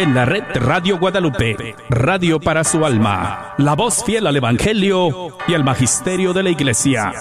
en 0.00 0.14
la 0.14 0.24
red 0.24 0.44
Radio 0.54 0.98
Guadalupe, 0.98 1.76
radio 1.90 2.40
para 2.40 2.64
su 2.64 2.86
alma, 2.86 3.54
la 3.58 3.74
voz 3.74 4.02
fiel 4.02 4.26
al 4.26 4.34
Evangelio 4.34 5.28
y 5.46 5.52
al 5.52 5.62
Magisterio 5.62 6.32
de 6.32 6.42
la 6.42 6.48
Iglesia. 6.48 7.12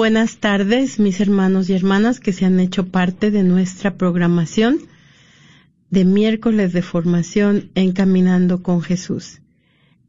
Buenas 0.00 0.38
tardes, 0.38 0.98
mis 0.98 1.20
hermanos 1.20 1.68
y 1.68 1.74
hermanas 1.74 2.20
que 2.20 2.32
se 2.32 2.46
han 2.46 2.58
hecho 2.58 2.86
parte 2.86 3.30
de 3.30 3.42
nuestra 3.42 3.98
programación 3.98 4.78
de 5.90 6.06
miércoles 6.06 6.72
de 6.72 6.80
formación 6.80 7.70
Encaminando 7.74 8.62
con 8.62 8.80
Jesús. 8.80 9.42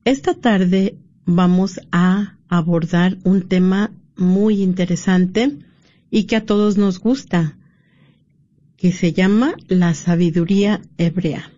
Esta 0.06 0.34
tarde 0.34 0.96
vamos 1.26 1.82
a 1.92 2.38
abordar 2.48 3.18
un 3.26 3.50
tema 3.50 3.92
muy 4.16 4.62
interesante 4.62 5.58
y 6.10 6.24
que 6.24 6.38
a 6.38 6.46
todos 6.46 6.78
nos 6.78 7.02
gusta, 7.02 7.58
que 8.78 8.94
se 8.94 9.12
llama 9.12 9.56
la 9.68 9.94
sabiduría 9.94 10.80
hebrea. 10.98 11.52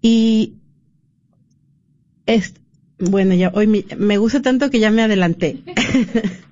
Y 0.00 0.54
es, 2.26 2.54
bueno, 2.98 3.32
ya 3.36 3.52
hoy 3.54 3.68
me, 3.68 3.84
me 3.96 4.18
gusta 4.18 4.42
tanto 4.42 4.70
que 4.70 4.80
ya 4.80 4.90
me 4.90 5.02
adelanté. 5.02 5.62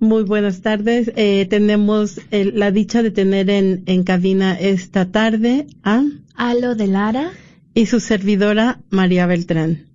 Muy 0.00 0.22
buenas 0.22 0.62
tardes. 0.62 1.12
Eh, 1.16 1.46
tenemos 1.50 2.20
la 2.30 2.70
dicha 2.70 3.02
de 3.02 3.10
tener 3.10 3.50
en, 3.50 3.82
en 3.86 4.04
cabina 4.04 4.54
esta 4.54 5.10
tarde 5.10 5.66
a 5.82 6.02
Alo 6.34 6.74
de 6.74 6.86
Lara 6.86 7.32
y 7.74 7.86
su 7.86 8.00
servidora 8.00 8.80
María 8.90 9.26
Beltrán. 9.26 9.86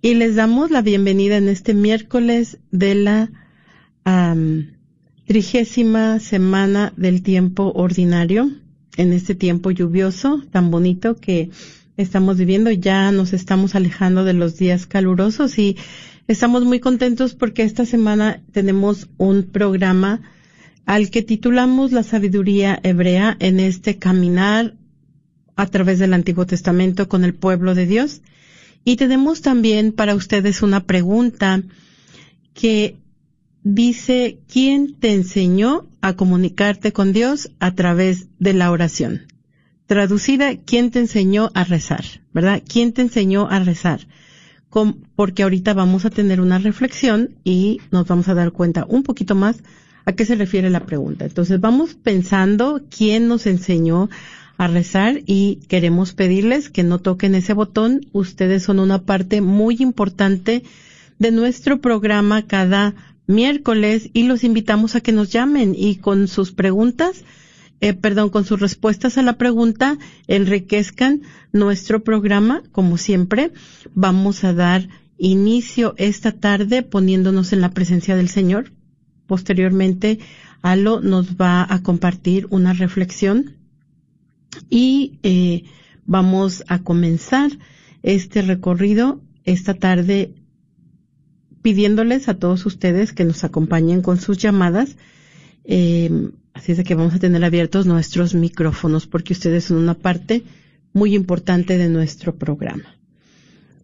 Y 0.00 0.14
les 0.14 0.34
damos 0.34 0.70
la 0.70 0.82
bienvenida 0.82 1.36
en 1.36 1.48
este 1.48 1.74
miércoles 1.74 2.58
de 2.72 2.94
la 2.96 3.30
trigésima 5.26 6.18
semana 6.18 6.92
del 6.96 7.22
tiempo 7.22 7.72
ordinario, 7.74 8.50
en 8.96 9.12
este 9.12 9.36
tiempo 9.36 9.70
lluvioso 9.70 10.42
tan 10.50 10.72
bonito 10.72 11.16
que 11.16 11.50
estamos 11.96 12.36
viviendo. 12.36 12.70
Ya 12.72 13.12
nos 13.12 13.32
estamos 13.32 13.74
alejando 13.76 14.24
de 14.24 14.32
los 14.32 14.58
días 14.58 14.86
calurosos 14.86 15.56
y 15.58 15.76
Estamos 16.28 16.64
muy 16.64 16.80
contentos 16.80 17.34
porque 17.34 17.62
esta 17.62 17.84
semana 17.84 18.42
tenemos 18.52 19.08
un 19.18 19.44
programa 19.44 20.20
al 20.86 21.10
que 21.10 21.22
titulamos 21.22 21.92
La 21.92 22.02
sabiduría 22.02 22.78
hebrea 22.82 23.36
en 23.40 23.60
este 23.60 23.98
caminar 23.98 24.74
a 25.56 25.66
través 25.66 25.98
del 25.98 26.14
Antiguo 26.14 26.46
Testamento 26.46 27.08
con 27.08 27.24
el 27.24 27.34
pueblo 27.34 27.74
de 27.74 27.86
Dios. 27.86 28.22
Y 28.84 28.96
tenemos 28.96 29.42
también 29.42 29.92
para 29.92 30.14
ustedes 30.14 30.62
una 30.62 30.84
pregunta 30.84 31.62
que 32.54 32.96
dice, 33.62 34.38
¿quién 34.48 34.94
te 34.98 35.12
enseñó 35.12 35.88
a 36.02 36.14
comunicarte 36.14 36.92
con 36.92 37.14
Dios 37.14 37.50
a 37.60 37.74
través 37.74 38.26
de 38.38 38.52
la 38.52 38.70
oración. 38.70 39.28
Traducida, 39.86 40.56
¿quién 40.56 40.90
te 40.90 40.98
enseñó 40.98 41.50
a 41.54 41.64
rezar? 41.64 42.04
¿Verdad? 42.34 42.62
¿Quién 42.68 42.92
te 42.92 43.02
enseñó 43.02 43.48
a 43.48 43.60
rezar? 43.60 44.00
Porque 45.16 45.42
ahorita 45.42 45.74
vamos 45.74 46.04
a 46.04 46.10
tener 46.10 46.40
una 46.40 46.58
reflexión 46.58 47.30
y 47.44 47.80
nos 47.90 48.06
vamos 48.06 48.28
a 48.28 48.34
dar 48.34 48.52
cuenta 48.52 48.86
un 48.88 49.02
poquito 49.02 49.34
más 49.34 49.62
a 50.04 50.12
qué 50.12 50.24
se 50.24 50.34
refiere 50.34 50.70
la 50.70 50.86
pregunta. 50.86 51.24
Entonces 51.24 51.60
vamos 51.60 51.94
pensando 51.94 52.82
quién 52.90 53.28
nos 53.28 53.46
enseñó 53.46 54.08
a 54.56 54.66
rezar 54.68 55.20
y 55.26 55.60
queremos 55.68 56.12
pedirles 56.12 56.70
que 56.70 56.82
no 56.82 56.98
toquen 56.98 57.34
ese 57.34 57.52
botón. 57.52 58.06
Ustedes 58.12 58.62
son 58.62 58.78
una 58.78 59.02
parte 59.02 59.40
muy 59.40 59.76
importante 59.80 60.62
de 61.18 61.30
nuestro 61.30 61.80
programa 61.80 62.46
cada 62.46 62.94
miércoles 63.26 64.10
y 64.12 64.24
los 64.24 64.42
invitamos 64.42 64.96
a 64.96 65.00
que 65.00 65.12
nos 65.12 65.30
llamen 65.30 65.74
y 65.76 65.96
con 65.96 66.28
sus 66.28 66.52
preguntas 66.52 67.24
eh, 67.82 67.94
perdón, 67.94 68.30
con 68.30 68.44
sus 68.44 68.60
respuestas 68.60 69.18
a 69.18 69.22
la 69.22 69.38
pregunta 69.38 69.98
enriquezcan 70.28 71.22
nuestro 71.52 72.04
programa. 72.04 72.62
Como 72.70 72.96
siempre, 72.96 73.50
vamos 73.92 74.44
a 74.44 74.52
dar 74.52 74.88
inicio 75.18 75.94
esta 75.96 76.30
tarde 76.30 76.84
poniéndonos 76.84 77.52
en 77.52 77.60
la 77.60 77.72
presencia 77.72 78.14
del 78.14 78.28
Señor. 78.28 78.72
Posteriormente, 79.26 80.20
Alo 80.62 81.00
nos 81.00 81.34
va 81.34 81.66
a 81.68 81.82
compartir 81.82 82.46
una 82.50 82.72
reflexión 82.72 83.56
y 84.70 85.18
eh, 85.24 85.64
vamos 86.06 86.62
a 86.68 86.84
comenzar 86.84 87.50
este 88.04 88.42
recorrido 88.42 89.20
esta 89.42 89.74
tarde 89.74 90.36
pidiéndoles 91.62 92.28
a 92.28 92.34
todos 92.34 92.64
ustedes 92.64 93.12
que 93.12 93.24
nos 93.24 93.42
acompañen 93.42 94.02
con 94.02 94.20
sus 94.20 94.38
llamadas. 94.38 94.96
Eh, 95.64 96.30
Así 96.62 96.70
es 96.70 96.84
que 96.84 96.94
vamos 96.94 97.14
a 97.14 97.18
tener 97.18 97.44
abiertos 97.44 97.86
nuestros 97.86 98.36
micrófonos 98.36 99.08
porque 99.08 99.32
ustedes 99.32 99.64
son 99.64 99.78
una 99.78 99.94
parte 99.94 100.44
muy 100.92 101.16
importante 101.16 101.76
de 101.76 101.88
nuestro 101.88 102.36
programa. 102.36 102.84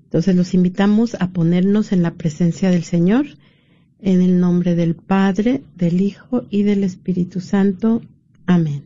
Entonces 0.04 0.36
los 0.36 0.54
invitamos 0.54 1.16
a 1.18 1.30
ponernos 1.30 1.90
en 1.90 2.04
la 2.04 2.14
presencia 2.14 2.70
del 2.70 2.84
Señor, 2.84 3.26
en 3.98 4.22
el 4.22 4.38
nombre 4.38 4.76
del 4.76 4.94
Padre, 4.94 5.64
del 5.74 6.00
Hijo 6.00 6.46
y 6.50 6.62
del 6.62 6.84
Espíritu 6.84 7.40
Santo. 7.40 8.00
Amén. 8.46 8.84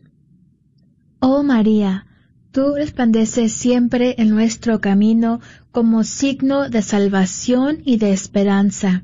Oh 1.19 1.43
María, 1.43 2.07
tú 2.51 2.73
resplandeces 2.73 3.53
siempre 3.53 4.15
en 4.17 4.31
nuestro 4.31 4.81
camino 4.81 5.39
como 5.71 6.03
signo 6.03 6.67
de 6.67 6.81
salvación 6.81 7.83
y 7.85 7.97
de 7.97 8.11
esperanza. 8.11 9.03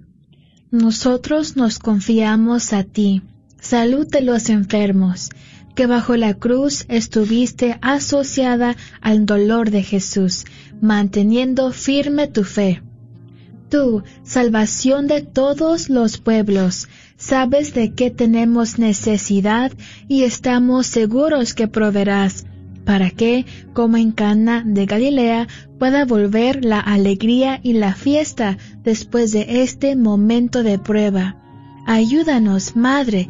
Nosotros 0.72 1.58
nos 1.58 1.78
confiamos 1.78 2.74
a 2.74 2.84
ti 2.86 3.22
salud 3.70 4.08
de 4.08 4.22
los 4.22 4.50
enfermos, 4.50 5.30
que 5.76 5.86
bajo 5.86 6.16
la 6.16 6.34
cruz 6.34 6.86
estuviste 6.90 7.78
asociada 7.84 8.76
al 9.00 9.28
dolor 9.28 9.70
de 9.70 9.84
Jesús, 9.84 10.46
manteniendo 10.82 11.72
firme 11.72 12.28
tu 12.28 12.46
fe. 12.46 12.82
Tú, 13.70 14.02
salvación 14.24 15.06
de 15.06 15.22
todos 15.22 15.88
los 15.90 16.18
pueblos, 16.18 16.88
sabes 17.16 17.76
de 17.76 17.94
qué 17.94 18.10
tenemos 18.10 18.80
necesidad 18.80 19.72
y 20.08 20.24
estamos 20.24 20.88
seguros 20.88 21.54
que 21.54 21.68
proveerás, 21.68 22.48
para 22.86 23.12
que, 23.12 23.46
como 23.74 23.98
en 23.98 24.14
Cana 24.14 24.64
de 24.66 24.88
Galilea, 24.88 25.48
pueda 25.78 26.06
volver 26.06 26.66
la 26.66 26.80
alegría 26.80 27.60
y 27.62 27.74
la 27.74 27.94
fiesta 27.94 28.58
después 28.84 29.32
de 29.32 29.62
este 29.62 29.96
momento 29.96 30.64
de 30.64 30.80
prueba. 30.80 31.36
Ayúdanos, 31.86 32.76
Madre, 32.76 33.30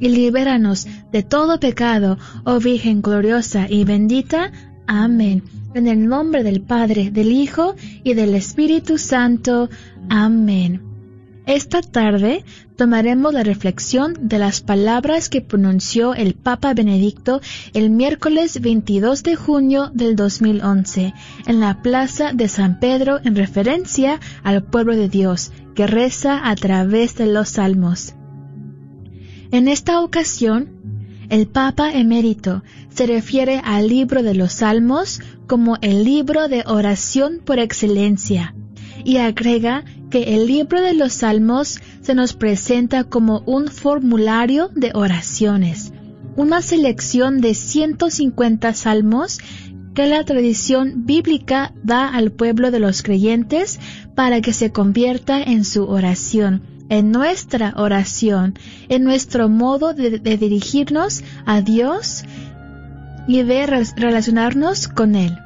y 0.00 0.08
libéranos 0.08 0.88
de 1.12 1.22
todo 1.22 1.60
pecado, 1.60 2.18
oh 2.44 2.58
Virgen 2.58 3.02
gloriosa 3.02 3.66
y 3.68 3.84
bendita. 3.84 4.50
Amén. 4.86 5.44
En 5.74 5.86
el 5.86 6.08
nombre 6.08 6.42
del 6.42 6.62
Padre, 6.62 7.10
del 7.10 7.30
Hijo 7.30 7.76
y 8.02 8.14
del 8.14 8.34
Espíritu 8.34 8.98
Santo. 8.98 9.70
Amén. 10.08 10.90
Esta 11.46 11.80
tarde 11.80 12.44
tomaremos 12.76 13.34
la 13.34 13.42
reflexión 13.42 14.14
de 14.20 14.38
las 14.38 14.60
palabras 14.60 15.28
que 15.28 15.40
pronunció 15.40 16.14
el 16.14 16.34
Papa 16.34 16.74
Benedicto 16.74 17.40
el 17.74 17.90
miércoles 17.90 18.60
22 18.60 19.22
de 19.22 19.36
junio 19.36 19.90
del 19.92 20.16
2011 20.16 21.12
en 21.46 21.60
la 21.60 21.82
Plaza 21.82 22.32
de 22.32 22.48
San 22.48 22.78
Pedro 22.78 23.18
en 23.24 23.34
referencia 23.34 24.20
al 24.42 24.62
pueblo 24.62 24.94
de 24.94 25.08
Dios 25.08 25.50
que 25.74 25.86
reza 25.86 26.48
a 26.48 26.54
través 26.54 27.16
de 27.16 27.26
los 27.26 27.48
salmos. 27.48 28.14
En 29.52 29.66
esta 29.66 30.00
ocasión, 30.00 30.68
el 31.28 31.48
Papa 31.48 31.92
emérito 31.92 32.62
se 32.88 33.06
refiere 33.06 33.60
al 33.64 33.88
libro 33.88 34.22
de 34.22 34.34
los 34.34 34.52
Salmos 34.52 35.20
como 35.48 35.76
el 35.80 36.04
libro 36.04 36.46
de 36.46 36.62
oración 36.66 37.40
por 37.44 37.58
excelencia 37.58 38.54
y 39.04 39.16
agrega 39.16 39.84
que 40.08 40.36
el 40.36 40.46
libro 40.46 40.80
de 40.80 40.94
los 40.94 41.14
Salmos 41.14 41.80
se 42.00 42.14
nos 42.14 42.34
presenta 42.34 43.02
como 43.02 43.40
un 43.40 43.66
formulario 43.66 44.70
de 44.74 44.92
oraciones, 44.94 45.92
una 46.36 46.62
selección 46.62 47.40
de 47.40 47.54
150 47.54 48.72
salmos 48.74 49.38
que 49.94 50.06
la 50.06 50.24
tradición 50.24 51.06
bíblica 51.06 51.74
da 51.82 52.08
al 52.08 52.30
pueblo 52.30 52.70
de 52.70 52.78
los 52.78 53.02
creyentes 53.02 53.80
para 54.14 54.40
que 54.40 54.52
se 54.52 54.70
convierta 54.70 55.42
en 55.42 55.64
su 55.64 55.86
oración 55.86 56.79
en 56.90 57.12
nuestra 57.12 57.72
oración, 57.76 58.58
en 58.90 59.04
nuestro 59.04 59.48
modo 59.48 59.94
de, 59.94 60.18
dirigirnos 60.18 61.22
a 61.46 61.62
Dios 61.62 62.24
y 63.26 63.42
de 63.42 63.66
relacionarnos 63.96 64.88
con 64.88 65.14
Él. 65.14 65.38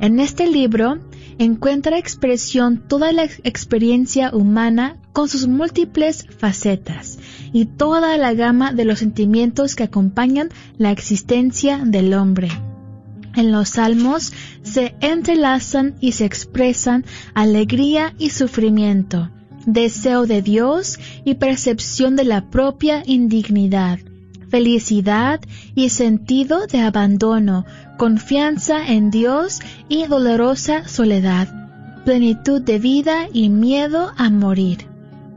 En 0.00 0.20
este 0.20 0.46
libro 0.46 0.98
encuentra 1.38 1.98
expresión 1.98 2.78
toda 2.88 3.12
la 3.12 3.24
experiencia 3.24 4.30
humana 4.32 4.96
con 5.12 5.28
sus 5.28 5.48
múltiples 5.48 6.26
facetas 6.38 7.18
y 7.52 7.64
toda 7.64 8.16
la 8.16 8.32
gama 8.34 8.72
de 8.72 8.84
los 8.84 9.00
sentimientos 9.00 9.74
que 9.74 9.84
acompañan 9.84 10.48
la 10.76 10.92
existencia 10.92 11.78
del 11.84 12.14
hombre. 12.14 12.48
En 13.34 13.50
los 13.50 13.70
salmos 13.70 14.32
se 14.62 14.94
entrelazan 15.00 15.96
y 16.00 16.12
se 16.12 16.24
expresan 16.24 17.04
alegría 17.34 18.14
y 18.18 18.30
sufrimiento, 18.30 19.30
deseo 19.72 20.26
de 20.26 20.42
Dios 20.42 20.98
y 21.24 21.34
percepción 21.34 22.16
de 22.16 22.24
la 22.24 22.50
propia 22.50 23.02
indignidad, 23.06 23.98
felicidad 24.48 25.40
y 25.74 25.90
sentido 25.90 26.66
de 26.66 26.80
abandono, 26.80 27.64
confianza 27.98 28.86
en 28.88 29.10
Dios 29.10 29.60
y 29.88 30.06
dolorosa 30.06 30.88
soledad, 30.88 31.48
plenitud 32.04 32.62
de 32.62 32.78
vida 32.78 33.28
y 33.32 33.48
miedo 33.50 34.12
a 34.16 34.30
morir. 34.30 34.86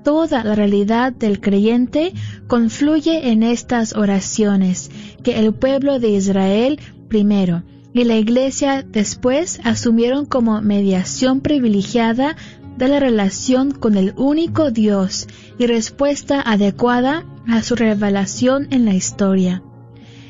Toda 0.03 0.43
la 0.43 0.55
realidad 0.55 1.11
del 1.13 1.39
creyente 1.41 2.13
confluye 2.47 3.31
en 3.31 3.43
estas 3.43 3.95
oraciones 3.95 4.89
que 5.23 5.37
el 5.37 5.53
pueblo 5.53 5.99
de 5.99 6.09
Israel 6.09 6.79
primero 7.07 7.63
y 7.93 8.05
la 8.05 8.15
Iglesia 8.15 8.83
después 8.87 9.59
asumieron 9.63 10.25
como 10.25 10.61
mediación 10.61 11.41
privilegiada 11.41 12.35
de 12.77 12.87
la 12.87 12.99
relación 12.99 13.71
con 13.71 13.95
el 13.95 14.13
único 14.17 14.71
Dios 14.71 15.27
y 15.57 15.67
respuesta 15.67 16.41
adecuada 16.41 17.25
a 17.47 17.61
su 17.63 17.75
revelación 17.75 18.67
en 18.71 18.85
la 18.85 18.93
historia. 18.93 19.61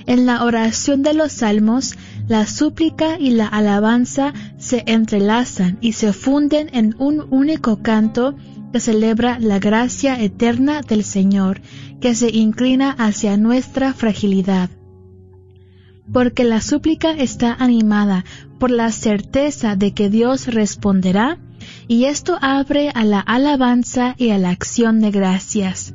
En 0.06 0.26
la 0.26 0.44
oración 0.44 1.04
de 1.04 1.14
los 1.14 1.32
salmos, 1.32 1.96
la 2.28 2.48
súplica 2.48 3.20
y 3.20 3.32
la 3.32 3.48
alabanza 3.48 4.34
se 4.58 4.84
entrelazan 4.88 5.78
y 5.82 5.94
se 5.94 6.12
funden 6.14 6.70
en 6.74 6.96
un 6.98 7.26
único 7.30 7.82
canto 7.82 8.36
que 8.72 8.80
celebra 8.80 9.38
la 9.40 9.60
gracia 9.60 10.22
eterna 10.22 10.82
del 10.82 11.04
Señor, 11.04 11.62
que 12.00 12.16
se 12.16 12.30
inclina 12.30 12.92
hacia 12.92 13.38
nuestra 13.38 13.94
fragilidad. 13.94 14.70
Porque 16.12 16.44
la 16.44 16.62
súplica 16.62 17.12
está 17.12 17.54
animada 17.54 18.26
por 18.60 18.72
la 18.72 18.92
certeza 18.92 19.76
de 19.76 19.94
que 19.94 20.10
Dios 20.10 20.48
responderá, 20.48 21.38
y 21.92 22.06
esto 22.06 22.38
abre 22.40 22.90
a 22.96 23.04
la 23.04 23.20
alabanza 23.20 24.16
y 24.18 24.30
a 24.30 24.38
la 24.38 24.50
acción 24.50 25.02
de 25.02 25.12
gracias. 25.12 25.94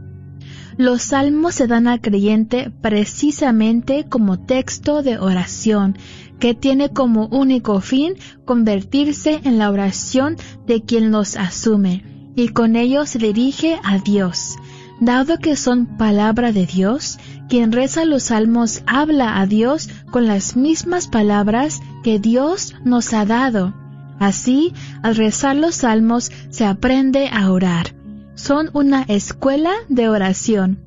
Los 0.77 1.01
salmos 1.01 1.55
se 1.55 1.67
dan 1.67 1.87
al 1.89 2.03
creyente 2.03 2.71
precisamente 2.83 4.05
como 4.07 4.39
texto 4.39 5.03
de 5.03 5.19
oración, 5.19 5.97
que 6.39 6.53
tiene 6.53 6.91
como 6.91 7.29
único 7.29 7.81
fin 7.81 8.13
convertirse 8.45 9.41
en 9.45 9.57
la 9.57 9.71
oración 9.71 10.37
de 10.67 10.83
quien 10.83 11.13
los 11.13 11.35
asume, 11.39 12.05
y 12.37 12.49
con 12.49 12.77
ello 12.77 13.07
se 13.07 13.19
dirige 13.19 13.81
a 13.83 13.97
Dios. 13.97 14.57
Dado 15.01 15.39
que 15.39 15.57
son 15.57 15.97
palabra 15.97 16.53
de 16.53 16.67
Dios, 16.67 17.19
quien 17.49 17.73
reza 17.73 18.05
los 18.05 18.25
salmos 18.25 18.83
habla 18.87 19.41
a 19.41 19.47
Dios 19.47 19.89
con 20.11 20.27
las 20.27 20.57
mismas 20.57 21.09
palabras 21.09 21.81
que 22.05 22.19
Dios 22.19 22.75
nos 22.85 23.15
ha 23.15 23.25
dado. 23.25 23.86
Así, 24.19 24.73
al 25.03 25.17
rezar 25.17 25.57
los 25.57 25.77
salmos 25.77 26.33
se 26.51 26.65
aprende 26.65 27.29
a 27.29 27.51
orar 27.51 27.97
son 28.37 28.71
una 28.75 29.03
escuela 29.03 29.73
de 29.89 30.09
oración. 30.09 30.79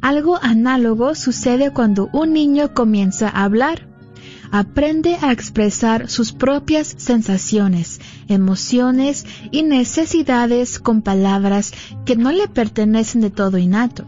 Algo 0.00 0.38
análogo 0.40 1.14
sucede 1.14 1.72
cuando 1.72 2.08
un 2.12 2.32
niño 2.32 2.72
comienza 2.72 3.28
a 3.28 3.44
hablar. 3.44 3.86
Aprende 4.52 5.18
a 5.20 5.32
expresar 5.32 6.08
sus 6.08 6.32
propias 6.32 6.94
sensaciones, 6.96 8.00
emociones 8.28 9.26
y 9.50 9.64
necesidades 9.64 10.78
con 10.78 11.02
palabras 11.02 11.72
que 12.04 12.16
no 12.16 12.30
le 12.30 12.46
pertenecen 12.46 13.20
de 13.20 13.30
todo 13.30 13.58
innato, 13.58 14.06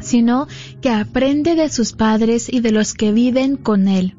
sino 0.00 0.48
que 0.80 0.90
aprende 0.90 1.54
de 1.54 1.68
sus 1.68 1.92
padres 1.92 2.52
y 2.52 2.58
de 2.60 2.72
los 2.72 2.94
que 2.94 3.12
viven 3.12 3.56
con 3.56 3.86
él. 3.86 4.16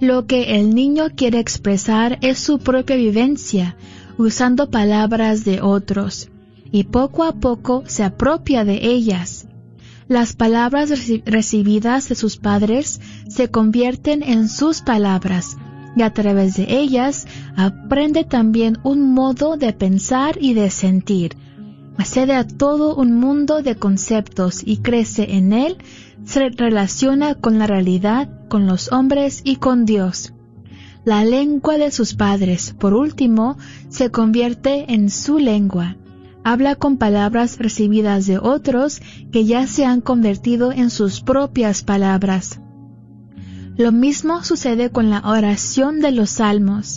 Lo 0.00 0.26
que 0.26 0.56
el 0.56 0.74
niño 0.74 1.08
quiere 1.14 1.38
expresar 1.38 2.18
es 2.22 2.38
su 2.38 2.58
propia 2.58 2.96
vivencia, 2.96 3.76
usando 4.16 4.70
palabras 4.70 5.44
de 5.44 5.60
otros 5.60 6.30
y 6.72 6.84
poco 6.84 7.24
a 7.24 7.32
poco 7.32 7.84
se 7.86 8.02
apropia 8.02 8.64
de 8.64 8.86
ellas. 8.86 9.46
Las 10.08 10.34
palabras 10.34 10.90
recibidas 11.24 12.08
de 12.08 12.14
sus 12.14 12.36
padres 12.36 13.00
se 13.28 13.50
convierten 13.50 14.22
en 14.22 14.48
sus 14.48 14.80
palabras 14.80 15.56
y 15.96 16.02
a 16.02 16.12
través 16.12 16.56
de 16.56 16.66
ellas 16.68 17.26
aprende 17.56 18.24
también 18.24 18.78
un 18.82 19.12
modo 19.12 19.56
de 19.56 19.72
pensar 19.72 20.38
y 20.40 20.54
de 20.54 20.70
sentir. 20.70 21.36
Accede 21.98 22.34
a 22.34 22.46
todo 22.46 22.96
un 22.96 23.12
mundo 23.12 23.62
de 23.62 23.76
conceptos 23.76 24.62
y 24.64 24.78
crece 24.78 25.36
en 25.36 25.52
él, 25.52 25.76
se 26.30 26.48
relaciona 26.48 27.34
con 27.34 27.58
la 27.58 27.66
realidad, 27.66 28.28
con 28.48 28.66
los 28.66 28.90
hombres 28.92 29.42
y 29.44 29.56
con 29.56 29.84
Dios. 29.84 30.32
La 31.04 31.24
lengua 31.24 31.76
de 31.76 31.90
sus 31.90 32.14
padres, 32.14 32.74
por 32.78 32.94
último, 32.94 33.58
se 33.88 34.10
convierte 34.10 34.92
en 34.94 35.10
su 35.10 35.38
lengua 35.38 35.96
habla 36.44 36.74
con 36.74 36.96
palabras 36.96 37.58
recibidas 37.58 38.26
de 38.26 38.38
otros 38.38 39.00
que 39.32 39.44
ya 39.44 39.66
se 39.66 39.84
han 39.84 40.00
convertido 40.00 40.72
en 40.72 40.90
sus 40.90 41.20
propias 41.20 41.82
palabras. 41.82 42.60
Lo 43.76 43.92
mismo 43.92 44.42
sucede 44.44 44.90
con 44.90 45.10
la 45.10 45.20
oración 45.20 46.00
de 46.00 46.12
los 46.12 46.30
salmos. 46.30 46.96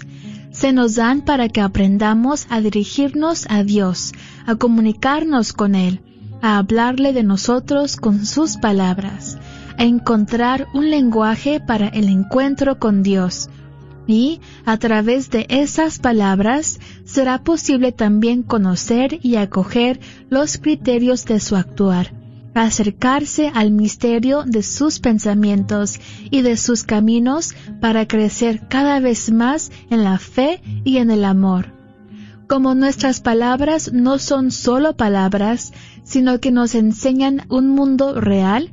Se 0.52 0.74
nos 0.74 0.96
dan 0.96 1.22
para 1.22 1.50
que 1.50 1.62
aprendamos 1.62 2.46
a 2.50 2.62
dirigirnos 2.62 3.48
a 3.50 3.64
Dios, 3.64 4.14
a 4.46 4.56
comunicarnos 4.56 5.54
con 5.54 5.76
Él, 5.76 6.02
a 6.44 6.58
hablarle 6.58 7.14
de 7.14 7.24
nosotros 7.24 7.96
con 7.96 8.26
sus 8.26 8.58
palabras, 8.58 9.38
a 9.78 9.86
encontrar 9.86 10.68
un 10.74 10.92
lenguaje 10.92 11.62
para 11.62 11.88
el 11.88 12.10
encuentro 12.10 12.80
con 12.80 13.02
Dios, 13.02 13.50
y 14.08 14.42
a 14.66 14.76
través 14.76 15.30
de 15.30 15.46
esas 15.48 16.00
palabras 16.00 16.82
será 17.06 17.46
posible 17.46 17.94
también 17.94 18.44
conocer 18.44 19.20
y 19.24 19.38
acoger 19.38 20.02
los 20.30 20.58
criterios 20.58 21.24
de 21.24 21.40
su 21.40 21.56
actuar, 21.56 22.14
acercarse 22.54 23.50
al 23.56 23.72
misterio 23.72 24.44
de 24.46 24.64
sus 24.64 25.00
pensamientos 25.00 26.02
y 26.30 26.42
de 26.42 26.58
sus 26.58 26.84
caminos 26.84 27.56
para 27.80 28.06
crecer 28.06 28.68
cada 28.68 29.00
vez 29.00 29.32
más 29.32 29.72
en 29.90 30.04
la 30.04 30.20
fe 30.20 30.62
y 30.84 30.98
en 30.98 31.10
el 31.10 31.24
amor. 31.24 31.83
Como 32.54 32.76
nuestras 32.76 33.20
palabras 33.20 33.94
no 33.94 34.20
son 34.20 34.52
solo 34.52 34.96
palabras, 34.96 35.74
sino 36.04 36.40
que 36.40 36.52
nos 36.52 36.76
enseñan 36.76 37.48
un 37.50 37.70
mundo 37.70 38.22
real, 38.22 38.72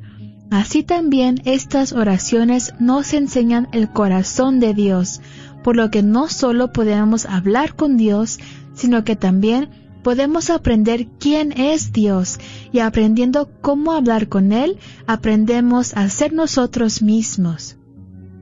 Así 0.51 0.83
también 0.83 1.41
estas 1.45 1.91
oraciones 1.91 2.75
nos 2.79 3.11
enseñan 3.13 3.69
el 3.71 3.89
corazón 3.89 4.59
de 4.59 4.75
Dios, 4.75 5.19
por 5.63 5.75
lo 5.75 5.89
que 5.89 6.03
no 6.03 6.27
solo 6.27 6.71
podemos 6.71 7.25
hablar 7.25 7.75
con 7.75 7.97
Dios, 7.97 8.37
sino 8.75 9.03
que 9.03 9.15
también 9.15 9.69
podemos 10.03 10.51
aprender 10.51 11.07
quién 11.19 11.51
es 11.51 11.91
Dios 11.91 12.37
y 12.71 12.81
aprendiendo 12.81 13.49
cómo 13.61 13.93
hablar 13.93 14.29
con 14.29 14.51
Él, 14.51 14.77
aprendemos 15.07 15.97
a 15.97 16.07
ser 16.07 16.33
nosotros 16.33 17.01
mismos. 17.01 17.77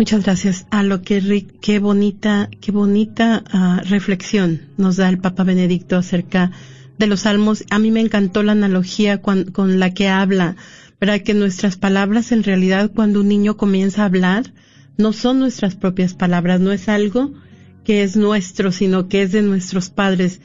Muchas 0.00 0.24
gracias. 0.24 0.66
A 0.70 0.82
lo 0.82 1.02
que 1.02 1.46
qué 1.60 1.78
bonita, 1.78 2.48
qué 2.62 2.72
bonita 2.72 3.44
uh, 3.52 3.86
reflexión 3.86 4.62
nos 4.78 4.96
da 4.96 5.10
el 5.10 5.18
Papa 5.18 5.44
Benedicto 5.44 5.98
acerca 5.98 6.52
de 6.96 7.06
los 7.06 7.20
salmos. 7.20 7.64
A 7.68 7.78
mí 7.78 7.90
me 7.90 8.00
encantó 8.00 8.42
la 8.42 8.52
analogía 8.52 9.20
con, 9.20 9.50
con 9.50 9.78
la 9.78 9.92
que 9.92 10.08
habla, 10.08 10.56
para 10.98 11.18
que 11.18 11.34
nuestras 11.34 11.76
palabras 11.76 12.32
en 12.32 12.44
realidad 12.44 12.90
cuando 12.94 13.20
un 13.20 13.28
niño 13.28 13.58
comienza 13.58 14.00
a 14.00 14.06
hablar, 14.06 14.54
no 14.96 15.12
son 15.12 15.38
nuestras 15.38 15.74
propias 15.74 16.14
palabras, 16.14 16.60
no 16.60 16.72
es 16.72 16.88
algo 16.88 17.34
que 17.84 18.02
es 18.02 18.16
nuestro, 18.16 18.72
sino 18.72 19.06
que 19.06 19.20
es 19.20 19.32
de 19.32 19.42
nuestros 19.42 19.90
padres. 19.90 20.40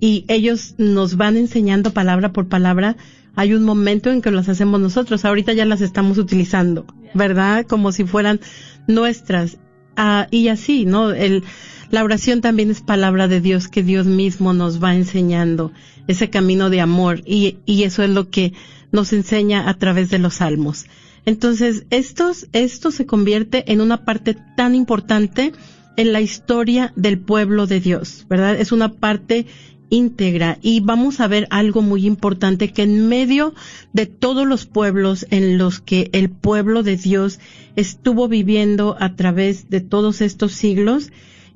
Y 0.00 0.26
ellos 0.28 0.74
nos 0.76 1.16
van 1.16 1.38
enseñando 1.38 1.94
palabra 1.94 2.34
por 2.34 2.48
palabra. 2.48 2.98
Hay 3.36 3.54
un 3.54 3.64
momento 3.64 4.10
en 4.10 4.20
que 4.20 4.30
las 4.30 4.50
hacemos 4.50 4.82
nosotros. 4.82 5.24
Ahorita 5.24 5.54
ya 5.54 5.64
las 5.64 5.80
estamos 5.80 6.18
utilizando, 6.18 6.84
¿verdad? 7.14 7.64
Como 7.66 7.90
si 7.90 8.04
fueran 8.04 8.40
nuestras. 8.88 9.58
Ah, 9.96 10.26
y 10.32 10.48
así, 10.48 10.84
¿no? 10.84 11.10
El, 11.10 11.44
la 11.90 12.02
oración 12.02 12.40
también 12.40 12.70
es 12.70 12.80
palabra 12.80 13.28
de 13.28 13.40
Dios 13.40 13.68
que 13.68 13.82
Dios 13.82 14.06
mismo 14.06 14.52
nos 14.52 14.82
va 14.82 14.94
enseñando 14.94 15.72
ese 16.08 16.30
camino 16.30 16.70
de 16.70 16.80
amor 16.80 17.22
y, 17.24 17.58
y 17.66 17.84
eso 17.84 18.02
es 18.02 18.10
lo 18.10 18.30
que 18.30 18.52
nos 18.90 19.12
enseña 19.12 19.68
a 19.68 19.74
través 19.74 20.10
de 20.10 20.18
los 20.18 20.34
salmos. 20.34 20.86
Entonces, 21.24 21.84
estos, 21.90 22.48
esto 22.52 22.90
se 22.90 23.06
convierte 23.06 23.70
en 23.70 23.80
una 23.80 24.04
parte 24.04 24.36
tan 24.56 24.74
importante 24.74 25.52
en 25.96 26.12
la 26.12 26.20
historia 26.20 26.92
del 26.96 27.18
pueblo 27.18 27.66
de 27.66 27.80
Dios, 27.80 28.24
¿verdad? 28.28 28.58
Es 28.58 28.72
una 28.72 28.92
parte 28.92 29.46
íntegra 29.90 30.58
y 30.62 30.80
vamos 30.80 31.20
a 31.20 31.28
ver 31.28 31.46
algo 31.50 31.82
muy 31.82 32.06
importante 32.06 32.72
que 32.72 32.82
en 32.82 33.08
medio 33.08 33.54
de 33.92 34.06
todos 34.06 34.46
los 34.46 34.66
pueblos 34.66 35.26
en 35.30 35.58
los 35.58 35.80
que 35.80 36.10
el 36.12 36.30
pueblo 36.30 36.82
de 36.82 36.96
Dios 36.96 37.40
estuvo 37.76 38.28
viviendo 38.28 38.96
a 39.00 39.14
través 39.14 39.70
de 39.70 39.80
todos 39.80 40.20
estos 40.20 40.52
siglos, 40.52 41.10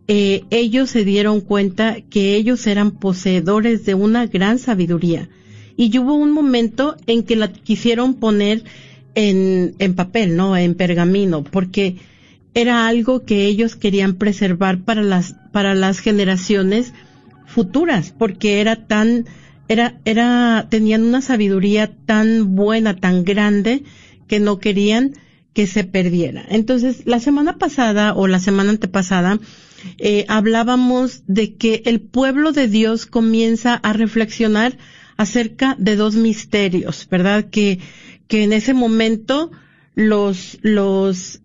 eh, 0.08 0.44
ellos 0.50 0.90
se 0.90 1.04
dieron 1.04 1.40
cuenta 1.40 2.00
que 2.00 2.36
ellos 2.36 2.66
eran 2.66 2.92
poseedores 2.92 3.84
de 3.84 3.94
una 3.94 4.26
gran 4.26 4.58
sabiduría. 4.58 5.28
Y 5.76 5.96
hubo 5.98 6.14
un 6.14 6.32
momento 6.32 6.96
en 7.06 7.22
que 7.22 7.36
la 7.36 7.52
quisieron 7.52 8.14
poner 8.14 8.62
en, 9.14 9.74
en 9.78 9.94
papel, 9.94 10.36
¿no? 10.36 10.56
En 10.56 10.74
pergamino, 10.74 11.44
porque 11.44 11.96
era 12.54 12.86
algo 12.86 13.24
que 13.24 13.46
ellos 13.46 13.76
querían 13.76 14.14
preservar 14.14 14.80
para 14.80 15.02
las, 15.02 15.34
para 15.52 15.74
las 15.74 16.00
generaciones 16.00 16.92
futuras, 17.52 18.14
porque 18.16 18.60
era 18.60 18.86
tan, 18.86 19.26
era, 19.68 20.00
era, 20.04 20.66
tenían 20.70 21.04
una 21.04 21.20
sabiduría 21.20 21.94
tan 22.06 22.54
buena, 22.54 22.96
tan 22.96 23.24
grande, 23.24 23.84
que 24.26 24.40
no 24.40 24.58
querían 24.58 25.12
que 25.52 25.66
se 25.66 25.84
perdiera. 25.84 26.44
Entonces, 26.48 27.02
la 27.04 27.20
semana 27.20 27.58
pasada 27.58 28.14
o 28.14 28.26
la 28.26 28.38
semana 28.38 28.70
antepasada, 28.70 29.38
eh, 29.98 30.24
hablábamos 30.28 31.22
de 31.26 31.54
que 31.56 31.82
el 31.84 32.00
pueblo 32.00 32.52
de 32.52 32.68
Dios 32.68 33.06
comienza 33.06 33.74
a 33.74 33.92
reflexionar 33.92 34.78
acerca 35.16 35.76
de 35.78 35.96
dos 35.96 36.14
misterios, 36.14 37.06
¿verdad? 37.10 37.50
Que 37.50 37.80
que 38.32 38.44
en 38.44 38.54
ese 38.54 38.72
momento 38.72 39.50
los, 39.94 40.56
los, 40.62 41.42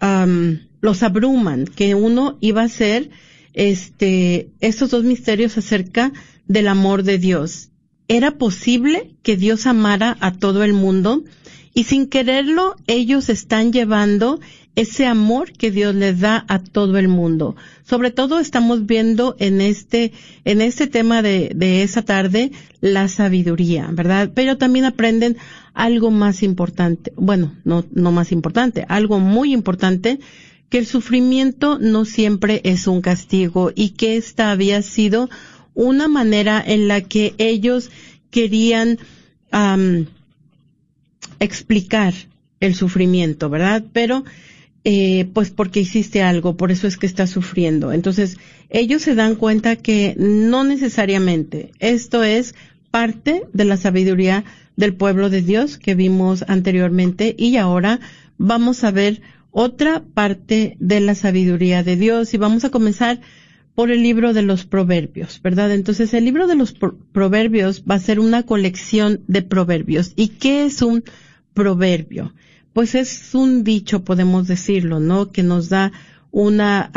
los 0.80 1.04
abruman, 1.04 1.66
que 1.66 1.96
uno 1.96 2.38
iba 2.40 2.62
a 2.62 2.70
ser, 2.70 3.10
este, 3.58 4.52
estos 4.60 4.92
dos 4.92 5.04
misterios 5.04 5.58
acerca 5.58 6.14
del 6.48 6.68
amor 6.68 7.02
de 7.02 7.18
Dios. 7.18 7.70
Era 8.08 8.38
posible 8.38 9.16
que 9.24 9.36
Dios 9.36 9.66
amara 9.66 10.16
a 10.22 10.32
todo 10.32 10.64
el 10.64 10.74
mundo 10.74 11.24
y 11.74 11.86
sin 11.86 12.08
quererlo 12.08 12.76
ellos 12.86 13.30
están 13.30 13.74
llevando 13.74 14.40
ese 14.76 15.08
amor 15.08 15.54
que 15.54 15.72
Dios 15.72 15.96
le 15.96 16.14
da 16.14 16.46
a 16.48 16.60
todo 16.60 17.00
el 17.00 17.08
mundo. 17.08 17.56
Sobre 17.84 18.12
todo 18.12 18.40
estamos 18.40 18.86
viendo 18.86 19.36
en 19.40 19.60
este, 19.60 20.14
en 20.46 20.62
este 20.62 20.86
tema 20.86 21.24
de, 21.24 21.52
de 21.56 21.82
esa 21.82 22.04
tarde 22.04 22.52
la 22.80 23.08
sabiduría, 23.08 23.90
¿verdad? 23.92 24.32
Pero 24.36 24.58
también 24.58 24.86
aprenden 24.86 25.36
algo 25.74 26.12
más 26.12 26.44
importante, 26.44 27.12
bueno, 27.16 27.56
no, 27.64 27.86
no 27.92 28.12
más 28.12 28.32
importante, 28.32 28.86
algo 28.88 29.20
muy 29.20 29.52
importante, 29.52 30.20
que 30.70 30.80
el 30.80 30.86
sufrimiento 30.86 31.80
no 31.80 32.06
siempre 32.06 32.62
es 32.64 32.88
un 32.88 33.02
castigo 33.02 33.72
y 33.74 33.92
que 33.92 34.18
esta 34.18 34.52
había 34.52 34.82
sido 34.82 35.30
una 35.74 36.08
manera 36.08 36.64
en 36.66 36.88
la 36.88 37.02
que 37.02 37.34
ellos 37.38 37.90
querían 38.32 39.00
explicar 41.40 42.14
el 42.60 42.76
sufrimiento, 42.76 43.50
¿verdad? 43.50 43.84
Pero 43.94 44.26
eh, 44.84 45.30
pues 45.34 45.52
porque 45.52 45.82
hiciste 45.82 46.22
algo, 46.22 46.58
por 46.58 46.72
eso 46.72 46.88
es 46.88 46.98
que 46.98 47.06
estás 47.06 47.30
sufriendo. 47.30 47.92
Entonces, 47.92 48.38
ellos 48.70 49.02
se 49.02 49.16
dan 49.16 49.36
cuenta 49.36 49.76
que 49.76 50.16
no 50.18 50.64
necesariamente 50.64 51.72
esto 51.80 52.24
es 52.24 52.56
parte 52.90 53.44
de 53.54 53.66
la 53.66 53.78
sabiduría 53.78 54.44
del 54.76 54.94
pueblo 54.94 55.30
de 55.30 55.42
Dios 55.42 55.78
que 55.78 55.96
vimos 55.96 56.46
anteriormente 56.48 57.36
y 57.38 57.58
ahora 57.58 58.00
vamos 58.38 58.84
a 58.84 58.92
ver 58.92 59.22
otra 59.52 60.04
parte 60.14 60.78
de 60.80 61.00
la 61.00 61.16
sabiduría 61.16 61.84
de 61.84 61.96
Dios 61.96 62.34
y 62.34 62.38
vamos 62.38 62.66
a 62.66 62.70
comenzar 62.70 63.20
por 63.76 63.92
el 63.92 64.02
libro 64.02 64.34
de 64.34 64.42
los 64.42 64.66
proverbios, 64.66 65.40
¿verdad? 65.44 65.72
Entonces 65.72 66.14
el 66.14 66.26
libro 66.26 66.48
de 66.48 66.56
los 66.56 66.74
proverbios 67.12 67.84
va 67.90 67.96
a 67.96 68.00
ser 68.00 68.20
una 68.20 68.44
colección 68.44 69.22
de 69.28 69.44
proverbios. 69.44 70.14
¿Y 70.16 70.30
qué 70.30 70.66
es 70.66 70.82
un 70.82 71.04
proverbio? 71.54 72.34
pues 72.78 72.94
es 72.94 73.34
un 73.34 73.64
dicho, 73.64 74.04
podemos 74.04 74.46
decirlo, 74.46 75.00
¿no? 75.00 75.32
Que 75.32 75.42
nos 75.42 75.68
da 75.68 75.92
una, 76.30 76.92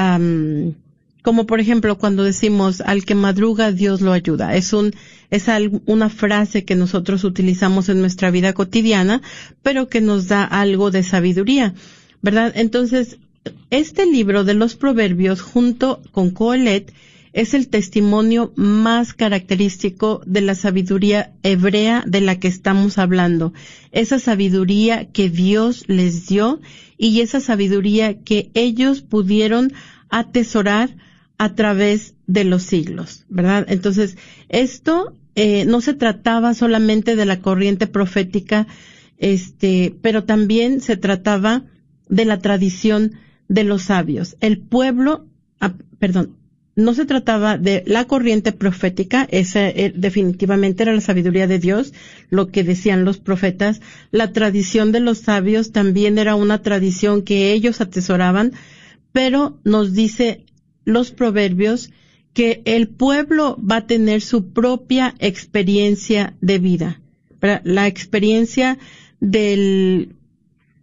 como 1.23 1.47
por 1.47 1.59
ejemplo 1.59 1.97
cuando 1.97 2.23
decimos 2.23 2.83
al 2.83 3.07
que 3.07 3.15
madruga 3.15 3.73
Dios 3.73 4.03
lo 4.03 4.13
ayuda. 4.13 4.55
Es 4.57 4.75
un, 4.75 4.93
es 5.31 5.47
una 5.87 6.11
frase 6.11 6.67
que 6.67 6.75
nosotros 6.75 7.25
utilizamos 7.25 7.89
en 7.89 8.03
nuestra 8.03 8.31
vida 8.31 8.53
cotidiana, 8.53 9.23
pero 9.63 9.89
que 9.89 10.03
nos 10.03 10.29
da 10.29 10.45
algo 10.45 10.91
de 10.91 11.03
sabiduría, 11.03 11.73
¿verdad? 12.23 12.53
Entonces, 12.55 13.19
este 13.71 14.07
libro 14.07 14.45
de 14.45 14.55
los 14.55 14.75
proverbios 14.75 15.41
junto 15.41 16.03
con 16.13 16.31
Coelet 16.31 16.93
es 17.33 17.55
el 17.55 17.69
testimonio 17.69 18.53
más 18.57 19.15
característico 19.15 20.21
de 20.27 20.41
la 20.41 20.55
sabiduría 20.55 21.33
hebrea 21.43 22.03
de 22.07 22.21
la 22.21 22.39
que 22.41 22.49
estamos 22.49 22.99
hablando. 22.99 23.53
Esa 23.93 24.19
sabiduría 24.19 25.07
que 25.07 25.31
Dios 25.31 25.85
les 25.87 26.27
dio 26.27 26.61
y 26.99 27.21
esa 27.21 27.41
sabiduría 27.41 28.19
que 28.19 28.51
ellos 28.55 29.01
pudieron 29.01 29.73
atesorar 30.09 30.97
a 31.39 31.55
través 31.55 32.15
de 32.27 32.45
los 32.45 32.65
siglos, 32.65 33.25
¿verdad? 33.29 33.65
Entonces, 33.69 34.17
esto 34.49 35.15
eh, 35.37 35.65
no 35.65 35.81
se 35.81 35.95
trataba 35.95 36.53
solamente 36.55 37.17
de 37.17 37.25
la 37.25 37.41
corriente 37.41 37.87
profética, 37.87 38.67
este, 39.19 39.95
pero 40.03 40.25
también 40.25 40.81
se 40.81 40.97
trataba 40.97 41.63
de 42.11 42.25
la 42.27 42.41
tradición 42.41 43.13
de 43.49 43.65
los 43.65 43.85
sabios. 43.85 44.37
El 44.41 44.59
pueblo, 44.59 45.27
ah, 45.61 45.75
perdón, 45.99 46.37
no 46.77 46.95
se 46.95 47.05
trataba 47.05 47.59
de 47.59 47.83
la 47.87 48.07
corriente 48.07 48.53
profética, 48.53 49.27
esa 49.31 49.69
eh, 49.69 49.93
definitivamente 49.95 50.83
era 50.83 50.93
la 50.93 51.01
sabiduría 51.01 51.47
de 51.47 51.59
Dios, 51.59 51.93
lo 52.31 52.49
que 52.49 52.65
decían 52.65 53.05
los 53.05 53.19
profetas. 53.19 53.81
La 54.11 54.33
tradición 54.33 54.93
de 54.93 55.01
los 55.01 55.19
sabios 55.19 55.73
también 55.73 56.19
era 56.19 56.35
una 56.35 56.63
tradición 56.63 57.23
que 57.23 57.53
ellos 57.53 57.81
atesoraban, 57.81 58.53
pero 59.13 59.59
nos 59.65 59.93
dice 59.93 60.45
los 60.85 61.11
proverbios 61.11 61.91
que 62.33 62.63
el 62.65 62.89
pueblo 62.89 63.59
va 63.59 63.77
a 63.77 63.87
tener 63.87 64.21
su 64.21 64.53
propia 64.53 65.15
experiencia 65.19 66.37
de 66.41 66.59
vida. 66.59 67.01
La 67.65 67.87
experiencia 67.87 68.79
del, 69.21 70.15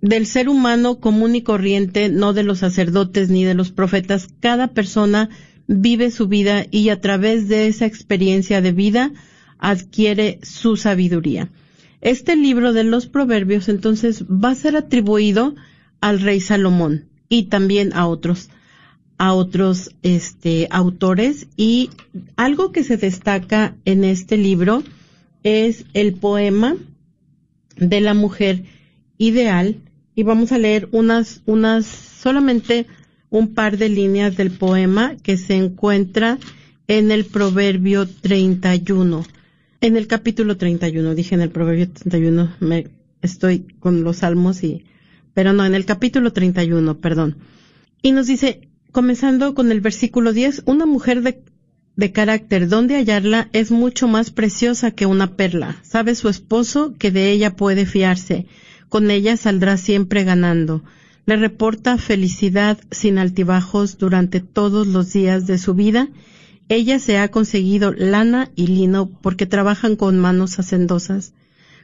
del 0.02 0.26
ser 0.26 0.50
humano 0.50 1.00
común 1.00 1.36
y 1.36 1.42
corriente, 1.42 2.10
no 2.10 2.34
de 2.34 2.44
los 2.44 2.60
sacerdotes 2.60 3.30
ni 3.30 3.44
de 3.44 3.54
los 3.54 3.72
profetas. 3.72 4.28
Cada 4.40 4.68
persona 4.68 5.30
vive 5.68 6.12
su 6.12 6.28
vida 6.28 6.66
y 6.70 6.90
a 6.90 7.02
través 7.02 7.48
de 7.48 7.68
esa 7.68 7.86
experiencia 7.86 8.62
de 8.62 8.72
vida 8.72 9.12
adquiere 9.60 10.40
su 10.44 10.78
sabiduría. 10.78 11.50
Este 12.02 12.36
libro 12.36 12.74
de 12.74 12.84
los 12.84 13.08
proverbios 13.08 13.70
entonces 13.70 14.24
va 14.26 14.52
a 14.52 14.56
ser 14.56 14.76
atribuido 14.76 15.56
al 16.00 16.20
rey 16.20 16.40
Salomón 16.42 17.06
y 17.28 17.44
también 17.44 17.92
a 17.94 18.08
otros 18.08 18.50
a 19.20 19.34
otros 19.34 19.96
este 20.04 20.68
autores 20.70 21.48
y 21.58 21.90
algo 22.36 22.72
que 22.72 22.84
se 22.84 22.98
destaca 22.98 23.76
en 23.84 24.04
este 24.04 24.38
libro 24.38 24.84
es 25.42 25.86
el 25.96 26.14
poema 26.14 26.76
de 27.78 28.00
la 28.00 28.14
mujer 28.14 28.64
ideal 29.18 29.78
y 30.18 30.24
vamos 30.24 30.52
a 30.52 30.58
leer 30.58 30.90
unas 30.94 31.42
unas 31.46 31.86
solamente 31.86 32.88
un 33.30 33.54
par 33.54 33.78
de 33.78 33.88
líneas 33.88 34.36
del 34.36 34.50
poema 34.50 35.16
que 35.22 35.38
se 35.38 35.54
encuentra 35.54 36.40
en 36.88 37.12
el 37.12 37.26
Proverbio 37.26 38.08
31. 38.08 39.24
En 39.80 39.96
el 39.96 40.08
capítulo 40.08 40.58
31, 40.58 41.14
dije 41.14 41.36
en 41.36 41.42
el 41.42 41.52
Proverbio 41.52 41.92
31, 41.92 42.56
me 42.62 42.88
estoy 43.22 43.60
con 43.80 44.04
los 44.04 44.18
salmos 44.18 44.64
y, 44.64 44.86
pero 45.36 45.54
no, 45.54 45.64
en 45.66 45.76
el 45.76 45.86
capítulo 45.86 46.34
31, 46.34 46.98
perdón. 46.98 47.38
Y 48.02 48.12
nos 48.12 48.26
dice, 48.26 48.70
comenzando 48.92 49.54
con 49.54 49.72
el 49.72 49.82
versículo 49.82 50.34
10, 50.34 50.64
una 50.66 50.88
mujer 50.88 51.22
de, 51.22 51.44
de 51.96 52.12
carácter, 52.12 52.70
donde 52.70 52.96
hallarla 52.96 53.50
es 53.54 53.70
mucho 53.70 54.08
más 54.08 54.32
preciosa 54.32 54.90
que 54.90 55.06
una 55.06 55.36
perla. 55.36 55.78
Sabe 55.84 56.16
su 56.16 56.28
esposo 56.28 56.96
que 56.98 57.12
de 57.12 57.30
ella 57.30 57.56
puede 57.56 57.86
fiarse. 57.86 58.48
Con 58.90 59.12
ella 59.12 59.38
saldrá 59.38 59.78
siempre 59.78 60.24
ganando 60.24 60.84
le 61.28 61.36
reporta 61.36 61.98
felicidad 61.98 62.80
sin 62.90 63.18
altibajos 63.18 63.98
durante 63.98 64.40
todos 64.40 64.88
los 64.88 65.12
días 65.12 65.46
de 65.46 65.58
su 65.58 65.74
vida. 65.74 66.08
Ella 66.70 67.00
se 67.00 67.18
ha 67.18 67.30
conseguido 67.30 67.92
lana 67.92 68.50
y 68.56 68.68
lino 68.68 69.10
porque 69.22 69.46
trabajan 69.46 69.98
con 69.98 70.18
manos 70.18 70.58
hacendosas. 70.58 71.34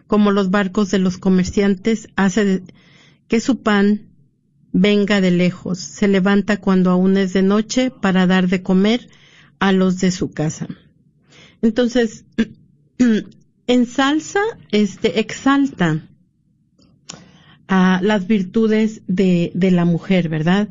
Como 0.08 0.32
los 0.32 0.50
barcos 0.50 0.92
de 0.92 1.00
los 1.00 1.18
comerciantes, 1.18 2.08
hace 2.16 2.63
que 3.28 3.42
su 3.42 3.62
pan 3.62 4.08
venga 4.72 5.20
de 5.20 5.32
lejos. 5.32 5.78
Se 5.80 6.08
levanta 6.08 6.62
cuando 6.62 6.89
aún 6.89 7.18
es 7.18 7.34
de 7.34 7.42
noche 7.42 7.92
para 7.92 8.26
dar 8.26 8.48
de 8.48 8.63
comer 8.63 9.10
a 9.60 9.74
los 9.74 10.00
de 10.00 10.12
su 10.12 10.32
casa. 10.32 10.70
Entonces, 11.62 12.24
ensalza, 13.68 14.39
este, 14.72 15.20
exalta 15.20 16.08
a 17.67 17.99
las 18.02 18.28
virtudes 18.28 19.02
de, 19.08 19.52
de 19.54 19.71
la 19.71 19.86
mujer, 19.86 20.28
¿verdad? 20.30 20.69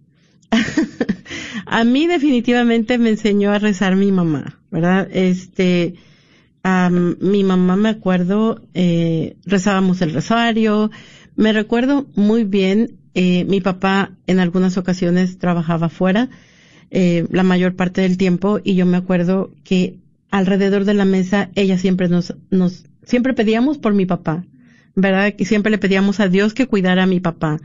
a 1.67 1.85
mí 1.85 2.07
definitivamente 2.07 2.97
me 2.99 3.11
enseñó 3.11 3.53
a 3.53 3.59
rezar 3.59 3.97
mi 3.97 4.13
mamá, 4.13 4.61
¿verdad? 4.71 5.09
Este, 5.13 5.97
mi 7.21 7.45
mamá 7.45 7.77
me 7.77 7.89
acuerdo, 7.89 8.61
eh, 8.75 9.37
rezábamos 9.45 10.03
el 10.03 10.13
rosario, 10.13 10.91
me 11.37 11.53
recuerdo 11.53 12.07
muy 12.15 12.45
bien, 12.45 12.99
eh, 13.15 13.45
mi 13.45 13.61
papá 13.61 14.13
en 14.27 14.39
algunas 14.39 14.77
ocasiones 14.77 15.39
trabajaba 15.39 15.89
fuera, 15.89 16.29
eh, 16.91 17.27
la 17.31 17.43
mayor 17.43 17.77
parte 17.77 18.01
del 18.03 18.17
tiempo, 18.17 18.61
y 18.63 18.75
yo 18.75 18.87
me 18.87 18.97
acuerdo 18.97 19.53
que 19.65 19.99
alrededor 20.31 20.85
de 20.85 20.95
la 20.95 21.05
mesa 21.05 21.51
ella 21.55 21.79
siempre 21.79 22.09
nos, 22.09 22.35
nos, 22.51 22.85
siempre 23.05 23.35
pedíamos 23.35 23.79
por 23.79 23.95
mi 23.95 24.07
papá, 24.07 24.45
¿verdad? 24.95 25.35
Y 25.39 25.45
siempre 25.45 25.71
le 25.71 25.79
pedíamos 25.79 26.21
a 26.21 26.29
Dios 26.29 26.55
que 26.55 26.67
cuidara 26.67 27.05
a 27.05 27.07
mi 27.07 27.21
papá. 27.21 27.61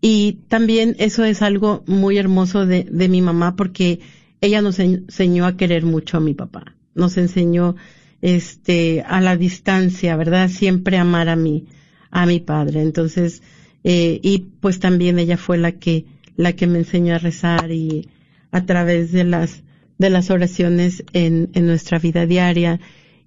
Y 0.00 0.40
también 0.48 0.96
eso 0.98 1.24
es 1.24 1.40
algo 1.40 1.82
muy 1.86 2.18
hermoso 2.18 2.66
de, 2.66 2.84
de 2.84 3.08
mi 3.08 3.22
mamá 3.22 3.56
porque 3.56 4.00
ella 4.40 4.60
nos 4.60 4.78
enseñó 4.78 5.46
a 5.46 5.56
querer 5.56 5.84
mucho 5.84 6.18
a 6.18 6.20
mi 6.20 6.34
papá. 6.34 6.74
Nos 6.94 7.16
enseñó 7.16 7.76
este 8.20 9.02
a 9.06 9.20
la 9.20 9.36
distancia, 9.36 10.16
¿verdad? 10.16 10.48
Siempre 10.48 10.98
amar 10.98 11.28
a 11.28 11.36
mi 11.36 11.66
a 12.14 12.24
mi 12.24 12.40
padre. 12.40 12.80
Entonces, 12.80 13.42
eh, 13.82 14.18
y 14.22 14.38
pues 14.60 14.80
también 14.80 15.18
ella 15.18 15.36
fue 15.36 15.58
la 15.58 15.72
que 15.72 16.06
la 16.36 16.54
que 16.54 16.66
me 16.66 16.78
enseñó 16.78 17.14
a 17.14 17.18
rezar 17.18 17.70
y 17.70 18.08
a 18.50 18.64
través 18.64 19.12
de 19.12 19.24
las 19.24 19.62
de 19.98 20.08
las 20.10 20.30
oraciones 20.30 21.04
en, 21.12 21.50
en 21.52 21.66
nuestra 21.66 21.98
vida 21.98 22.24
diaria 22.26 22.80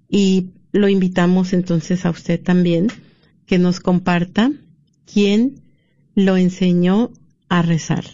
y 0.08 0.48
lo 0.72 0.88
invitamos 0.88 1.52
entonces 1.52 2.04
a 2.04 2.10
usted 2.10 2.42
también 2.42 2.88
que 3.46 3.58
nos 3.58 3.78
comparta 3.80 4.50
quién 5.10 5.62
lo 6.14 6.36
enseñó 6.36 7.10
a 7.48 7.62
rezar. 7.62 8.04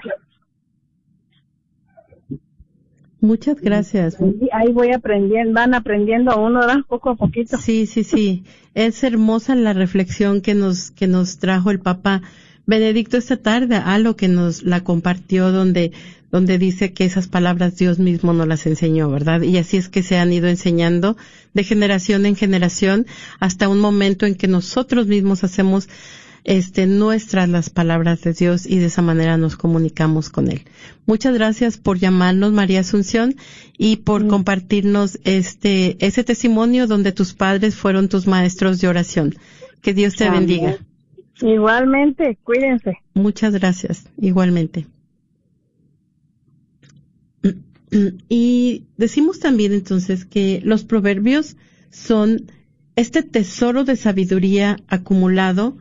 Muchas 3.21 3.61
gracias. 3.61 4.17
Ahí 4.51 4.73
voy 4.73 4.91
aprendiendo, 4.91 5.53
van 5.53 5.75
aprendiendo 5.75 6.35
uno, 6.41 6.59
¿verdad? 6.59 6.79
Poco 6.87 7.11
a 7.11 7.15
poquito. 7.15 7.57
Sí, 7.57 7.85
sí, 7.85 8.03
sí. 8.03 8.43
Es 8.73 9.03
hermosa 9.03 9.53
la 9.53 9.73
reflexión 9.73 10.41
que 10.41 10.55
nos, 10.55 10.89
que 10.89 11.05
nos 11.05 11.37
trajo 11.37 11.69
el 11.69 11.79
Papa 11.79 12.23
Benedicto 12.65 13.17
esta 13.17 13.37
tarde, 13.37 13.75
a 13.75 13.99
lo 13.99 14.15
que 14.15 14.27
nos 14.27 14.63
la 14.63 14.83
compartió 14.83 15.51
donde, 15.51 15.91
donde 16.31 16.57
dice 16.57 16.93
que 16.93 17.05
esas 17.05 17.27
palabras 17.27 17.75
Dios 17.75 17.99
mismo 17.99 18.33
nos 18.33 18.47
las 18.47 18.65
enseñó, 18.65 19.09
¿verdad? 19.09 19.41
Y 19.41 19.57
así 19.57 19.77
es 19.77 19.89
que 19.89 20.01
se 20.03 20.17
han 20.17 20.31
ido 20.31 20.47
enseñando 20.47 21.17
de 21.53 21.63
generación 21.63 22.25
en 22.25 22.35
generación 22.35 23.05
hasta 23.39 23.69
un 23.69 23.79
momento 23.79 24.25
en 24.25 24.35
que 24.35 24.47
nosotros 24.47 25.07
mismos 25.07 25.43
hacemos 25.43 25.89
este, 26.43 26.87
nuestras 26.87 27.49
las 27.49 27.69
palabras 27.69 28.21
de 28.21 28.33
Dios 28.33 28.65
y 28.65 28.79
de 28.79 28.85
esa 28.85 29.01
manera 29.01 29.37
nos 29.37 29.55
comunicamos 29.55 30.29
con 30.29 30.49
Él. 30.49 30.61
Muchas 31.05 31.33
gracias 31.33 31.77
por 31.77 31.99
llamarnos, 31.99 32.51
María 32.51 32.79
Asunción, 32.79 33.35
y 33.77 33.97
por 33.97 34.27
compartirnos 34.27 35.19
este, 35.23 35.97
ese 36.05 36.23
testimonio 36.23 36.87
donde 36.87 37.11
tus 37.11 37.33
padres 37.33 37.75
fueron 37.75 38.09
tus 38.09 38.27
maestros 38.27 38.79
de 38.79 38.87
oración. 38.87 39.35
Que 39.81 39.93
Dios 39.93 40.15
te 40.15 40.29
bendiga. 40.29 40.77
Igualmente, 41.41 42.37
cuídense. 42.43 42.99
Muchas 43.13 43.53
gracias, 43.53 44.07
igualmente. 44.17 44.85
Y 48.29 48.85
decimos 48.97 49.39
también 49.39 49.73
entonces 49.73 50.25
que 50.25 50.61
los 50.63 50.83
proverbios 50.83 51.57
son 51.89 52.49
este 52.95 53.21
tesoro 53.23 53.83
de 53.83 53.97
sabiduría 53.97 54.77
acumulado 54.87 55.77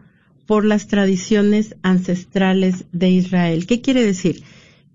por 0.46 0.64
las 0.64 0.88
tradiciones 0.88 1.77
ancestrales 1.83 2.85
de 2.92 3.11
Israel. 3.11 3.66
¿Qué 3.66 3.81
quiere 3.81 4.03
decir? 4.05 4.42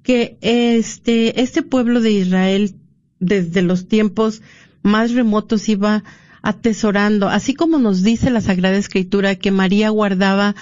Que 0.04 0.38
este, 0.42 1.42
este 1.42 1.62
pueblo 1.62 2.02
de 2.02 2.12
Israel 2.12 2.76
desde 3.20 3.62
los 3.62 3.88
tiempos 3.88 4.42
más 4.84 5.14
remotos 5.14 5.70
iba 5.70 6.04
atesorando, 6.42 7.28
así 7.30 7.56
como 7.56 7.80
nos 7.80 8.04
dice 8.04 8.30
la 8.30 8.42
Sagrada 8.42 8.78
Escritura 8.78 9.36
que 9.36 9.50
María 9.50 9.90
guardaba 9.90 10.56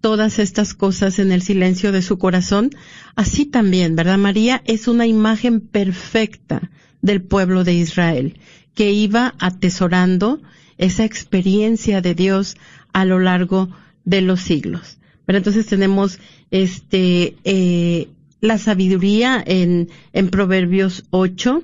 todas 0.00 0.38
estas 0.38 0.74
cosas 0.74 1.18
en 1.18 1.32
el 1.32 1.42
silencio 1.42 1.92
de 1.92 2.02
su 2.02 2.18
corazón, 2.18 2.70
así 3.16 3.44
también, 3.44 3.96
¿verdad? 3.96 4.18
María 4.18 4.62
es 4.64 4.88
una 4.88 5.06
imagen 5.06 5.60
perfecta 5.60 6.70
del 7.02 7.22
pueblo 7.22 7.64
de 7.64 7.74
Israel, 7.74 8.38
que 8.74 8.92
iba 8.92 9.34
atesorando 9.38 10.40
esa 10.76 11.04
experiencia 11.04 12.00
de 12.00 12.14
Dios 12.14 12.56
a 12.92 13.04
lo 13.04 13.18
largo 13.18 13.68
de 14.04 14.22
los 14.22 14.40
siglos. 14.40 14.98
Pero 15.26 15.38
entonces 15.38 15.66
tenemos 15.66 16.18
este 16.50 17.36
eh, 17.44 18.08
la 18.40 18.58
sabiduría 18.58 19.42
en, 19.44 19.88
en 20.12 20.28
Proverbios 20.30 21.04
8, 21.10 21.62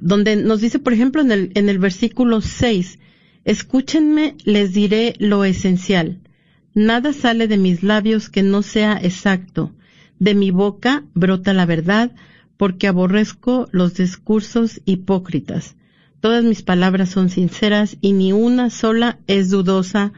donde 0.00 0.36
nos 0.36 0.60
dice, 0.60 0.78
por 0.78 0.92
ejemplo, 0.92 1.20
en 1.20 1.32
el, 1.32 1.52
en 1.54 1.68
el 1.68 1.78
versículo 1.78 2.40
6, 2.40 2.98
escúchenme, 3.44 4.36
les 4.44 4.72
diré 4.72 5.14
lo 5.18 5.44
esencial. 5.44 6.20
Nada 6.76 7.14
sale 7.14 7.48
de 7.48 7.56
mis 7.56 7.82
labios 7.82 8.28
que 8.28 8.42
no 8.42 8.60
sea 8.60 9.00
exacto. 9.02 9.72
De 10.18 10.34
mi 10.34 10.50
boca 10.50 11.04
brota 11.14 11.54
la 11.54 11.64
verdad, 11.64 12.14
porque 12.58 12.86
aborrezco 12.86 13.66
los 13.72 13.94
discursos 13.94 14.82
hipócritas. 14.84 15.74
Todas 16.20 16.44
mis 16.44 16.60
palabras 16.60 17.08
son 17.08 17.30
sinceras 17.30 17.96
y 18.02 18.12
ni 18.12 18.34
una 18.34 18.68
sola 18.68 19.18
es 19.26 19.48
dudosa 19.48 20.12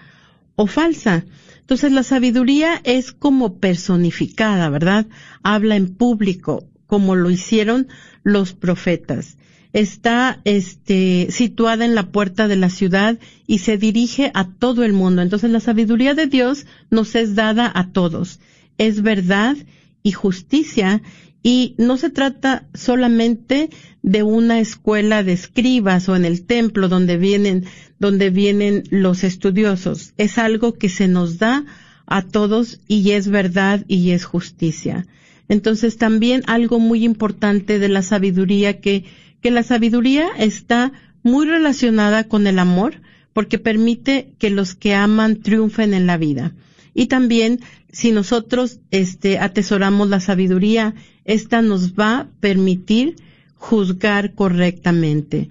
o 0.56 0.66
falsa. 0.66 1.24
Entonces 1.60 1.92
la 1.92 2.02
sabiduría 2.02 2.80
es 2.82 3.12
como 3.12 3.58
personificada, 3.58 4.68
¿verdad? 4.68 5.06
Habla 5.44 5.76
en 5.76 5.94
público, 5.94 6.64
como 6.88 7.14
lo 7.14 7.30
hicieron 7.30 7.86
los 8.24 8.52
profetas. 8.52 9.38
Está 9.78 10.40
este, 10.42 11.28
situada 11.30 11.84
en 11.84 11.94
la 11.94 12.10
puerta 12.10 12.48
de 12.48 12.56
la 12.56 12.68
ciudad 12.68 13.16
y 13.46 13.58
se 13.58 13.78
dirige 13.78 14.32
a 14.34 14.48
todo 14.48 14.82
el 14.82 14.92
mundo. 14.92 15.22
Entonces 15.22 15.52
la 15.52 15.60
sabiduría 15.60 16.14
de 16.14 16.26
Dios 16.26 16.66
nos 16.90 17.14
es 17.14 17.36
dada 17.36 17.70
a 17.72 17.92
todos. 17.92 18.40
Es 18.76 19.02
verdad 19.02 19.56
y 20.02 20.10
justicia 20.10 21.00
y 21.44 21.76
no 21.78 21.96
se 21.96 22.10
trata 22.10 22.66
solamente 22.74 23.70
de 24.02 24.24
una 24.24 24.58
escuela 24.58 25.22
de 25.22 25.34
escribas 25.34 26.08
o 26.08 26.16
en 26.16 26.24
el 26.24 26.44
templo 26.44 26.88
donde 26.88 27.16
vienen, 27.16 27.64
donde 28.00 28.30
vienen 28.30 28.82
los 28.90 29.22
estudiosos. 29.22 30.12
Es 30.16 30.38
algo 30.38 30.74
que 30.74 30.88
se 30.88 31.06
nos 31.06 31.38
da 31.38 31.64
a 32.06 32.22
todos 32.22 32.80
y 32.88 33.12
es 33.12 33.28
verdad 33.28 33.84
y 33.86 34.10
es 34.10 34.24
justicia. 34.24 35.06
Entonces 35.48 35.98
también 35.98 36.42
algo 36.48 36.80
muy 36.80 37.04
importante 37.04 37.78
de 37.78 37.88
la 37.88 38.02
sabiduría 38.02 38.80
que, 38.80 39.04
que 39.40 39.50
la 39.50 39.62
sabiduría 39.62 40.28
está 40.38 40.92
muy 41.22 41.46
relacionada 41.46 42.24
con 42.24 42.46
el 42.46 42.58
amor 42.58 43.00
porque 43.32 43.58
permite 43.58 44.32
que 44.38 44.50
los 44.50 44.74
que 44.74 44.94
aman 44.94 45.36
triunfen 45.36 45.94
en 45.94 46.06
la 46.06 46.16
vida. 46.16 46.54
Y 46.94 47.06
también 47.06 47.60
si 47.92 48.12
nosotros 48.12 48.80
este, 48.90 49.38
atesoramos 49.38 50.08
la 50.08 50.20
sabiduría, 50.20 50.94
esta 51.24 51.62
nos 51.62 51.94
va 51.94 52.18
a 52.18 52.28
permitir 52.40 53.16
juzgar 53.54 54.34
correctamente. 54.34 55.50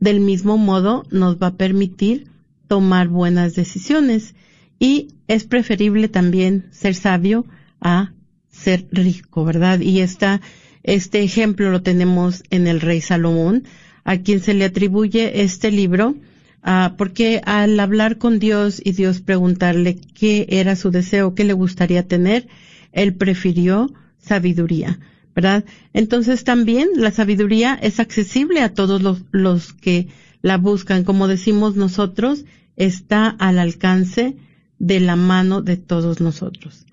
Del 0.00 0.20
mismo 0.20 0.56
modo, 0.56 1.04
nos 1.10 1.36
va 1.36 1.48
a 1.48 1.56
permitir 1.56 2.26
tomar 2.68 3.08
buenas 3.08 3.54
decisiones 3.54 4.34
y 4.78 5.08
es 5.28 5.44
preferible 5.44 6.08
también 6.08 6.66
ser 6.70 6.94
sabio 6.94 7.46
a 7.80 8.12
ser 8.50 8.86
rico, 8.90 9.44
¿verdad? 9.44 9.80
Y 9.80 10.00
esta, 10.00 10.40
este 10.82 11.22
ejemplo 11.22 11.70
lo 11.70 11.82
tenemos 11.82 12.42
en 12.50 12.66
el 12.66 12.80
rey 12.80 13.00
Salomón, 13.00 13.64
a 14.04 14.18
quien 14.18 14.40
se 14.40 14.54
le 14.54 14.64
atribuye 14.64 15.42
este 15.42 15.70
libro, 15.70 16.16
uh, 16.64 16.96
porque 16.96 17.40
al 17.44 17.78
hablar 17.78 18.18
con 18.18 18.38
Dios 18.38 18.80
y 18.84 18.92
Dios 18.92 19.20
preguntarle 19.20 19.98
qué 20.14 20.46
era 20.48 20.76
su 20.76 20.90
deseo, 20.90 21.34
qué 21.34 21.44
le 21.44 21.52
gustaría 21.52 22.06
tener, 22.06 22.48
él 22.92 23.14
prefirió 23.14 23.92
sabiduría. 24.18 24.98
¿verdad? 25.34 25.64
Entonces 25.92 26.44
también 26.44 26.88
la 26.96 27.12
sabiduría 27.12 27.78
es 27.80 28.00
accesible 28.00 28.62
a 28.62 28.74
todos 28.74 29.00
los, 29.00 29.22
los 29.30 29.72
que 29.72 30.08
la 30.42 30.58
buscan. 30.58 31.04
Como 31.04 31.28
decimos 31.28 31.76
nosotros, 31.76 32.44
está 32.76 33.28
al 33.28 33.58
alcance 33.58 34.36
de 34.78 35.00
la 35.00 35.16
mano 35.16 35.62
de 35.62 35.76
todos 35.76 36.20
nosotros. 36.20 36.86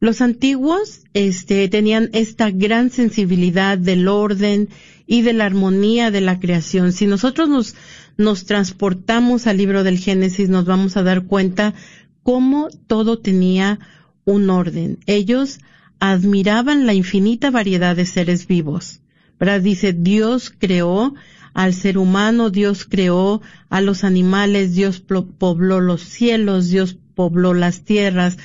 Los 0.00 0.20
antiguos, 0.20 1.00
este, 1.12 1.68
tenían 1.68 2.10
esta 2.12 2.50
gran 2.50 2.90
sensibilidad 2.90 3.76
del 3.78 4.06
orden 4.06 4.68
y 5.06 5.22
de 5.22 5.32
la 5.32 5.46
armonía 5.46 6.10
de 6.10 6.20
la 6.20 6.38
creación. 6.38 6.92
Si 6.92 7.06
nosotros 7.06 7.48
nos, 7.48 7.74
nos 8.16 8.44
transportamos 8.44 9.46
al 9.46 9.56
libro 9.56 9.82
del 9.82 9.98
Génesis, 9.98 10.48
nos 10.48 10.66
vamos 10.66 10.96
a 10.96 11.02
dar 11.02 11.24
cuenta 11.24 11.74
cómo 12.22 12.68
todo 12.86 13.18
tenía 13.18 13.80
un 14.24 14.50
orden. 14.50 14.98
Ellos 15.06 15.58
admiraban 15.98 16.86
la 16.86 16.94
infinita 16.94 17.50
variedad 17.50 17.96
de 17.96 18.06
seres 18.06 18.46
vivos. 18.46 19.00
¿Verdad? 19.40 19.60
Dice, 19.60 19.92
Dios 19.92 20.52
creó 20.56 21.14
al 21.54 21.74
ser 21.74 21.98
humano, 21.98 22.50
Dios 22.50 22.84
creó 22.84 23.40
a 23.68 23.80
los 23.80 24.04
animales, 24.04 24.74
Dios 24.74 25.00
pobló 25.00 25.80
los 25.80 26.02
cielos, 26.02 26.68
Dios 26.68 26.96
pobló 27.14 27.54
las 27.54 27.80
tierras, 27.80 28.36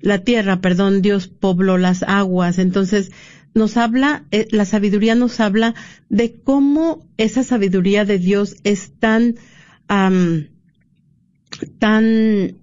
la 0.00 0.18
tierra, 0.18 0.60
perdón, 0.60 1.02
Dios 1.02 1.28
pobló 1.28 1.78
las 1.78 2.02
aguas. 2.02 2.58
Entonces, 2.58 3.10
nos 3.54 3.76
habla, 3.76 4.24
eh, 4.30 4.46
la 4.50 4.64
sabiduría 4.64 5.14
nos 5.14 5.40
habla 5.40 5.74
de 6.08 6.40
cómo 6.40 7.06
esa 7.16 7.42
sabiduría 7.42 8.04
de 8.04 8.18
Dios 8.18 8.56
es 8.64 8.92
tan, 8.98 9.36
tan 11.78 12.56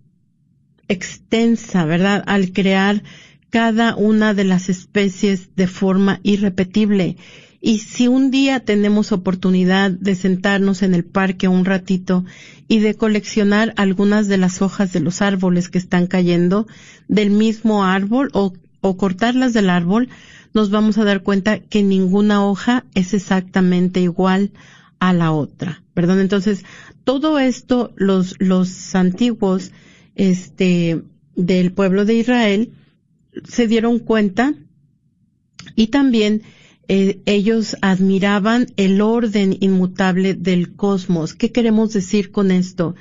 extensa, 0.88 1.86
¿verdad? 1.86 2.24
Al 2.28 2.54
crear 2.54 3.04
cada 3.50 3.95
una 3.95 4.34
de 4.34 4.43
las 4.43 4.69
especies 4.69 5.56
de 5.56 5.67
forma 5.67 6.19
irrepetible. 6.24 7.17
Y 7.65 7.80
si 7.80 8.08
un 8.08 8.30
día 8.30 8.60
tenemos 8.60 9.12
oportunidad 9.12 9.89
de 9.89 10.13
sentarnos 10.13 10.84
en 10.84 10.93
el 10.93 11.04
parque 11.04 11.47
un 11.47 11.65
ratito 11.65 12.23
y 12.67 12.78
de 12.78 12.93
coleccionar 12.93 13.73
algunas 13.75 14.28
de 14.28 14.38
las 14.38 14.62
hojas 14.62 14.93
de 14.93 14.99
los 14.99 15.23
árboles 15.23 15.69
que 15.69 15.80
están 15.80 16.06
cayendo 16.06 16.67
del 17.08 17.32
mismo 17.32 17.84
árbol 17.84 18.30
o, 18.34 18.54
o 18.82 18.97
cortarlas 18.97 19.54
del 19.54 19.71
árbol, 19.71 20.10
nos 20.54 20.69
vamos 20.69 20.99
a 20.99 21.06
dar 21.06 21.23
cuenta 21.23 21.58
que 21.58 21.82
ninguna 21.82 22.45
hoja 22.45 22.86
es 22.93 23.15
exactamente 23.15 23.99
igual 23.99 24.51
a 24.99 25.12
la 25.12 25.32
otra, 25.32 25.82
¿verdad? 25.95 26.21
Entonces, 26.21 26.63
todo 27.04 27.39
esto 27.39 27.93
los, 27.95 28.36
los 28.38 28.93
antiguos, 28.93 29.71
este, 30.13 31.01
del 31.36 31.71
pueblo 31.71 32.06
de 32.06 32.13
Israel 32.13 32.73
se 33.43 33.65
dieron 33.65 33.97
cuenta 33.97 34.54
y 35.75 35.88
también 35.88 36.43
eh, 36.88 37.21
ellos 37.26 37.76
admiraban 37.82 38.67
el 38.78 39.02
orden 39.02 39.58
inmutable 39.60 40.36
del 40.36 40.76
cosmos. 40.76 41.34
¿Qué 41.34 41.52
queremos 41.52 41.93
decir 41.93 42.32
con 42.32 42.52
esto? 42.52 42.95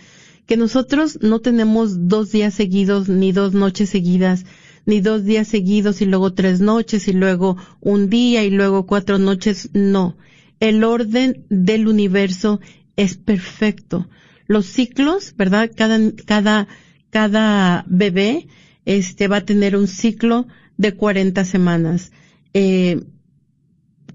Que 0.47 0.57
nosotros 0.57 1.19
no 1.21 1.41
tenemos 1.41 2.09
dos 2.09 2.33
días 2.33 2.55
seguidos 2.55 3.09
ni 3.09 3.33
dos 3.33 3.53
noches 3.53 3.91
seguidas, 3.91 4.45
ni 4.87 5.01
dos 5.01 5.25
días 5.25 5.49
seguidos 5.49 6.01
y 6.01 6.07
luego 6.07 6.33
tres 6.33 6.61
noches 6.61 7.09
y 7.09 7.13
luego 7.13 7.57
un 7.81 8.09
día 8.09 8.45
y 8.45 8.51
luego 8.51 8.87
cuatro 8.87 9.19
noches. 9.19 9.71
No. 9.73 10.17
El 10.61 10.85
orden 10.85 11.45
del 11.51 11.89
universo 11.89 12.61
es 12.97 13.17
perfecto. 13.17 14.09
Los 14.47 14.67
ciclos, 14.67 15.35
¿verdad? 15.37 15.71
Cada, 15.75 15.99
cada, 16.27 16.69
cada 17.11 17.85
bebé, 17.89 18.47
este 18.85 19.29
va 19.29 19.39
a 19.39 19.45
tener 19.45 19.77
un 19.77 19.89
ciclo 19.89 20.47
de 20.77 20.95
40 20.95 21.45
semanas. 21.45 22.13
Eh, 22.53 23.01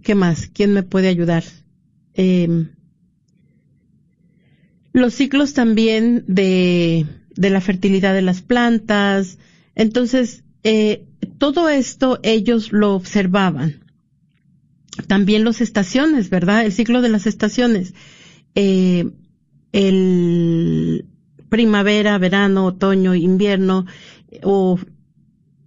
¿Qué 0.10 0.16
más? 0.16 0.50
¿Quién 0.52 0.74
me 0.74 0.82
puede 0.82 1.08
ayudar? 1.08 1.44
Eh, 2.16 2.66
los 4.92 5.14
ciclos 5.14 5.54
también 5.54 6.24
de, 6.26 7.06
de 7.36 7.50
la 7.52 7.62
fertilidad 7.62 8.16
de 8.16 8.24
las 8.24 8.42
plantas. 8.42 9.38
Entonces, 9.76 10.44
eh, 10.64 11.06
todo 11.38 11.70
esto 11.70 12.20
ellos 12.24 12.72
lo 12.72 12.96
observaban. 12.96 13.86
También 15.06 15.44
las 15.44 15.62
estaciones, 15.62 16.32
¿verdad? 16.32 16.66
El 16.66 16.72
ciclo 16.72 17.04
de 17.04 17.10
las 17.10 17.28
estaciones. 17.28 17.94
Eh, 18.56 19.12
el 19.74 21.06
primavera, 21.50 22.18
verano, 22.18 22.66
otoño, 22.66 23.14
invierno, 23.14 23.86
o 24.42 24.80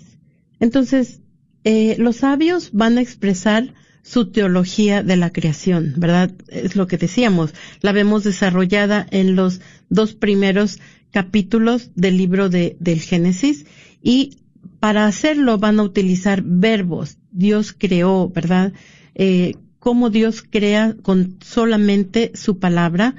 Entonces, 0.59 1.19
eh, 1.65 1.95
los 1.97 2.17
sabios 2.17 2.69
van 2.71 2.97
a 2.97 3.01
expresar 3.01 3.73
su 4.03 4.31
teología 4.31 5.01
de 5.01 5.17
la 5.17 5.31
creación, 5.31 5.95
¿verdad? 5.97 6.31
Es 6.47 6.75
lo 6.75 6.85
que 6.85 6.97
decíamos. 6.97 7.55
La 7.81 7.91
vemos 7.91 8.23
desarrollada 8.23 9.07
en 9.09 9.35
los 9.35 9.61
dos 9.89 10.13
primeros 10.13 10.79
capítulos 11.09 11.89
del 11.95 12.17
libro 12.17 12.49
de, 12.49 12.77
del 12.79 13.01
Génesis 13.01 13.65
y 14.03 14.37
para 14.79 15.07
hacerlo 15.07 15.57
van 15.57 15.79
a 15.79 15.83
utilizar 15.83 16.43
verbos. 16.45 17.17
Dios 17.31 17.75
creó, 17.75 18.29
¿verdad? 18.29 18.73
Eh, 19.15 19.55
cómo 19.79 20.11
Dios 20.11 20.43
crea 20.47 20.95
con 21.01 21.37
solamente 21.41 22.31
su 22.35 22.59
palabra. 22.59 23.15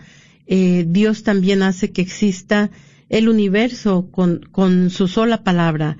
Eh, 0.47 0.87
Dios 0.89 1.25
también 1.25 1.65
hace 1.65 1.91
que 1.91 2.03
exista 2.03 2.71
el 3.09 3.29
universo 3.29 4.09
con, 4.13 4.41
con 4.53 4.91
su 4.91 5.09
sola 5.09 5.43
palabra. 5.43 5.97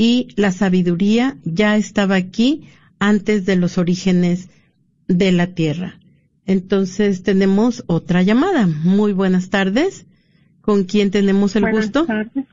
Y 0.00 0.28
la 0.34 0.50
sabiduría 0.50 1.36
ya 1.44 1.76
estaba 1.76 2.14
aquí 2.14 2.62
antes 2.98 3.44
de 3.44 3.56
los 3.56 3.76
orígenes 3.76 4.48
de 5.08 5.30
la 5.30 5.48
tierra. 5.48 5.96
Entonces 6.46 7.22
tenemos 7.22 7.84
otra 7.86 8.22
llamada. 8.22 8.66
Muy 8.66 9.12
buenas 9.12 9.50
tardes. 9.50 10.06
¿Con 10.62 10.84
quién 10.84 11.10
tenemos 11.10 11.54
el 11.54 11.64
buenas 11.64 11.84
gusto? 11.84 12.06
Tardes. 12.06 12.46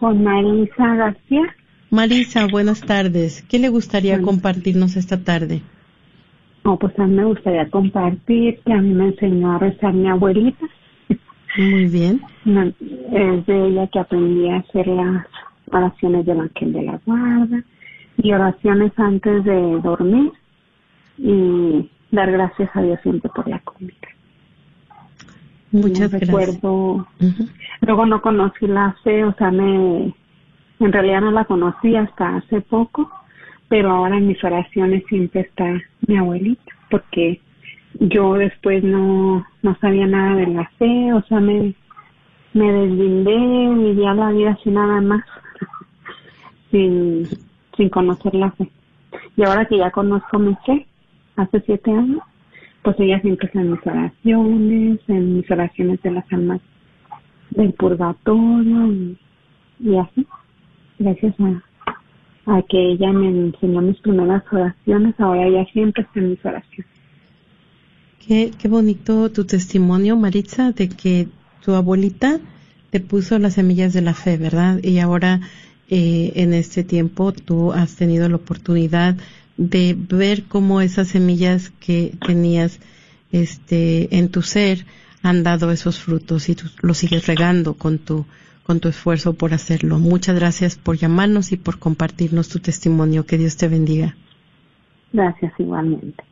Con 0.00 0.24
Marisa 0.24 0.96
García. 0.96 1.54
Marisa, 1.90 2.48
buenas 2.50 2.80
tardes. 2.80 3.44
¿Qué 3.48 3.60
le 3.60 3.68
gustaría 3.68 4.20
compartirnos 4.20 4.96
esta 4.96 5.22
tarde? 5.22 5.62
Oh, 6.64 6.76
pues 6.76 6.98
a 6.98 7.06
mí 7.06 7.14
me 7.14 7.24
gustaría 7.24 7.70
compartir 7.70 8.58
que 8.66 8.72
a 8.72 8.78
mí 8.78 8.94
me 8.94 9.06
enseñó 9.10 9.52
a 9.52 9.58
rezar 9.60 9.94
mi 9.94 10.08
abuelita. 10.08 10.66
Muy 11.56 11.86
bien. 11.86 12.20
Es 13.12 13.46
de 13.46 13.68
ella 13.68 13.86
que 13.92 14.00
aprendí 14.00 14.48
a 14.48 14.56
hacer 14.56 14.88
las 14.88 15.24
oraciones 15.72 16.26
del 16.26 16.40
ángel 16.40 16.72
de 16.72 16.82
la 16.82 17.00
guarda 17.04 17.62
y 18.16 18.32
oraciones 18.32 18.92
antes 18.96 19.44
de 19.44 19.80
dormir 19.80 20.32
y 21.18 21.88
dar 22.10 22.30
gracias 22.30 22.70
a 22.74 22.82
Dios 22.82 22.98
siempre 23.02 23.30
por 23.34 23.48
la 23.48 23.58
comida. 23.60 23.94
Muchas 25.70 26.10
gracias. 26.10 26.30
Recuerdo, 26.30 27.06
luego 27.82 28.06
no 28.06 28.22
conocí 28.22 28.66
la 28.66 28.96
fe, 29.04 29.24
o 29.24 29.34
sea, 29.34 29.50
me, 29.50 30.14
en 30.80 30.92
realidad 30.92 31.20
no 31.20 31.30
la 31.30 31.44
conocí 31.44 31.94
hasta 31.94 32.36
hace 32.36 32.60
poco, 32.62 33.10
pero 33.68 33.90
ahora 33.90 34.16
en 34.16 34.28
mis 34.28 34.42
oraciones 34.42 35.04
siempre 35.08 35.42
está 35.42 35.64
mi 36.06 36.16
abuelita, 36.16 36.72
porque 36.90 37.40
yo 38.00 38.34
después 38.34 38.82
no, 38.82 39.44
no 39.62 39.76
sabía 39.80 40.06
nada 40.06 40.36
de 40.36 40.46
la 40.46 40.70
fe, 40.78 41.12
o 41.12 41.22
sea, 41.22 41.40
me, 41.40 41.74
me 42.54 42.72
deslindé, 42.72 43.74
vivía 43.74 44.14
la 44.14 44.30
vida 44.30 44.50
así 44.52 44.70
nada 44.70 45.00
más, 45.00 45.22
sin, 46.70 47.28
sin 47.76 47.88
conocer 47.88 48.34
la 48.34 48.50
fe. 48.52 48.68
Y 49.36 49.42
ahora 49.44 49.66
que 49.66 49.78
ya 49.78 49.90
conozco 49.90 50.38
mi 50.38 50.56
fe, 50.66 50.86
hace 51.36 51.60
siete 51.62 51.90
años, 51.90 52.20
pues 52.82 52.96
ella 53.00 53.20
siempre 53.20 53.46
está 53.46 53.60
en 53.60 53.72
mis 53.72 53.86
oraciones, 53.86 55.00
en 55.08 55.36
mis 55.36 55.50
oraciones 55.50 56.02
de 56.02 56.10
las 56.10 56.32
almas 56.32 56.60
del 57.50 57.72
purgatorio 57.72 59.16
y, 59.80 59.96
así. 59.96 60.26
Gracias 60.98 61.34
a, 62.46 62.62
que 62.62 62.92
ella 62.92 63.12
me 63.12 63.28
enseñó 63.28 63.80
mis 63.82 63.98
primeras 64.00 64.42
oraciones, 64.50 65.14
ahora 65.18 65.46
ella 65.46 65.66
siempre 65.72 66.02
está 66.02 66.18
en 66.18 66.30
mis 66.30 66.44
oraciones. 66.44 66.92
Qué, 68.26 68.50
qué 68.58 68.68
bonito 68.68 69.30
tu 69.30 69.44
testimonio, 69.44 70.16
Maritza, 70.16 70.72
de 70.72 70.88
que 70.88 71.28
tu 71.64 71.74
abuelita 71.74 72.40
te 72.90 73.00
puso 73.00 73.38
las 73.38 73.54
semillas 73.54 73.92
de 73.92 74.02
la 74.02 74.14
fe, 74.14 74.36
¿verdad? 74.36 74.80
Y 74.82 74.98
ahora 74.98 75.40
eh, 75.88 76.32
en 76.36 76.52
este 76.52 76.84
tiempo 76.84 77.32
tú 77.32 77.72
has 77.72 77.96
tenido 77.96 78.28
la 78.28 78.36
oportunidad 78.36 79.16
de 79.56 79.96
ver 79.98 80.44
cómo 80.44 80.80
esas 80.80 81.08
semillas 81.08 81.72
que 81.80 82.14
tenías 82.26 82.80
este 83.32 84.16
en 84.16 84.28
tu 84.28 84.42
ser 84.42 84.86
han 85.22 85.42
dado 85.42 85.70
esos 85.70 85.98
frutos 85.98 86.48
y 86.48 86.54
tú 86.54 86.66
los 86.82 86.98
sigues 86.98 87.26
regando 87.26 87.74
con 87.74 87.98
tu 87.98 88.26
con 88.62 88.80
tu 88.80 88.88
esfuerzo 88.88 89.32
por 89.32 89.54
hacerlo. 89.54 89.98
Muchas 89.98 90.36
gracias 90.36 90.76
por 90.76 90.98
llamarnos 90.98 91.52
y 91.52 91.56
por 91.56 91.78
compartirnos 91.78 92.50
tu 92.50 92.58
testimonio. 92.58 93.24
Que 93.24 93.38
Dios 93.38 93.56
te 93.56 93.66
bendiga. 93.66 94.14
Gracias 95.10 95.54
igualmente. 95.58 96.22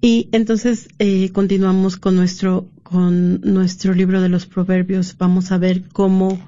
Y 0.00 0.30
entonces 0.32 0.88
eh, 0.98 1.30
continuamos 1.32 1.98
con 1.98 2.16
nuestro 2.16 2.66
con 2.88 3.40
nuestro 3.40 3.94
libro 3.94 4.20
de 4.20 4.28
los 4.28 4.46
proverbios. 4.46 5.16
Vamos 5.18 5.50
a 5.50 5.58
ver 5.58 5.88
cómo 5.92 6.38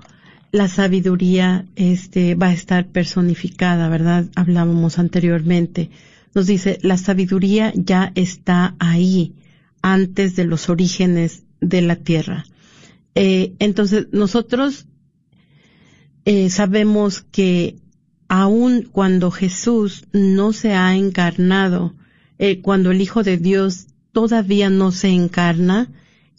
la 0.53 0.68
sabiduría 0.68 1.66
este 1.74 2.37
va 2.37 2.48
a 2.48 2.53
estar 2.53 2.87
personificada, 2.87 3.88
¿verdad? 3.88 4.27
Hablábamos 4.37 5.01
anteriormente. 5.01 5.90
Nos 6.35 6.46
dice, 6.46 6.79
la 6.83 6.96
sabiduría 6.96 7.72
ya 7.74 8.12
está 8.14 8.77
ahí 8.79 9.35
antes 9.83 10.37
de 10.37 10.44
los 10.44 10.68
orígenes 10.68 11.42
de 11.61 11.83
la 11.83 11.96
tierra. 11.96 12.44
Eh, 13.16 13.55
entonces, 13.59 14.07
nosotros 14.12 14.87
eh, 16.24 16.51
sabemos 16.51 17.20
que 17.20 17.79
aun 18.29 18.88
cuando 18.92 19.33
Jesús 19.33 20.07
no 20.12 20.53
se 20.53 20.72
ha 20.74 20.94
encarnado, 20.94 21.96
eh, 22.38 22.61
cuando 22.61 22.92
el 22.92 23.01
Hijo 23.01 23.24
de 23.24 23.38
Dios 23.38 23.88
todavía 24.12 24.70
no 24.70 24.92
se 24.92 25.09
encarna, 25.09 25.90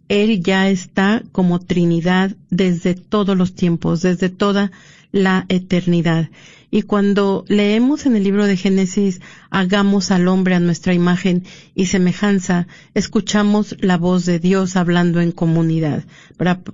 Él 0.09 0.43
ya 0.43 0.69
está 0.69 1.23
como 1.31 1.59
Trinidad 1.59 2.35
desde 2.49 2.95
todos 2.95 3.37
los 3.37 3.53
tiempos, 3.53 4.01
desde 4.01 4.29
toda 4.29 4.71
la 5.11 5.45
eternidad. 5.49 6.29
Y 6.71 6.83
cuando 6.83 7.45
leemos 7.47 8.05
en 8.05 8.15
el 8.15 8.23
libro 8.23 8.45
de 8.45 8.57
Génesis, 8.57 9.21
hagamos 9.49 10.11
al 10.11 10.27
hombre 10.27 10.55
a 10.55 10.59
nuestra 10.59 10.93
imagen 10.93 11.43
y 11.73 11.87
semejanza, 11.87 12.67
escuchamos 12.93 13.75
la 13.79 13.97
voz 13.97 14.25
de 14.25 14.39
Dios 14.39 14.75
hablando 14.75 15.19
en 15.19 15.31
comunidad. 15.31 16.03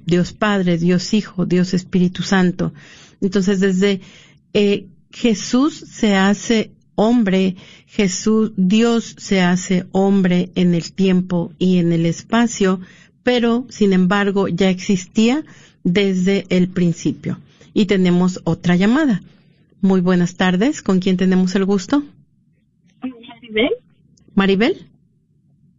Dios 0.06 0.34
Padre, 0.34 0.78
Dios 0.78 1.14
Hijo, 1.14 1.46
Dios 1.46 1.74
Espíritu 1.74 2.24
Santo. 2.24 2.74
Entonces, 3.22 3.62
desde 3.62 4.02
eh, 4.54 4.88
Jesús 5.12 5.86
se 5.90 6.16
hace 6.16 6.72
hombre, 6.96 7.56
Jesús, 7.86 8.52
Dios 8.58 9.16
se 9.18 9.42
hace 9.42 9.86
hombre 9.92 10.52
en 10.56 10.74
el 10.74 10.92
tiempo 10.92 11.54
y 11.58 11.78
en 11.78 11.94
el 11.94 12.06
espacio, 12.06 12.82
pero 13.26 13.66
sin 13.70 13.92
embargo 13.92 14.48
ya 14.48 14.70
existía 14.70 15.44
desde 15.84 16.46
el 16.50 16.70
principio. 16.70 17.40
Y 17.74 17.88
tenemos 17.88 18.40
otra 18.46 18.76
llamada. 18.76 19.22
Muy 19.82 20.00
buenas 20.00 20.38
tardes. 20.38 20.84
¿Con 20.84 21.00
quién 21.00 21.18
tenemos 21.18 21.56
el 21.56 21.66
gusto? 21.66 22.04
Maribel. 23.02 23.72
¿Maribel? 24.36 24.74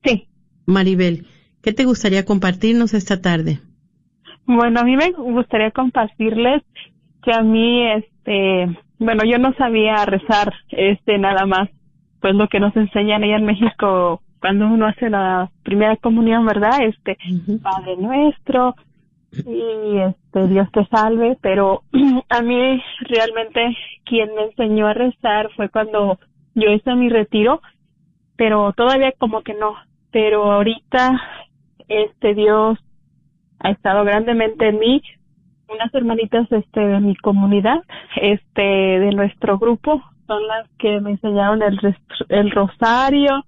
Sí. 0.04 0.26
Maribel, 0.66 1.26
¿qué 1.62 1.72
te 1.72 1.85
gustaría 1.85 2.24
compartirnos 2.24 2.94
esta 2.94 3.22
tarde? 3.22 3.61
Bueno, 4.44 4.80
a 4.80 4.85
mí 4.85 4.96
me 4.96 5.12
gustaría 5.12 5.70
compartirles 5.70 6.64
que 7.22 7.32
a 7.32 7.42
mí, 7.42 7.87
este, 7.92 8.76
bueno, 8.98 9.22
yo 9.24 9.38
no 9.38 9.54
sabía 9.54 10.04
rezar, 10.04 10.52
este, 10.70 11.16
nada 11.18 11.46
más, 11.46 11.70
pues 12.20 12.35
lo 12.35 12.48
que 12.48 12.59
nos 12.59 12.74
enseñan 12.76 13.22
allá 13.22 13.37
en 13.37 13.46
México 13.46 14.20
cuando 14.46 14.68
uno 14.68 14.87
hace 14.87 15.11
la 15.11 15.50
primera 15.64 15.96
comunión, 15.96 16.46
¿verdad? 16.46 16.80
Este, 16.80 17.18
Padre 17.64 17.96
Nuestro, 17.96 18.76
y 19.32 19.98
este 19.98 20.46
Dios 20.46 20.70
te 20.70 20.87
salve, 20.87 21.37
pero 21.40 21.82
a 22.28 22.42
mí 22.42 22.80
realmente 23.09 23.76
quien 24.04 24.32
me 24.37 24.44
enseñó 24.44 24.87
a 24.87 24.94
rezar 24.94 25.50
fue 25.56 25.68
cuando 25.68 26.20
yo 26.54 26.70
hice 26.70 26.94
mi 26.94 27.09
retiro, 27.09 27.61
pero 28.37 28.72
todavía 28.72 29.11
como 29.18 29.42
que 29.42 29.54
no, 29.54 29.74
pero 30.12 30.52
ahorita 30.52 31.20
este 31.88 32.35
Dios 32.35 32.78
ha 33.59 33.70
estado 33.70 34.04
grandemente 34.04 34.68
en 34.68 34.78
mí, 34.78 35.02
unas 35.68 35.92
hermanitas 35.92 36.46
este 36.52 36.80
de 36.87 37.00
mi 37.00 37.16
comunidad, 37.16 37.82
este 38.14 38.62
de 38.62 39.11
nuestro 39.11 39.59
grupo 39.59 40.00
son 40.28 40.46
las 40.46 40.70
que 40.78 41.00
me 41.00 41.11
enseñaron 41.11 41.62
el, 41.62 41.96
el 42.28 42.50
rosario, 42.52 43.44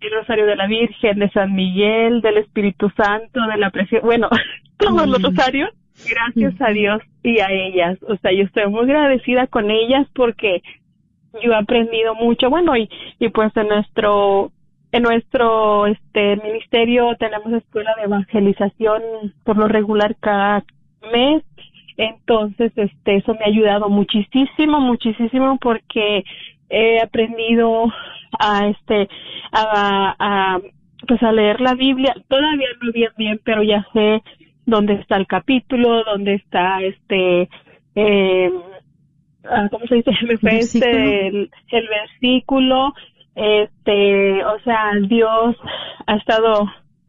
el 0.00 0.10
Rosario 0.12 0.46
de 0.46 0.56
la 0.56 0.66
Virgen, 0.66 1.18
de 1.18 1.30
San 1.30 1.54
Miguel, 1.54 2.20
del 2.20 2.38
Espíritu 2.38 2.90
Santo, 2.96 3.40
de 3.46 3.56
la 3.56 3.70
Presión, 3.70 4.02
bueno, 4.04 4.28
todos 4.76 5.06
los 5.08 5.22
rosarios, 5.22 5.70
gracias 6.08 6.60
a 6.60 6.70
Dios 6.70 7.02
y 7.22 7.40
a 7.40 7.50
ellas. 7.50 7.98
O 8.02 8.16
sea, 8.16 8.32
yo 8.32 8.44
estoy 8.44 8.66
muy 8.66 8.82
agradecida 8.82 9.46
con 9.46 9.70
ellas 9.70 10.06
porque 10.14 10.62
yo 11.42 11.52
he 11.52 11.56
aprendido 11.56 12.14
mucho, 12.14 12.50
bueno, 12.50 12.76
y, 12.76 12.88
y 13.18 13.28
pues 13.30 13.56
en 13.56 13.68
nuestro 13.68 14.52
en 14.92 15.02
nuestro 15.02 15.86
este 15.86 16.36
ministerio 16.36 17.16
tenemos 17.18 17.52
escuela 17.52 17.92
de 17.96 18.04
evangelización 18.04 19.02
por 19.44 19.56
lo 19.58 19.68
regular 19.68 20.16
cada 20.20 20.64
mes 21.12 21.42
entonces 21.96 22.72
este 22.76 23.16
eso 23.16 23.34
me 23.34 23.44
ha 23.44 23.48
ayudado 23.48 23.88
muchísimo 23.88 24.80
muchísimo 24.80 25.58
porque 25.58 26.24
he 26.68 27.00
aprendido 27.00 27.92
a 28.38 28.68
este 28.68 29.08
a, 29.52 30.14
a 30.18 30.60
pues 31.06 31.22
a 31.22 31.32
leer 31.32 31.60
la 31.60 31.74
Biblia. 31.74 32.14
Todavía 32.28 32.68
no 32.82 32.92
bien 32.92 33.10
bien 33.16 33.40
pero 33.44 33.62
ya 33.62 33.86
sé 33.92 34.22
dónde 34.64 34.94
está 34.94 35.16
el 35.16 35.26
capítulo 35.26 36.04
dónde 36.04 36.34
está 36.34 36.80
este 36.82 37.48
eh, 37.94 38.50
cómo 39.70 39.86
se 39.86 39.96
dice 39.96 40.10
me 40.26 40.36
fue 40.36 40.58
este 40.58 41.28
el, 41.28 41.50
el 41.70 41.88
versículo. 41.88 42.94
Este 43.34 44.44
o 44.44 44.58
sea 44.60 44.92
Dios 45.08 45.56
ha 46.06 46.16
estado 46.16 46.66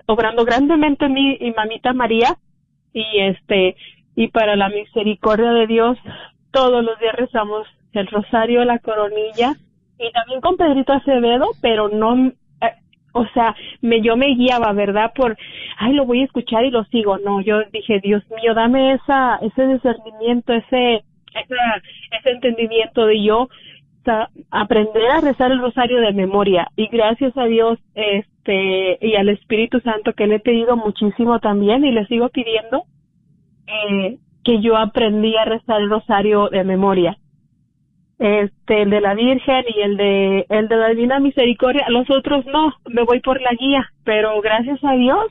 obrando 0.07 0.45
grandemente 0.45 1.05
en 1.05 1.13
mí 1.13 1.38
y 1.39 1.51
mamita 1.51 1.93
María. 1.93 2.38
Y 2.93 3.19
este 3.19 3.75
y 4.18 4.30
para 4.30 4.55
la 4.55 4.68
misericordia 4.68 5.51
de 5.51 5.68
Dios 5.68 5.97
todos 6.51 6.84
los 6.84 6.99
días 6.99 7.15
rezamos 7.15 7.68
el 7.93 8.07
rosario, 8.07 8.65
la 8.65 8.80
coronilla 8.80 9.53
y 9.99 10.11
también 10.11 10.41
con 10.41 10.57
Pedrito 10.57 10.91
Acevedo, 10.91 11.51
pero 11.61 11.88
no, 11.88 12.28
eh, 12.28 12.34
o 13.13 13.26
sea, 13.28 13.55
me, 13.82 14.01
yo 14.01 14.18
me 14.18 14.34
guiaba, 14.34 14.74
¿verdad? 14.74 15.13
Por, 15.15 15.38
ay, 15.78 15.93
lo 15.93 16.05
voy 16.05 16.22
a 16.22 16.26
escuchar 16.26 16.65
y 16.65 16.72
lo 16.72 16.84
sigo. 16.86 17.20
No, 17.20 17.41
yo 17.41 17.61
dije, 17.72 17.99
Dios 17.99 18.24
mío, 18.41 18.55
dame 18.55 18.93
esa, 18.93 19.38
ese 19.38 19.68
discernimiento, 19.68 20.51
ese, 20.53 21.03
ese 21.36 22.30
entendimiento 22.32 23.05
de 23.05 23.24
yo 23.24 23.49
aprender 24.49 25.11
a 25.11 25.22
rezar 25.22 25.51
el 25.51 25.59
rosario 25.59 25.99
de 26.01 26.13
memoria. 26.13 26.68
Y 26.76 26.88
gracias 26.88 27.38
a 27.38 27.45
Dios, 27.45 27.78
este, 27.93 28.97
y 29.01 29.15
al 29.15 29.30
Espíritu 29.30 29.80
Santo 29.82 30.13
que 30.13 30.26
le 30.26 30.36
he 30.36 30.39
pedido 30.39 30.76
muchísimo 30.76 31.39
también 31.39 31.86
y 31.86 31.91
le 31.91 32.05
sigo 32.07 32.30
pidiendo, 32.30 32.86
eh, 33.68 34.18
que 34.43 34.61
yo 34.61 34.78
aprendí 34.78 35.36
a 35.36 35.45
rezar 35.45 35.82
el 35.82 35.89
rosario 35.89 36.49
de 36.49 36.63
memoria. 36.63 37.18
Este 38.20 38.82
el 38.82 38.89
de 38.89 39.01
la 39.01 39.13
Virgen 39.13 39.65
y 39.68 39.82
el 39.82 39.97
de 39.97 40.45
el 40.49 40.68
de 40.68 40.76
la 40.76 40.89
Divina 40.89 41.20
Misericordia. 41.20 41.86
Los 41.89 42.09
otros 42.09 42.45
no 42.47 42.74
me 42.89 43.03
voy 43.03 43.20
por 43.20 43.39
la 43.41 43.51
guía 43.51 43.91
pero 44.03 44.41
gracias 44.41 44.80
a 44.84 44.93
Dios 44.93 45.26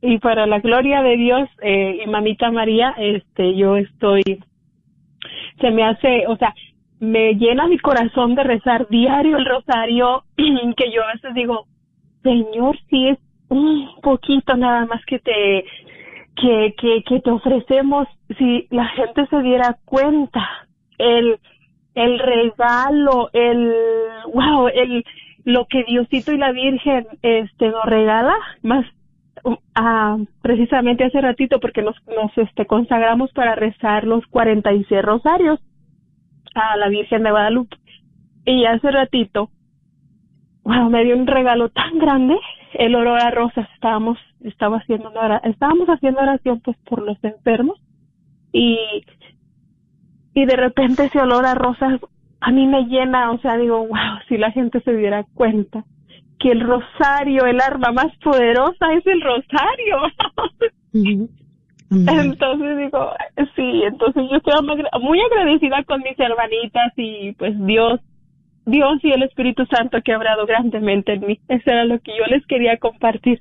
y 0.00 0.18
para 0.18 0.46
la 0.46 0.60
gloria 0.60 1.02
de 1.02 1.16
Dios 1.16 1.48
eh, 1.62 2.02
y 2.04 2.08
mamita 2.08 2.50
María 2.50 2.94
este 2.96 3.56
yo 3.56 3.76
estoy 3.76 4.22
se 5.60 5.70
me 5.70 5.82
hace 5.82 6.26
o 6.28 6.36
sea 6.36 6.54
me 7.00 7.34
llena 7.34 7.66
mi 7.66 7.78
corazón 7.78 8.34
de 8.36 8.44
rezar 8.44 8.86
diario 8.88 9.36
el 9.36 9.46
rosario 9.46 10.22
que 10.36 10.92
yo 10.92 11.02
a 11.02 11.14
veces 11.14 11.34
digo 11.34 11.66
Señor 12.22 12.78
si 12.88 13.08
es 13.08 13.18
un 13.48 13.88
poquito 14.02 14.56
nada 14.56 14.86
más 14.86 15.04
que 15.06 15.18
te 15.18 15.64
que 16.40 16.74
que 16.76 17.02
que 17.04 17.20
te 17.20 17.30
ofrecemos 17.30 18.08
si 18.38 18.66
la 18.70 18.86
gente 18.88 19.26
se 19.26 19.42
diera 19.42 19.76
cuenta 19.84 20.46
el 20.98 21.38
el 21.94 22.18
regalo, 22.18 23.30
el 23.32 23.74
wow, 24.32 24.68
el 24.68 25.04
lo 25.44 25.66
que 25.66 25.84
Diosito 25.84 26.32
y 26.32 26.38
la 26.38 26.52
Virgen 26.52 27.06
este 27.22 27.70
nos 27.70 27.84
regala, 27.84 28.34
más 28.62 28.84
uh, 29.44 30.24
precisamente 30.42 31.04
hace 31.04 31.20
ratito 31.20 31.58
porque 31.60 31.82
nos 31.82 31.96
nos 32.06 32.36
este 32.36 32.66
consagramos 32.66 33.32
para 33.32 33.54
rezar 33.54 34.04
los 34.04 34.26
46 34.26 35.02
rosarios 35.02 35.60
a 36.54 36.76
la 36.76 36.88
Virgen 36.88 37.22
de 37.22 37.30
Guadalupe. 37.30 37.76
Y 38.44 38.64
hace 38.64 38.90
ratito 38.90 39.50
wow, 40.68 40.90
me 40.90 41.02
dio 41.04 41.16
un 41.16 41.26
regalo 41.26 41.70
tan 41.70 41.98
grande, 41.98 42.36
el 42.74 42.94
olor 42.94 43.20
a 43.20 43.30
rosas, 43.30 43.68
estábamos 43.74 44.18
estaba 44.40 44.78
haciendo 44.78 45.10
una, 45.10 45.38
estábamos 45.38 45.88
haciendo 45.88 46.20
oración 46.20 46.60
pues 46.60 46.76
por 46.88 47.02
los 47.02 47.22
enfermos 47.24 47.80
y 48.52 48.78
y 50.34 50.44
de 50.44 50.56
repente 50.56 51.04
ese 51.04 51.20
olor 51.20 51.46
a 51.46 51.54
rosas 51.54 52.00
a 52.40 52.52
mí 52.52 52.66
me 52.66 52.84
llena, 52.84 53.32
o 53.32 53.38
sea, 53.40 53.56
digo, 53.56 53.78
wow, 53.78 54.18
si 54.28 54.36
la 54.36 54.52
gente 54.52 54.80
se 54.82 54.94
diera 54.94 55.24
cuenta 55.34 55.84
que 56.38 56.52
el 56.52 56.60
rosario, 56.60 57.46
el 57.46 57.60
arma 57.60 57.90
más 57.90 58.16
poderosa 58.22 58.92
es 58.92 59.06
el 59.06 59.20
rosario. 59.20 59.96
Entonces 61.90 62.76
digo, 62.76 63.12
sí, 63.56 63.82
entonces 63.84 64.24
yo 64.30 64.36
estoy 64.36 64.54
muy 65.00 65.20
agradecida 65.22 65.82
con 65.84 66.02
mis 66.02 66.20
hermanitas 66.20 66.92
y 66.96 67.32
pues 67.32 67.54
Dios, 67.64 67.98
Dios 68.68 69.00
y 69.02 69.10
el 69.10 69.22
Espíritu 69.22 69.64
Santo 69.66 69.98
que 70.04 70.12
ha 70.12 70.18
obrado 70.18 70.46
grandemente 70.46 71.14
en 71.14 71.26
mí. 71.26 71.40
Eso 71.48 71.70
era 71.70 71.84
lo 71.84 71.98
que 72.00 72.12
yo 72.18 72.24
les 72.26 72.46
quería 72.46 72.76
compartir. 72.76 73.40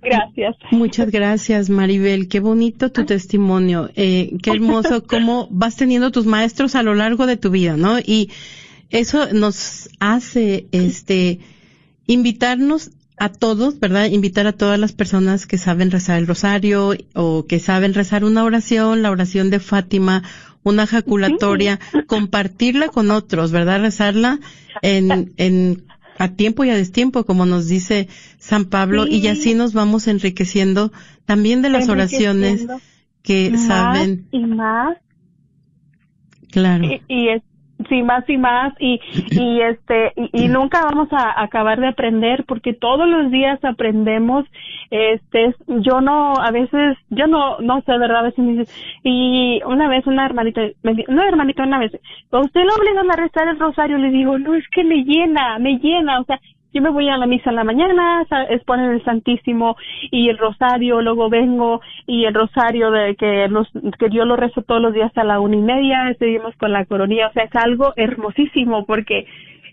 Gracias. 0.00 0.56
Muchas 0.70 1.10
gracias, 1.10 1.70
Maribel. 1.70 2.28
Qué 2.28 2.40
bonito 2.40 2.90
tu 2.90 3.04
testimonio. 3.04 3.90
Eh, 3.94 4.36
qué 4.42 4.50
hermoso 4.50 5.02
cómo 5.06 5.48
vas 5.50 5.76
teniendo 5.76 6.10
tus 6.10 6.26
maestros 6.26 6.74
a 6.74 6.82
lo 6.82 6.94
largo 6.94 7.26
de 7.26 7.36
tu 7.36 7.50
vida, 7.50 7.76
¿no? 7.76 7.98
Y 7.98 8.30
eso 8.90 9.32
nos 9.32 9.88
hace, 10.00 10.66
este, 10.72 11.40
invitarnos 12.06 12.90
a 13.18 13.28
todos, 13.30 13.78
¿verdad? 13.78 14.06
Invitar 14.06 14.46
a 14.46 14.52
todas 14.52 14.78
las 14.78 14.92
personas 14.92 15.46
que 15.46 15.58
saben 15.58 15.90
rezar 15.90 16.18
el 16.18 16.26
rosario 16.26 16.94
o 17.14 17.46
que 17.46 17.60
saben 17.60 17.94
rezar 17.94 18.24
una 18.24 18.42
oración, 18.42 19.02
la 19.02 19.10
oración 19.10 19.50
de 19.50 19.60
Fátima, 19.60 20.22
una 20.62 20.86
jaculatoria, 20.86 21.80
compartirla 22.06 22.88
con 22.88 23.10
otros, 23.10 23.50
¿verdad? 23.52 23.80
Rezarla 23.80 24.38
en, 24.82 25.32
en 25.36 25.84
a 26.18 26.28
tiempo 26.28 26.64
y 26.64 26.70
a 26.70 26.76
destiempo, 26.76 27.24
como 27.24 27.46
nos 27.46 27.68
dice 27.68 28.08
San 28.38 28.66
Pablo, 28.66 29.06
y 29.06 29.26
así 29.26 29.54
nos 29.54 29.72
vamos 29.72 30.06
enriqueciendo 30.06 30.92
también 31.24 31.62
de 31.62 31.70
las 31.70 31.88
oraciones 31.88 32.66
que 33.22 33.56
saben. 33.56 34.26
Y 34.30 34.46
más. 34.46 34.98
Claro. 36.50 36.84
Y, 36.84 37.02
y, 37.08 37.28
sí 37.88 38.02
más 38.02 38.28
y 38.28 38.36
más 38.36 38.72
y 38.78 39.00
y 39.30 39.60
este 39.62 40.12
y, 40.32 40.48
nunca 40.48 40.82
vamos 40.82 41.08
a 41.12 41.42
acabar 41.42 41.80
de 41.80 41.88
aprender 41.88 42.44
porque 42.46 42.72
todos 42.72 43.08
los 43.08 43.30
días 43.30 43.62
aprendemos 43.64 44.44
este 44.90 45.54
yo 45.66 46.00
no 46.00 46.34
a 46.34 46.50
veces 46.50 46.96
yo 47.10 47.26
no 47.26 47.58
no 47.60 47.80
sé 47.82 47.98
verdad 47.98 48.18
a 48.18 48.22
veces 48.22 48.38
me 48.44 48.52
dice 48.52 48.72
y 49.02 49.60
una 49.64 49.88
vez 49.88 50.06
una 50.06 50.26
hermanita 50.26 50.60
me 50.82 51.04
una 51.08 51.28
hermanita 51.28 51.62
una 51.62 51.78
vez 51.78 51.92
usted 52.30 52.60
lo 52.64 52.74
obligan 52.74 53.10
a 53.10 53.16
rezar 53.16 53.48
el 53.48 53.58
rosario 53.58 53.98
le 53.98 54.10
digo 54.10 54.38
no 54.38 54.54
es 54.54 54.64
que 54.68 54.84
me 54.84 55.04
llena 55.04 55.58
me 55.58 55.78
llena 55.78 56.20
o 56.20 56.24
sea 56.24 56.40
yo 56.72 56.82
me 56.82 56.90
voy 56.90 57.08
a 57.08 57.18
la 57.18 57.26
misa 57.26 57.50
en 57.50 57.56
la 57.56 57.64
mañana, 57.64 58.26
exponen 58.48 58.92
el 58.92 59.04
Santísimo 59.04 59.76
y 60.10 60.28
el 60.28 60.38
Rosario, 60.38 61.02
luego 61.02 61.28
vengo 61.28 61.80
y 62.06 62.24
el 62.24 62.34
Rosario 62.34 62.90
de 62.90 63.14
que 63.16 63.48
nos, 63.48 63.68
que 63.98 64.10
yo 64.10 64.24
lo 64.24 64.36
rezo 64.36 64.62
todos 64.62 64.80
los 64.80 64.94
días 64.94 65.12
a 65.16 65.24
la 65.24 65.40
una 65.40 65.56
y 65.56 65.60
media, 65.60 66.14
seguimos 66.18 66.56
con 66.56 66.72
la 66.72 66.84
coronilla, 66.86 67.28
o 67.28 67.32
sea, 67.32 67.44
es 67.44 67.56
algo 67.56 67.92
hermosísimo 67.96 68.86
porque, 68.86 69.26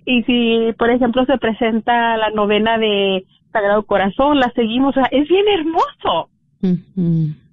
y 0.06 0.24
si, 0.24 0.74
por 0.78 0.90
ejemplo, 0.90 1.26
se 1.26 1.38
presenta 1.38 2.18
la 2.18 2.32
novena 2.32 2.78
de 2.78 3.26
Sagrado 3.52 3.84
Corazón, 3.84 4.40
la 4.40 4.52
seguimos, 4.52 4.96
o 4.96 5.00
sea, 5.00 5.08
es 5.12 5.28
bien 5.28 5.46
hermoso. 5.48 6.30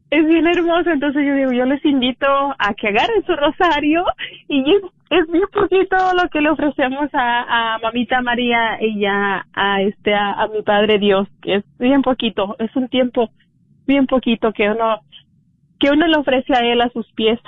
Es 0.09 0.25
bien 0.25 0.47
hermoso, 0.47 0.91
entonces 0.91 1.27
yo 1.27 1.35
digo, 1.35 1.53
yo 1.53 1.65
les 1.65 1.85
invito 1.85 2.27
a 2.27 2.75
que 2.75 2.89
agarren 2.89 3.25
su 3.25 3.35
rosario 3.35 4.05
y 4.49 4.63
es 5.11 5.31
bien 5.31 5.47
poquito 5.53 5.97
lo 6.15 6.29
que 6.31 6.41
le 6.41 6.51
ofrecemos 6.51 7.09
a, 7.13 7.75
a 7.75 7.79
mamita 7.79 8.23
María 8.23 8.79
y 8.81 9.01
ya 9.01 9.47
a 9.53 9.83
este 9.83 10.15
a, 10.15 10.47
mi 10.53 10.63
Padre 10.63 10.99
Dios, 10.99 11.27
que 11.43 11.57
es 11.57 11.65
bien 11.79 12.03
poquito, 12.03 12.55
es 12.61 12.75
un 12.77 12.89
tiempo 12.89 13.31
bien 13.87 14.07
poquito 14.07 14.53
que 14.53 14.71
uno 14.71 15.01
que 15.81 15.91
uno 15.91 16.07
le 16.07 16.17
ofrece 16.17 16.55
a 16.55 16.61
él 16.61 16.81
a 16.81 16.89
sus 16.91 17.07
pies. 17.13 17.39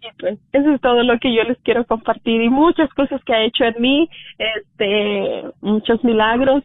Y 0.00 0.06
pues 0.20 0.38
eso 0.52 0.70
es 0.70 0.80
todo 0.80 1.02
lo 1.02 1.18
que 1.18 1.34
yo 1.34 1.42
les 1.42 1.58
quiero 1.58 1.84
compartir 1.84 2.40
y 2.40 2.48
muchas 2.48 2.88
cosas 2.94 3.22
que 3.24 3.34
ha 3.34 3.42
hecho 3.42 3.64
en 3.64 3.74
mí, 3.80 4.08
este 4.38 5.44
muchos 5.60 6.02
milagros, 6.04 6.62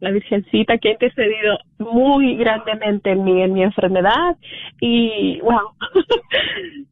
la 0.00 0.10
Virgencita 0.10 0.78
que 0.78 0.88
ha 0.88 0.92
intercedido 0.92 1.58
muy 1.78 2.36
grandemente 2.36 3.10
en 3.12 3.24
mí 3.24 3.42
en 3.42 3.52
mi 3.52 3.62
enfermedad 3.62 4.36
y 4.80 5.40
wow. 5.40 5.74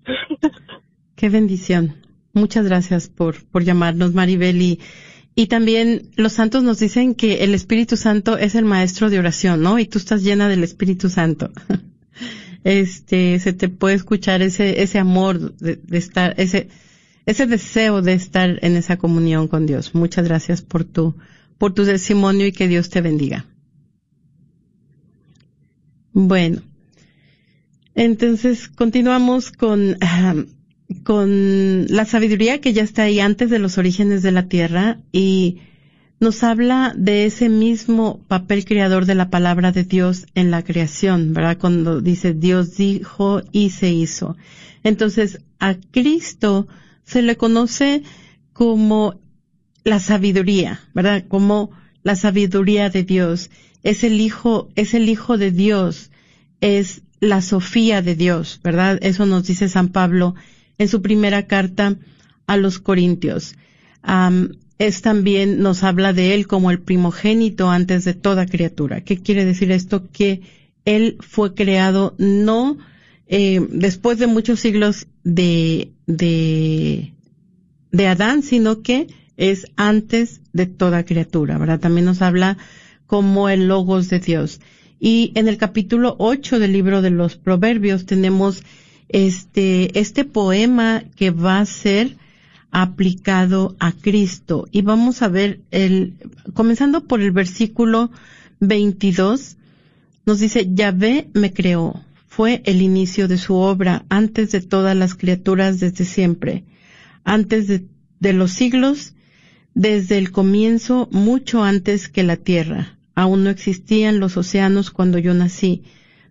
Qué 1.16 1.28
bendición. 1.28 1.94
Muchas 2.32 2.66
gracias 2.66 3.08
por, 3.08 3.44
por 3.50 3.64
llamarnos, 3.64 4.14
Maribel. 4.14 4.62
Y, 4.62 4.80
y 5.34 5.46
también 5.46 6.10
los 6.16 6.34
santos 6.34 6.62
nos 6.62 6.78
dicen 6.78 7.14
que 7.14 7.44
el 7.44 7.54
Espíritu 7.54 7.96
Santo 7.96 8.38
es 8.38 8.54
el 8.54 8.64
maestro 8.64 9.10
de 9.10 9.18
oración, 9.18 9.62
¿no? 9.62 9.78
Y 9.78 9.86
tú 9.86 9.98
estás 9.98 10.22
llena 10.22 10.48
del 10.48 10.62
Espíritu 10.62 11.08
Santo. 11.08 11.50
Este, 12.64 13.38
se 13.38 13.52
te 13.52 13.68
puede 13.68 13.94
escuchar 13.94 14.42
ese, 14.42 14.82
ese 14.82 14.98
amor 14.98 15.54
de, 15.54 15.78
estar, 15.96 16.34
ese, 16.38 16.68
ese 17.24 17.46
deseo 17.46 18.02
de 18.02 18.14
estar 18.14 18.58
en 18.62 18.76
esa 18.76 18.98
comunión 18.98 19.46
con 19.46 19.64
Dios. 19.64 19.94
Muchas 19.94 20.26
gracias 20.26 20.60
por 20.60 20.84
tu, 20.84 21.14
por 21.58 21.74
tu 21.74 21.84
testimonio 21.84 22.46
y 22.46 22.52
que 22.52 22.68
Dios 22.68 22.88
te 22.88 23.00
bendiga. 23.00 23.46
Bueno, 26.12 26.62
entonces 27.94 28.68
continuamos 28.68 29.52
con 29.52 29.96
con 31.04 31.86
la 31.88 32.04
sabiduría 32.04 32.60
que 32.60 32.72
ya 32.72 32.82
está 32.82 33.02
ahí 33.02 33.20
antes 33.20 33.50
de 33.50 33.58
los 33.58 33.76
orígenes 33.76 34.22
de 34.22 34.32
la 34.32 34.48
tierra 34.48 34.98
y 35.12 35.58
nos 36.20 36.42
habla 36.42 36.94
de 36.96 37.26
ese 37.26 37.48
mismo 37.48 38.20
papel 38.26 38.64
creador 38.64 39.04
de 39.06 39.14
la 39.14 39.30
palabra 39.30 39.70
de 39.70 39.84
Dios 39.84 40.26
en 40.34 40.50
la 40.50 40.62
creación, 40.62 41.32
¿verdad? 41.32 41.58
Cuando 41.58 42.00
dice 42.00 42.32
Dios 42.32 42.76
dijo 42.76 43.42
y 43.52 43.70
se 43.70 43.90
hizo. 43.90 44.36
Entonces, 44.82 45.40
a 45.60 45.74
Cristo 45.74 46.66
se 47.04 47.22
le 47.22 47.36
conoce 47.36 48.02
como 48.52 49.20
la 49.88 50.00
sabiduría, 50.00 50.80
¿verdad? 50.94 51.24
Como 51.26 51.70
la 52.02 52.14
sabiduría 52.14 52.90
de 52.90 53.04
Dios. 53.04 53.50
Es 53.82 54.04
el 54.04 54.20
hijo, 54.20 54.68
es 54.74 54.94
el 54.94 55.08
hijo 55.08 55.38
de 55.38 55.50
Dios. 55.50 56.10
Es 56.60 57.02
la 57.20 57.42
Sofía 57.42 58.02
de 58.02 58.14
Dios, 58.14 58.60
¿verdad? 58.62 58.98
Eso 59.02 59.26
nos 59.26 59.46
dice 59.46 59.68
San 59.68 59.88
Pablo 59.88 60.34
en 60.76 60.88
su 60.88 61.02
primera 61.02 61.46
carta 61.46 61.96
a 62.46 62.56
los 62.56 62.78
Corintios. 62.78 63.56
es 64.78 65.02
también 65.02 65.60
nos 65.60 65.82
habla 65.82 66.12
de 66.12 66.34
él 66.34 66.46
como 66.46 66.70
el 66.70 66.80
primogénito 66.80 67.70
antes 67.70 68.04
de 68.04 68.14
toda 68.14 68.46
criatura. 68.46 69.00
¿Qué 69.00 69.18
quiere 69.18 69.44
decir 69.44 69.72
esto? 69.72 70.08
Que 70.12 70.42
él 70.84 71.16
fue 71.20 71.54
creado 71.54 72.14
no 72.18 72.78
eh, 73.26 73.60
después 73.70 74.18
de 74.18 74.26
muchos 74.26 74.60
siglos 74.60 75.06
de, 75.24 75.92
de, 76.06 77.12
de 77.90 78.06
Adán, 78.06 78.42
sino 78.42 78.82
que 78.82 79.08
es 79.38 79.70
antes 79.76 80.42
de 80.52 80.66
toda 80.66 81.04
criatura, 81.04 81.56
¿verdad? 81.56 81.80
También 81.80 82.04
nos 82.04 82.20
habla 82.20 82.58
como 83.06 83.48
el 83.48 83.68
logos 83.68 84.10
de 84.10 84.18
Dios. 84.18 84.60
Y 85.00 85.32
en 85.36 85.48
el 85.48 85.56
capítulo 85.56 86.16
8 86.18 86.58
del 86.58 86.72
libro 86.72 87.00
de 87.00 87.10
los 87.10 87.36
Proverbios 87.36 88.04
tenemos 88.04 88.64
este, 89.08 89.98
este 89.98 90.24
poema 90.24 91.04
que 91.16 91.30
va 91.30 91.60
a 91.60 91.66
ser 91.66 92.16
aplicado 92.72 93.76
a 93.78 93.92
Cristo. 93.92 94.66
Y 94.72 94.82
vamos 94.82 95.22
a 95.22 95.28
ver 95.28 95.60
el, 95.70 96.14
comenzando 96.52 97.04
por 97.04 97.20
el 97.22 97.30
versículo 97.30 98.10
22, 98.60 99.56
nos 100.26 100.40
dice, 100.40 100.68
Yahvé 100.74 101.28
me 101.32 101.52
creó, 101.52 102.02
fue 102.26 102.60
el 102.66 102.82
inicio 102.82 103.28
de 103.28 103.38
su 103.38 103.54
obra 103.54 104.04
antes 104.08 104.50
de 104.50 104.60
todas 104.60 104.96
las 104.96 105.14
criaturas 105.14 105.78
desde 105.78 106.04
siempre, 106.04 106.64
antes 107.24 107.68
de, 107.68 107.84
de 108.18 108.32
los 108.32 108.52
siglos, 108.52 109.14
desde 109.78 110.18
el 110.18 110.32
comienzo, 110.32 111.08
mucho 111.12 111.62
antes 111.62 112.08
que 112.08 112.24
la 112.24 112.36
tierra. 112.36 112.98
Aún 113.14 113.44
no 113.44 113.50
existían 113.50 114.18
los 114.18 114.36
océanos 114.36 114.90
cuando 114.90 115.18
yo 115.18 115.34
nací. 115.34 115.84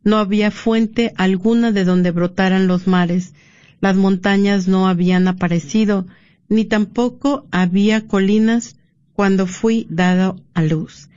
No 0.03 0.17
había 0.17 0.51
fuente 0.51 1.13
alguna 1.15 1.71
de 1.71 1.85
donde 1.85 2.11
brotaran 2.11 2.67
los 2.67 2.87
mares. 2.87 3.33
Las 3.79 3.95
montañas 3.95 4.67
no 4.67 4.89
habían 4.89 5.29
aparecido, 5.29 6.07
ni 6.49 6.65
tampoco 6.65 7.47
había 7.49 8.05
colinas 8.05 8.75
cuando 9.13 9.47
fui 9.47 9.87
dado 9.89 10.41
a 10.53 10.61
luz. 10.61 11.07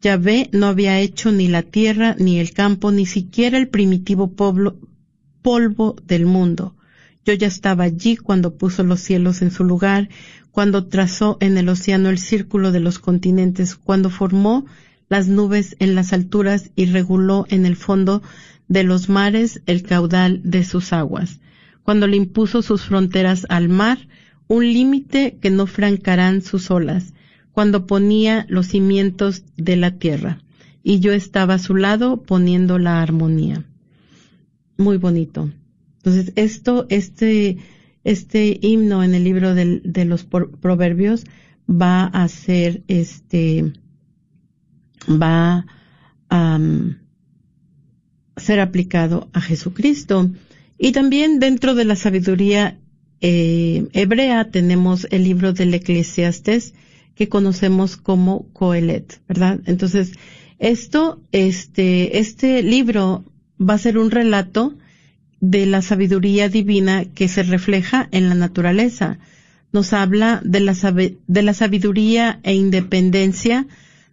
Yahvé 0.00 0.48
no 0.52 0.68
había 0.68 0.98
hecho 1.00 1.32
ni 1.32 1.48
la 1.48 1.62
tierra, 1.62 2.16
ni 2.18 2.38
el 2.38 2.52
campo, 2.52 2.92
ni 2.92 3.04
siquiera 3.04 3.58
el 3.58 3.68
primitivo 3.68 4.32
polvo 5.42 5.96
del 6.06 6.24
mundo. 6.24 6.76
Yo 7.26 7.34
ya 7.34 7.46
estaba 7.46 7.84
allí 7.84 8.16
cuando 8.16 8.56
puso 8.56 8.84
los 8.84 9.00
cielos 9.00 9.42
en 9.42 9.50
su 9.50 9.64
lugar, 9.64 10.08
cuando 10.58 10.86
trazó 10.86 11.36
en 11.38 11.56
el 11.56 11.68
océano 11.68 12.08
el 12.10 12.18
círculo 12.18 12.72
de 12.72 12.80
los 12.80 12.98
continentes, 12.98 13.76
cuando 13.76 14.10
formó 14.10 14.66
las 15.08 15.28
nubes 15.28 15.76
en 15.78 15.94
las 15.94 16.12
alturas 16.12 16.72
y 16.74 16.86
reguló 16.86 17.46
en 17.48 17.64
el 17.64 17.76
fondo 17.76 18.22
de 18.66 18.82
los 18.82 19.08
mares 19.08 19.62
el 19.66 19.84
caudal 19.84 20.40
de 20.42 20.64
sus 20.64 20.92
aguas, 20.92 21.38
cuando 21.84 22.08
le 22.08 22.16
impuso 22.16 22.62
sus 22.62 22.82
fronteras 22.82 23.46
al 23.50 23.68
mar, 23.68 24.08
un 24.48 24.64
límite 24.64 25.38
que 25.40 25.50
no 25.50 25.68
francarán 25.68 26.42
sus 26.42 26.72
olas, 26.72 27.14
cuando 27.52 27.86
ponía 27.86 28.44
los 28.48 28.66
cimientos 28.66 29.44
de 29.56 29.76
la 29.76 29.92
tierra, 29.92 30.42
y 30.82 30.98
yo 30.98 31.12
estaba 31.12 31.54
a 31.54 31.58
su 31.60 31.76
lado 31.76 32.24
poniendo 32.24 32.80
la 32.80 33.00
armonía. 33.00 33.64
Muy 34.76 34.96
bonito. 34.96 35.52
Entonces, 35.98 36.32
esto, 36.34 36.86
este, 36.88 37.58
este 38.08 38.58
himno 38.62 39.04
en 39.04 39.14
el 39.14 39.22
libro 39.22 39.54
de 39.54 40.04
los 40.06 40.24
proverbios 40.24 41.24
va 41.68 42.04
a 42.04 42.26
ser 42.28 42.82
este, 42.88 43.72
va 45.06 45.66
a 46.30 46.58
ser 48.38 48.60
aplicado 48.60 49.28
a 49.34 49.42
Jesucristo. 49.42 50.30
Y 50.78 50.92
también 50.92 51.38
dentro 51.38 51.74
de 51.74 51.84
la 51.84 51.96
sabiduría 51.96 52.78
eh, 53.20 53.88
hebrea 53.92 54.50
tenemos 54.50 55.06
el 55.10 55.24
libro 55.24 55.52
del 55.52 55.74
Eclesiastes 55.74 56.74
que 57.14 57.28
conocemos 57.28 57.98
como 57.98 58.50
Coelet, 58.54 59.20
¿verdad? 59.28 59.60
Entonces, 59.66 60.12
esto, 60.58 61.20
este, 61.32 62.20
este 62.20 62.62
libro 62.62 63.24
va 63.60 63.74
a 63.74 63.78
ser 63.78 63.98
un 63.98 64.10
relato 64.10 64.78
de 65.40 65.66
la 65.66 65.82
sabiduría 65.82 66.48
divina 66.48 67.04
que 67.04 67.28
se 67.28 67.42
refleja 67.42 68.08
en 68.10 68.28
la 68.28 68.34
naturaleza. 68.34 69.18
Nos 69.72 69.92
habla 69.92 70.40
de 70.44 70.60
la, 70.60 70.74
de 70.74 71.42
la 71.42 71.54
sabiduría 71.54 72.40
e 72.42 72.54
independencia 72.54 73.66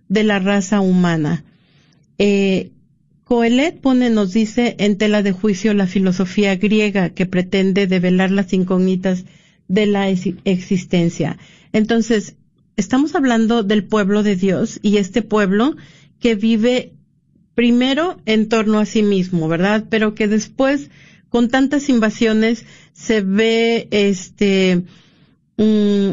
de 0.09 0.23
la 0.23 0.39
raza 0.39 0.82
humana. 0.82 1.43
Eh, 2.17 2.71
Coelet 3.23 3.82
pone, 3.82 4.11
nos 4.11 4.34
dice, 4.34 4.76
en 4.78 4.97
tela 4.97 5.23
de 5.23 5.32
juicio 5.32 5.73
la 5.73 5.88
filosofía 5.88 6.55
griega 6.57 7.09
que 7.09 7.26
pretende 7.26 7.88
develar 7.88 8.30
las 8.30 8.53
incógnitas 8.53 9.26
de 9.67 9.88
la 9.88 10.09
existencia. 10.09 11.39
Entonces, 11.73 12.36
estamos 12.78 13.15
hablando 13.15 13.63
del 13.63 13.84
pueblo 13.84 14.21
de 14.21 14.36
Dios 14.36 14.80
y 14.84 14.97
este 14.97 15.23
pueblo 15.23 15.76
que 16.19 16.36
vive 16.36 16.93
primero 17.55 18.21
en 18.28 18.47
torno 18.47 18.80
a 18.80 18.86
sí 18.86 19.01
mismo, 19.01 19.47
¿verdad? 19.47 19.86
Pero 19.89 20.13
que 20.13 20.28
después, 20.28 20.91
con 21.36 21.49
tantas 21.49 21.89
invasiones, 21.89 22.63
se 22.93 23.19
ve, 23.19 23.89
este, 23.91 24.83
mm, 25.57 26.11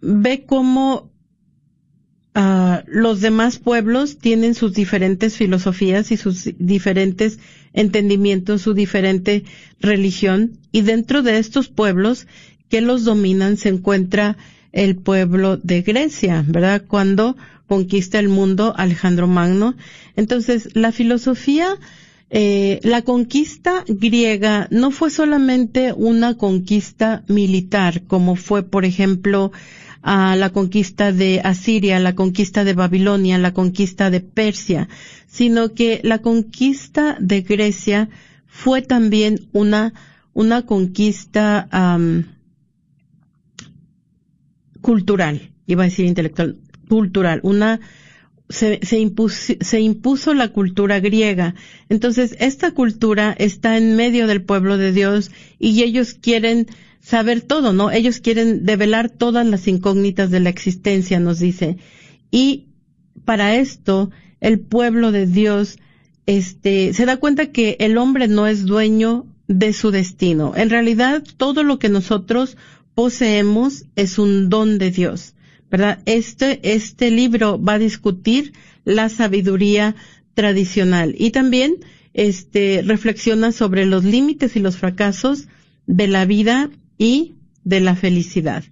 ve 0.00 0.44
cómo 0.46 1.10
uh, 2.36 2.76
los 2.86 3.20
demás 3.20 3.58
pueblos 3.58 4.18
tienen 4.18 4.54
sus 4.54 4.72
diferentes 4.72 5.36
filosofías 5.36 6.12
y 6.12 6.16
sus 6.16 6.48
diferentes 6.60 7.40
entendimientos, 7.72 8.62
su 8.62 8.72
diferente 8.72 9.42
religión, 9.80 10.60
y 10.70 10.82
dentro 10.82 11.22
de 11.22 11.38
estos 11.38 11.66
pueblos 11.66 12.28
que 12.68 12.82
los 12.82 13.02
dominan 13.02 13.56
se 13.56 13.70
encuentra 13.70 14.36
el 14.70 14.94
pueblo 14.94 15.56
de 15.56 15.82
Grecia, 15.82 16.44
¿verdad? 16.46 16.84
Cuando 16.86 17.36
conquista 17.66 18.20
el 18.20 18.28
mundo 18.28 18.74
Alejandro 18.76 19.26
Magno. 19.26 19.74
Entonces, 20.14 20.68
la 20.74 20.92
filosofía, 20.92 21.78
eh, 22.34 22.80
la 22.82 23.02
conquista 23.02 23.84
griega 23.86 24.66
no 24.70 24.90
fue 24.90 25.10
solamente 25.10 25.92
una 25.92 26.38
conquista 26.38 27.24
militar, 27.28 28.04
como 28.06 28.36
fue, 28.36 28.62
por 28.62 28.86
ejemplo, 28.86 29.52
a 30.00 30.34
la 30.36 30.48
conquista 30.48 31.12
de 31.12 31.42
Asiria, 31.44 32.00
la 32.00 32.14
conquista 32.14 32.64
de 32.64 32.72
Babilonia, 32.72 33.36
la 33.36 33.52
conquista 33.52 34.08
de 34.08 34.20
Persia, 34.20 34.88
sino 35.26 35.74
que 35.74 36.00
la 36.04 36.20
conquista 36.22 37.18
de 37.20 37.42
Grecia 37.42 38.08
fue 38.46 38.80
también 38.80 39.48
una, 39.52 39.92
una 40.32 40.64
conquista 40.64 41.68
cultural, 44.80 45.52
iba 45.66 45.82
a 45.82 45.86
decir 45.86 46.06
intelectual, 46.06 46.56
cultural, 46.88 47.40
una, 47.42 47.78
se, 48.52 48.80
se, 48.82 48.98
impuso, 48.98 49.54
se 49.60 49.80
impuso 49.80 50.34
la 50.34 50.48
cultura 50.48 51.00
griega. 51.00 51.54
Entonces, 51.88 52.36
esta 52.38 52.72
cultura 52.72 53.34
está 53.38 53.76
en 53.78 53.96
medio 53.96 54.26
del 54.26 54.42
pueblo 54.42 54.76
de 54.76 54.92
Dios 54.92 55.30
y 55.58 55.82
ellos 55.82 56.14
quieren 56.14 56.66
saber 57.00 57.40
todo, 57.40 57.72
¿no? 57.72 57.90
Ellos 57.90 58.20
quieren 58.20 58.64
develar 58.64 59.10
todas 59.10 59.46
las 59.46 59.66
incógnitas 59.66 60.30
de 60.30 60.40
la 60.40 60.50
existencia, 60.50 61.18
nos 61.18 61.38
dice. 61.40 61.78
Y 62.30 62.68
para 63.24 63.56
esto, 63.56 64.10
el 64.40 64.60
pueblo 64.60 65.12
de 65.12 65.26
Dios, 65.26 65.78
este, 66.26 66.94
se 66.94 67.06
da 67.06 67.16
cuenta 67.16 67.50
que 67.50 67.76
el 67.80 67.98
hombre 67.98 68.28
no 68.28 68.46
es 68.46 68.64
dueño 68.64 69.26
de 69.48 69.72
su 69.72 69.90
destino. 69.90 70.54
En 70.56 70.70
realidad, 70.70 71.24
todo 71.36 71.62
lo 71.62 71.78
que 71.78 71.88
nosotros 71.88 72.56
poseemos 72.94 73.86
es 73.96 74.18
un 74.18 74.48
don 74.48 74.78
de 74.78 74.90
Dios, 74.90 75.34
¿verdad? 75.72 76.00
Este, 76.04 76.74
este 76.74 77.10
libro 77.10 77.60
va 77.60 77.74
a 77.74 77.78
discutir 77.78 78.52
la 78.84 79.08
sabiduría 79.08 79.96
tradicional 80.34 81.14
y 81.18 81.30
también, 81.30 81.76
este, 82.12 82.82
reflexiona 82.84 83.52
sobre 83.52 83.86
los 83.86 84.04
límites 84.04 84.54
y 84.54 84.60
los 84.60 84.76
fracasos 84.76 85.48
de 85.86 86.08
la 86.08 86.26
vida 86.26 86.70
y 86.98 87.36
de 87.64 87.80
la 87.80 87.96
felicidad. 87.96 88.64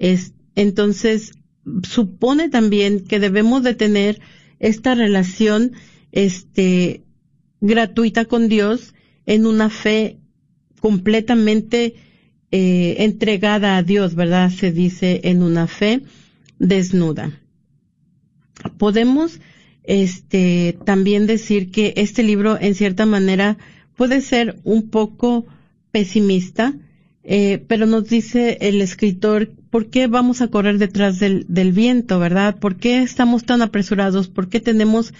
Es, 0.00 0.32
entonces, 0.56 1.34
supone 1.84 2.48
también 2.48 3.04
que 3.04 3.20
debemos 3.20 3.62
de 3.62 3.74
tener 3.74 4.20
esta 4.58 4.96
relación, 4.96 5.72
este, 6.10 7.04
gratuita 7.60 8.24
con 8.24 8.48
Dios 8.48 8.94
en 9.24 9.46
una 9.46 9.70
fe 9.70 10.18
completamente 10.80 11.94
eh, 12.50 12.96
entregada 12.98 13.76
a 13.76 13.84
Dios, 13.84 14.16
¿verdad? 14.16 14.50
Se 14.50 14.72
dice 14.72 15.20
en 15.24 15.44
una 15.44 15.68
fe 15.68 16.02
desnuda. 16.60 17.32
Podemos, 18.78 19.40
este, 19.82 20.78
también 20.84 21.26
decir 21.26 21.72
que 21.72 21.94
este 21.96 22.22
libro, 22.22 22.56
en 22.60 22.76
cierta 22.76 23.06
manera, 23.06 23.56
puede 23.96 24.20
ser 24.20 24.60
un 24.62 24.90
poco 24.90 25.46
pesimista, 25.90 26.74
eh, 27.24 27.64
pero 27.66 27.86
nos 27.86 28.08
dice 28.08 28.58
el 28.60 28.80
escritor, 28.80 29.50
¿por 29.70 29.88
qué 29.90 30.06
vamos 30.06 30.40
a 30.40 30.48
correr 30.48 30.78
detrás 30.78 31.18
del, 31.18 31.46
del 31.48 31.72
viento, 31.72 32.18
verdad? 32.18 32.58
¿Por 32.58 32.76
qué 32.76 33.02
estamos 33.02 33.44
tan 33.44 33.62
apresurados? 33.62 34.28
¿Por 34.28 34.48
qué 34.48 34.60
tenemos 34.60 35.12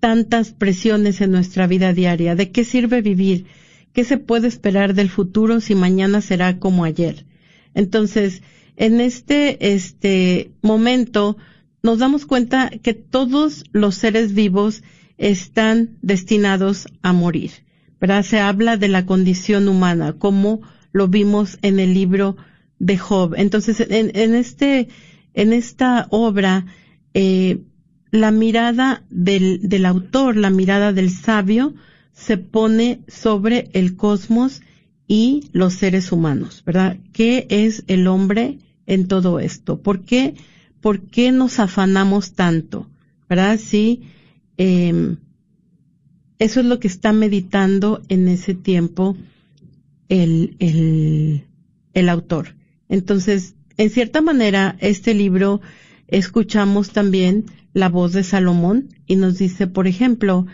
tantas 0.00 0.52
presiones 0.52 1.20
en 1.20 1.30
nuestra 1.30 1.66
vida 1.66 1.92
diaria? 1.92 2.34
¿De 2.34 2.50
qué 2.50 2.64
sirve 2.64 3.02
vivir? 3.02 3.46
¿Qué 3.92 4.04
se 4.04 4.18
puede 4.18 4.48
esperar 4.48 4.94
del 4.94 5.08
futuro 5.08 5.60
si 5.60 5.74
mañana 5.74 6.20
será 6.20 6.58
como 6.58 6.84
ayer? 6.84 7.24
Entonces, 7.74 8.42
en 8.76 9.00
este, 9.00 9.74
este 9.74 10.52
momento, 10.62 11.36
nos 11.82 11.98
damos 11.98 12.26
cuenta 12.26 12.70
que 12.70 12.94
todos 12.94 13.64
los 13.72 13.94
seres 13.94 14.34
vivos 14.34 14.82
están 15.18 15.96
destinados 16.02 16.86
a 17.02 17.12
morir. 17.12 17.52
¿verdad? 18.00 18.22
Se 18.22 18.38
habla 18.38 18.76
de 18.76 18.88
la 18.88 19.06
condición 19.06 19.68
humana, 19.68 20.14
como 20.14 20.60
lo 20.92 21.08
vimos 21.08 21.58
en 21.62 21.80
el 21.80 21.94
libro 21.94 22.36
de 22.78 22.98
Job. 22.98 23.34
Entonces, 23.36 23.86
en, 23.88 24.34
este, 24.34 24.88
en 25.34 25.52
esta 25.52 26.06
obra, 26.10 26.66
eh, 27.14 27.62
la 28.10 28.30
mirada 28.30 29.04
del, 29.10 29.60
del 29.68 29.86
autor, 29.86 30.36
la 30.36 30.50
mirada 30.50 30.92
del 30.92 31.10
sabio, 31.10 31.74
se 32.12 32.38
pone 32.38 33.00
sobre 33.08 33.70
el 33.72 33.96
cosmos 33.96 34.62
y 35.08 35.48
los 35.52 35.74
seres 35.74 36.12
humanos, 36.12 36.62
¿verdad? 36.64 36.98
¿Qué 37.12 37.46
es 37.48 37.84
el 37.86 38.06
hombre 38.06 38.58
en 38.86 39.08
todo 39.08 39.40
esto? 39.40 39.80
¿Por 39.80 40.04
qué, 40.04 40.34
por 40.80 41.00
qué 41.00 41.32
nos 41.32 41.58
afanamos 41.58 42.32
tanto? 42.32 42.88
¿Verdad? 43.28 43.58
Sí, 43.58 44.02
eh, 44.58 45.16
eso 46.38 46.60
es 46.60 46.66
lo 46.66 46.78
que 46.78 46.88
está 46.88 47.12
meditando 47.12 48.02
en 48.08 48.28
ese 48.28 48.54
tiempo 48.54 49.16
el, 50.08 50.56
el, 50.58 51.44
el 51.94 52.08
autor. 52.08 52.54
Entonces, 52.88 53.54
en 53.76 53.90
cierta 53.90 54.20
manera, 54.20 54.76
este 54.80 55.14
libro 55.14 55.60
escuchamos 56.08 56.90
también 56.90 57.46
la 57.72 57.88
voz 57.88 58.12
de 58.12 58.22
Salomón 58.22 58.88
y 59.06 59.16
nos 59.16 59.38
dice, 59.38 59.66
por 59.66 59.86
ejemplo, 59.86 60.46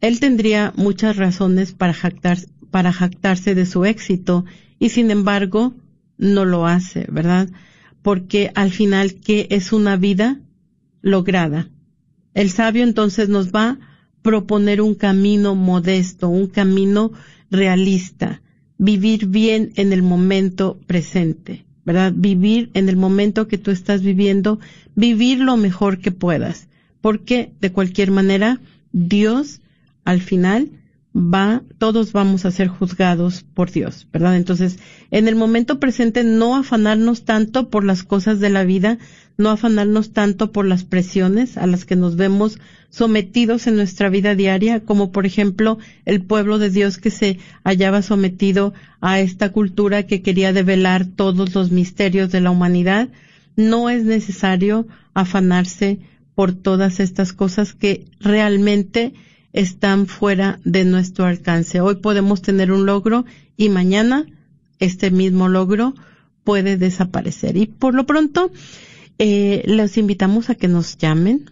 él 0.00 0.20
tendría 0.20 0.72
muchas 0.76 1.16
razones 1.16 1.72
para, 1.72 1.94
jactar, 1.94 2.38
para 2.70 2.92
jactarse 2.92 3.54
de 3.54 3.64
su 3.64 3.84
éxito 3.84 4.44
y 4.78 4.90
sin 4.90 5.10
embargo 5.10 5.74
no 6.18 6.44
lo 6.44 6.66
hace, 6.66 7.06
¿verdad? 7.10 7.48
Porque 8.02 8.50
al 8.54 8.70
final, 8.70 9.14
¿qué 9.14 9.46
es 9.50 9.72
una 9.72 9.96
vida 9.96 10.40
lograda? 11.02 11.68
El 12.34 12.50
sabio 12.50 12.84
entonces 12.84 13.28
nos 13.28 13.52
va 13.52 13.70
a 13.70 13.78
proponer 14.22 14.80
un 14.80 14.94
camino 14.94 15.54
modesto, 15.54 16.28
un 16.28 16.46
camino 16.46 17.12
realista, 17.50 18.42
vivir 18.78 19.26
bien 19.26 19.72
en 19.76 19.92
el 19.92 20.02
momento 20.02 20.80
presente, 20.86 21.64
¿verdad? 21.84 22.12
Vivir 22.14 22.70
en 22.74 22.88
el 22.88 22.96
momento 22.96 23.48
que 23.48 23.58
tú 23.58 23.70
estás 23.70 24.02
viviendo, 24.02 24.58
vivir 24.94 25.38
lo 25.38 25.56
mejor 25.56 25.98
que 25.98 26.10
puedas, 26.10 26.68
porque 27.00 27.52
de 27.60 27.70
cualquier 27.70 28.10
manera 28.10 28.60
Dios 28.92 29.60
al 30.04 30.20
final 30.20 30.70
va, 31.14 31.62
todos 31.78 32.12
vamos 32.12 32.44
a 32.44 32.50
ser 32.50 32.66
juzgados 32.66 33.44
por 33.54 33.70
Dios, 33.70 34.08
¿verdad? 34.12 34.36
Entonces, 34.36 34.78
en 35.12 35.28
el 35.28 35.36
momento 35.36 35.78
presente 35.78 36.24
no 36.24 36.56
afanarnos 36.56 37.24
tanto 37.24 37.70
por 37.70 37.84
las 37.84 38.02
cosas 38.02 38.40
de 38.40 38.50
la 38.50 38.64
vida, 38.64 38.98
no 39.36 39.50
afanarnos 39.50 40.12
tanto 40.12 40.50
por 40.50 40.66
las 40.66 40.82
presiones 40.82 41.56
a 41.56 41.68
las 41.68 41.84
que 41.84 41.94
nos 41.94 42.16
vemos 42.16 42.58
sometidos 42.90 43.68
en 43.68 43.76
nuestra 43.76 44.08
vida 44.08 44.34
diaria, 44.34 44.80
como 44.80 45.12
por 45.12 45.24
ejemplo 45.24 45.78
el 46.04 46.22
pueblo 46.22 46.58
de 46.58 46.70
Dios 46.70 46.98
que 46.98 47.10
se 47.10 47.38
hallaba 47.62 48.02
sometido 48.02 48.74
a 49.00 49.20
esta 49.20 49.52
cultura 49.52 50.04
que 50.04 50.20
quería 50.20 50.52
develar 50.52 51.06
todos 51.06 51.54
los 51.54 51.70
misterios 51.70 52.30
de 52.32 52.40
la 52.40 52.50
humanidad. 52.50 53.08
No 53.56 53.88
es 53.88 54.04
necesario 54.04 54.88
afanarse 55.14 56.00
por 56.34 56.52
todas 56.52 56.98
estas 56.98 57.32
cosas 57.32 57.72
que 57.72 58.06
realmente 58.18 59.14
están 59.54 60.08
fuera 60.08 60.58
de 60.64 60.84
nuestro 60.84 61.24
alcance. 61.24 61.80
Hoy 61.80 61.94
podemos 61.94 62.42
tener 62.42 62.72
un 62.72 62.84
logro 62.84 63.24
y 63.56 63.68
mañana 63.70 64.26
este 64.80 65.12
mismo 65.12 65.48
logro 65.48 65.94
puede 66.42 66.76
desaparecer. 66.76 67.56
Y 67.56 67.66
por 67.66 67.94
lo 67.94 68.04
pronto, 68.04 68.50
eh, 69.18 69.62
invitamos 69.96 70.50
a 70.50 70.56
que 70.56 70.66
nos 70.66 70.98
llamen, 70.98 71.50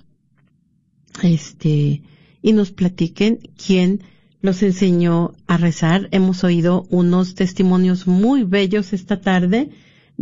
este, 1.22 2.02
y 2.42 2.52
nos 2.52 2.72
platiquen 2.72 3.38
quién 3.64 4.02
los 4.40 4.64
enseñó 4.64 5.34
a 5.46 5.56
rezar. 5.56 6.08
Hemos 6.10 6.42
oído 6.42 6.86
unos 6.90 7.36
testimonios 7.36 8.08
muy 8.08 8.42
bellos 8.42 8.92
esta 8.92 9.20
tarde 9.20 9.70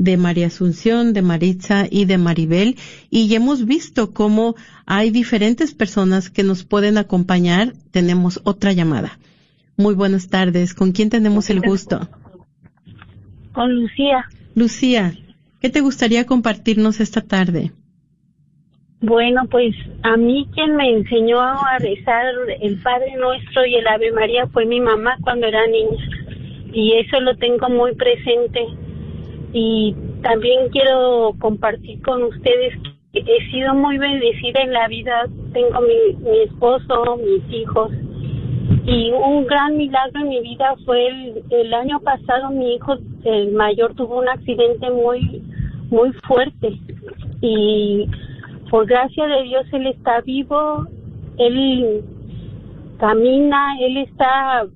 de 0.01 0.17
María 0.17 0.47
Asunción, 0.47 1.13
de 1.13 1.21
Maritza 1.21 1.85
y 1.89 2.07
de 2.07 2.17
Maribel, 2.17 2.77
y 3.11 3.35
hemos 3.35 3.67
visto 3.67 4.15
cómo 4.15 4.55
hay 4.87 5.11
diferentes 5.11 5.75
personas 5.75 6.31
que 6.31 6.43
nos 6.43 6.65
pueden 6.65 6.97
acompañar. 6.97 7.75
Tenemos 7.91 8.41
otra 8.45 8.73
llamada. 8.73 9.19
Muy 9.77 9.95
buenas 9.95 10.31
tardes. 10.31 10.73
¿Con 10.73 10.93
quién 10.93 11.11
tenemos 11.11 11.51
el 11.51 11.61
gusto? 11.61 12.09
Con 13.53 13.75
Lucía. 13.75 14.25
Lucía, 14.55 15.13
¿qué 15.61 15.69
te 15.69 15.83
gustaría 15.83 16.25
compartirnos 16.25 16.99
esta 17.01 17.21
tarde? 17.21 17.73
Bueno, 19.03 19.43
pues 19.51 19.75
a 20.03 20.17
mí 20.17 20.49
quien 20.55 20.77
me 20.77 20.91
enseñó 20.91 21.41
a 21.43 21.77
rezar 21.79 22.25
el 22.63 22.79
Padre 22.79 23.17
Nuestro 23.19 23.67
y 23.67 23.75
el 23.75 23.87
Ave 23.87 24.13
María 24.13 24.47
fue 24.47 24.65
mi 24.65 24.81
mamá 24.81 25.19
cuando 25.21 25.47
era 25.47 25.61
niña. 25.67 26.09
Y 26.73 26.93
eso 26.93 27.21
lo 27.21 27.37
tengo 27.37 27.69
muy 27.69 27.95
presente 27.95 28.61
y 29.53 29.95
también 30.23 30.69
quiero 30.71 31.35
compartir 31.41 32.01
con 32.03 32.23
ustedes 32.23 32.75
que 33.13 33.21
he 33.21 33.51
sido 33.51 33.75
muy 33.75 33.99
bendecida 33.99 34.61
en 34.63 34.73
la 34.73 34.87
vida. 34.89 35.27
Tengo 35.53 35.81
mi, 35.81 36.15
mi 36.23 36.39
esposo, 36.43 37.17
mis 37.17 37.53
hijos 37.53 37.91
y 38.87 39.13
un 39.13 39.47
gran 39.47 39.77
milagro 39.77 40.21
en 40.21 40.29
mi 40.29 40.41
vida 40.41 40.75
fue 40.85 41.07
el, 41.07 41.43
el 41.51 41.75
año 41.75 42.01
pasado 42.01 42.51
mi 42.51 42.75
hijo 42.75 42.97
el 43.25 43.53
mayor 43.53 43.95
tuvo 43.95 44.19
un 44.19 44.29
accidente 44.29 44.91
muy 44.91 45.43
muy 45.91 46.13
fuerte 46.27 46.79
y 47.41 48.09
por 48.71 48.87
gracia 48.87 49.27
de 49.27 49.43
Dios 49.43 49.67
él 49.73 49.87
está 49.89 50.21
vivo, 50.21 50.87
él 51.39 52.05
camina, 52.99 53.77
él 53.81 53.97
está 53.99 54.67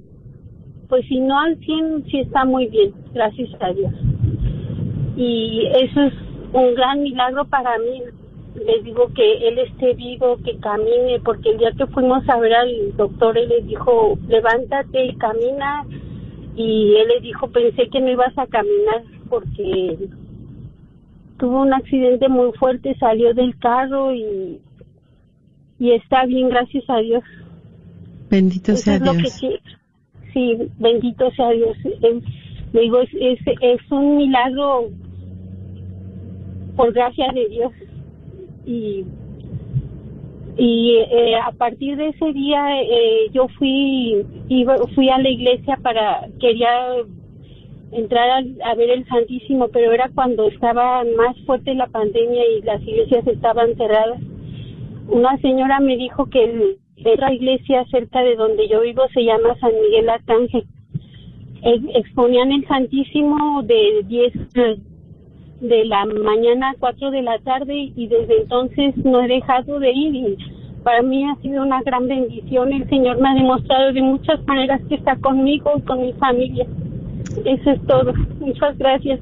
pues 0.89 1.07
si 1.07 1.21
no 1.21 1.39
al 1.39 1.57
100 1.59 2.05
sí 2.11 2.21
está 2.21 2.45
muy 2.45 2.67
bien, 2.67 2.93
gracias 3.15 3.51
a 3.61 3.73
Dios 3.73 3.93
y 5.17 5.67
eso 5.67 6.01
es 6.03 6.13
un 6.53 6.75
gran 6.75 7.03
milagro 7.03 7.45
para 7.45 7.79
mí. 7.79 8.03
Les 8.67 8.85
digo 8.85 9.11
que 9.15 9.49
él 9.49 9.59
esté 9.59 9.95
vivo, 9.95 10.39
que 10.45 10.57
camine, 10.59 11.21
porque 11.25 11.51
el 11.51 11.59
día 11.59 11.73
que 11.77 11.87
fuimos 11.87 12.27
a 12.29 12.39
ver 12.39 12.55
al 12.55 12.97
doctor, 12.97 13.37
él 13.37 13.49
le 13.49 13.63
dijo, 13.63 14.17
levántate 14.29 15.07
y 15.07 15.17
camina. 15.17 15.85
Y 16.57 16.95
él 16.95 17.09
le 17.09 17.21
dijo, 17.21 17.49
pensé 17.49 17.89
que 17.89 18.01
no 18.01 18.11
ibas 18.11 18.37
a 18.39 18.47
caminar 18.47 19.03
porque 19.29 19.99
tuvo 21.37 21.63
un 21.63 21.73
accidente 21.73 22.29
muy 22.29 22.53
fuerte, 22.53 22.97
salió 23.01 23.35
del 23.35 23.59
carro 23.59 24.15
y, 24.15 24.61
y 25.81 25.91
está 25.91 26.25
bien, 26.27 26.49
gracias 26.49 26.85
a 26.89 26.99
Dios. 26.99 27.25
Bendito 28.31 28.77
sea 28.77 29.01
Dios. 29.01 29.17
sí, 30.33 30.59
bendito 30.79 31.29
sea 31.33 31.51
Dios. 31.51 31.77
le 32.73 32.81
digo, 32.81 33.01
es, 33.01 33.11
es, 33.15 33.41
es 33.61 33.91
un 33.91 34.17
milagro 34.17 34.91
por 36.77 36.93
gracia 36.93 37.31
de 37.33 37.49
Dios. 37.49 37.73
Y, 38.67 39.05
y 40.57 40.97
eh, 41.11 41.37
a 41.37 41.53
partir 41.53 41.97
de 41.97 42.09
ese 42.09 42.33
día 42.33 42.83
eh, 42.83 43.29
yo 43.33 43.49
fui, 43.59 44.25
iba, 44.49 44.77
fui 44.95 45.09
a 45.09 45.19
la 45.19 45.29
iglesia 45.29 45.77
para, 45.83 46.29
quería 46.41 46.71
entrar 47.93 48.45
a, 48.65 48.75
ver 48.75 48.91
el 48.91 49.07
Santísimo, 49.07 49.69
pero 49.69 49.93
era 49.93 50.11
cuando 50.15 50.49
estaba 50.49 51.05
más 51.17 51.37
fuerte 51.47 51.75
la 51.75 51.87
pandemia 51.87 52.43
y 52.47 52.63
las 52.63 52.83
iglesias 52.83 53.27
estaban 53.27 53.75
cerradas. 53.77 54.21
Una 55.09 55.37
señora 55.39 55.81
me 55.81 55.97
dijo 55.97 56.27
que 56.27 56.77
otra 57.05 57.33
iglesia 57.33 57.85
cerca 57.91 58.23
de 58.23 58.37
donde 58.37 58.69
yo 58.69 58.81
vivo 58.81 59.03
se 59.13 59.25
llama 59.25 59.57
San 59.61 59.73
Miguel 59.81 60.09
Arcángel. 60.09 60.65
exponían 61.95 62.53
el 62.53 62.67
Santísimo 62.67 63.63
de 63.63 64.03
10 64.07 64.33
de 65.61 65.85
la 65.85 66.05
mañana 66.05 66.71
a 66.71 66.75
4 66.79 67.11
de 67.11 67.23
la 67.23 67.39
tarde 67.41 67.93
y 67.95 68.07
desde 68.07 68.43
entonces 68.43 68.97
no 69.05 69.23
he 69.23 69.29
dejado 69.29 69.79
de 69.79 69.91
ir 69.93 70.15
y 70.15 70.37
para 70.83 71.03
mí 71.03 71.25
ha 71.25 71.35
sido 71.41 71.63
una 71.63 71.81
gran 71.83 72.07
bendición. 72.07 72.73
El 72.73 72.89
Señor 72.89 73.21
me 73.21 73.31
ha 73.31 73.35
demostrado 73.35 73.93
de 73.93 74.03
muchas 74.03 74.45
maneras 74.47 74.81
que 74.89 74.97
está 74.97 75.17
conmigo 75.17 75.73
y 75.79 75.83
con 75.83 76.03
mi 76.03 76.13
familia. 76.15 76.67
Eso 77.45 77.71
es 77.71 77.87
todo. 77.87 78.13
Muchas 78.39 78.77
gracias. 78.79 79.21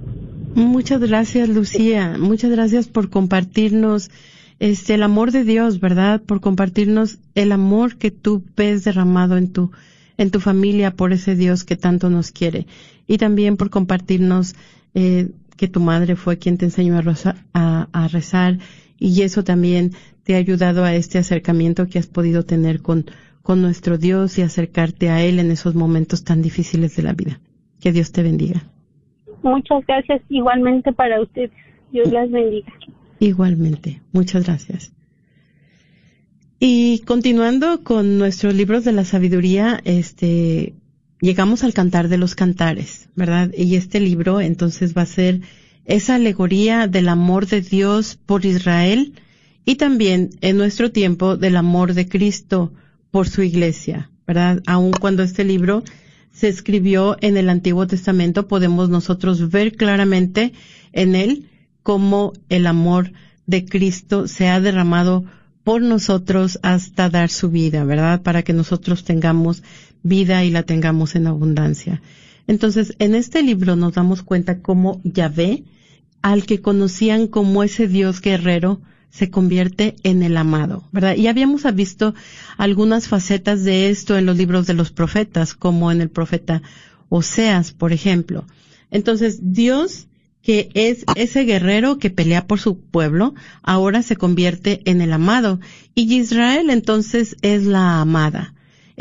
Muchas 0.54 1.00
gracias, 1.00 1.48
Lucía. 1.48 2.16
Muchas 2.18 2.50
gracias 2.50 2.88
por 2.88 3.08
compartirnos 3.08 4.10
este 4.58 4.94
el 4.94 5.02
amor 5.02 5.30
de 5.30 5.44
Dios, 5.44 5.80
¿verdad? 5.80 6.20
Por 6.20 6.40
compartirnos 6.40 7.18
el 7.34 7.52
amor 7.52 7.96
que 7.96 8.10
tú 8.10 8.44
ves 8.56 8.84
derramado 8.84 9.36
en 9.36 9.52
tu 9.52 9.70
en 10.18 10.30
tu 10.30 10.40
familia 10.40 10.90
por 10.90 11.12
ese 11.12 11.34
Dios 11.34 11.64
que 11.64 11.76
tanto 11.76 12.10
nos 12.10 12.32
quiere 12.32 12.66
y 13.06 13.18
también 13.18 13.56
por 13.56 13.70
compartirnos 13.70 14.54
eh, 14.94 15.30
que 15.62 15.68
tu 15.68 15.78
madre 15.78 16.16
fue 16.16 16.38
quien 16.38 16.58
te 16.58 16.64
enseñó 16.64 16.98
a, 16.98 18.08
rezar 18.08 18.58
y 18.98 19.22
eso 19.22 19.44
también 19.44 19.92
te 20.24 20.34
ha 20.34 20.38
ayudado 20.38 20.82
a 20.82 20.92
este 20.92 21.18
acercamiento 21.18 21.86
que 21.86 22.00
has 22.00 22.08
podido 22.08 22.42
tener 22.42 22.82
con, 22.82 23.04
con 23.42 23.62
nuestro 23.62 23.96
Dios 23.96 24.38
y 24.38 24.42
acercarte 24.42 25.08
a 25.08 25.22
Él 25.22 25.38
en 25.38 25.52
esos 25.52 25.76
momentos 25.76 26.24
tan 26.24 26.42
difíciles 26.42 26.96
de 26.96 27.04
la 27.04 27.12
vida. 27.12 27.38
Que 27.80 27.92
Dios 27.92 28.10
te 28.10 28.24
bendiga. 28.24 28.64
Muchas 29.44 29.86
gracias 29.86 30.20
igualmente 30.30 30.92
para 30.92 31.22
ustedes. 31.22 31.52
Dios 31.92 32.10
las 32.10 32.28
bendiga. 32.28 32.72
Igualmente. 33.20 34.00
Muchas 34.12 34.44
gracias. 34.44 34.92
Y 36.58 37.02
continuando 37.06 37.84
con 37.84 38.18
nuestros 38.18 38.52
libros 38.52 38.84
de 38.84 38.90
la 38.90 39.04
sabiduría, 39.04 39.80
este, 39.84 40.74
llegamos 41.22 41.62
al 41.62 41.72
cantar 41.72 42.08
de 42.08 42.18
los 42.18 42.34
cantares, 42.34 43.08
¿verdad? 43.14 43.50
Y 43.56 43.76
este 43.76 44.00
libro 44.00 44.40
entonces 44.40 44.94
va 44.94 45.02
a 45.02 45.06
ser 45.06 45.40
esa 45.84 46.16
alegoría 46.16 46.88
del 46.88 47.08
amor 47.08 47.46
de 47.46 47.62
Dios 47.62 48.18
por 48.26 48.44
Israel 48.44 49.14
y 49.64 49.76
también 49.76 50.30
en 50.40 50.58
nuestro 50.58 50.90
tiempo 50.90 51.36
del 51.36 51.56
amor 51.56 51.94
de 51.94 52.08
Cristo 52.08 52.72
por 53.10 53.28
su 53.28 53.42
iglesia, 53.42 54.10
¿verdad? 54.26 54.62
Aun 54.66 54.90
cuando 54.90 55.22
este 55.22 55.44
libro 55.44 55.84
se 56.32 56.48
escribió 56.48 57.16
en 57.20 57.36
el 57.36 57.48
Antiguo 57.48 57.86
Testamento, 57.86 58.48
podemos 58.48 58.88
nosotros 58.88 59.50
ver 59.50 59.76
claramente 59.76 60.52
en 60.92 61.14
él 61.14 61.48
cómo 61.84 62.32
el 62.48 62.66
amor 62.66 63.12
de 63.46 63.64
Cristo 63.64 64.26
se 64.26 64.48
ha 64.48 64.60
derramado 64.60 65.24
por 65.62 65.82
nosotros 65.82 66.58
hasta 66.62 67.08
dar 67.10 67.30
su 67.30 67.50
vida, 67.50 67.84
¿verdad? 67.84 68.22
Para 68.22 68.42
que 68.42 68.52
nosotros 68.52 69.04
tengamos 69.04 69.62
vida 70.02 70.44
y 70.44 70.50
la 70.50 70.62
tengamos 70.62 71.14
en 71.14 71.26
abundancia. 71.26 72.02
Entonces, 72.46 72.94
en 72.98 73.14
este 73.14 73.42
libro 73.42 73.76
nos 73.76 73.94
damos 73.94 74.22
cuenta 74.22 74.60
cómo 74.60 75.00
Yahvé, 75.04 75.64
al 76.22 76.44
que 76.44 76.60
conocían 76.60 77.26
como 77.26 77.62
ese 77.62 77.88
Dios 77.88 78.20
guerrero, 78.20 78.80
se 79.10 79.30
convierte 79.30 79.96
en 80.04 80.22
el 80.22 80.36
amado, 80.36 80.84
¿verdad? 80.90 81.16
Y 81.16 81.26
habíamos 81.26 81.62
visto 81.74 82.14
algunas 82.56 83.08
facetas 83.08 83.62
de 83.62 83.90
esto 83.90 84.16
en 84.16 84.24
los 84.24 84.38
libros 84.38 84.66
de 84.66 84.74
los 84.74 84.90
profetas, 84.90 85.54
como 85.54 85.92
en 85.92 86.00
el 86.00 86.08
profeta 86.08 86.62
Oseas, 87.10 87.72
por 87.72 87.92
ejemplo. 87.92 88.46
Entonces, 88.90 89.52
Dios, 89.52 90.06
que 90.42 90.70
es 90.72 91.04
ese 91.14 91.44
guerrero 91.44 91.98
que 91.98 92.08
pelea 92.08 92.46
por 92.46 92.58
su 92.58 92.80
pueblo, 92.80 93.34
ahora 93.62 94.02
se 94.02 94.16
convierte 94.16 94.80
en 94.86 95.02
el 95.02 95.12
amado. 95.12 95.60
Y 95.94 96.14
Israel 96.14 96.70
entonces 96.70 97.36
es 97.42 97.64
la 97.64 98.00
amada. 98.00 98.54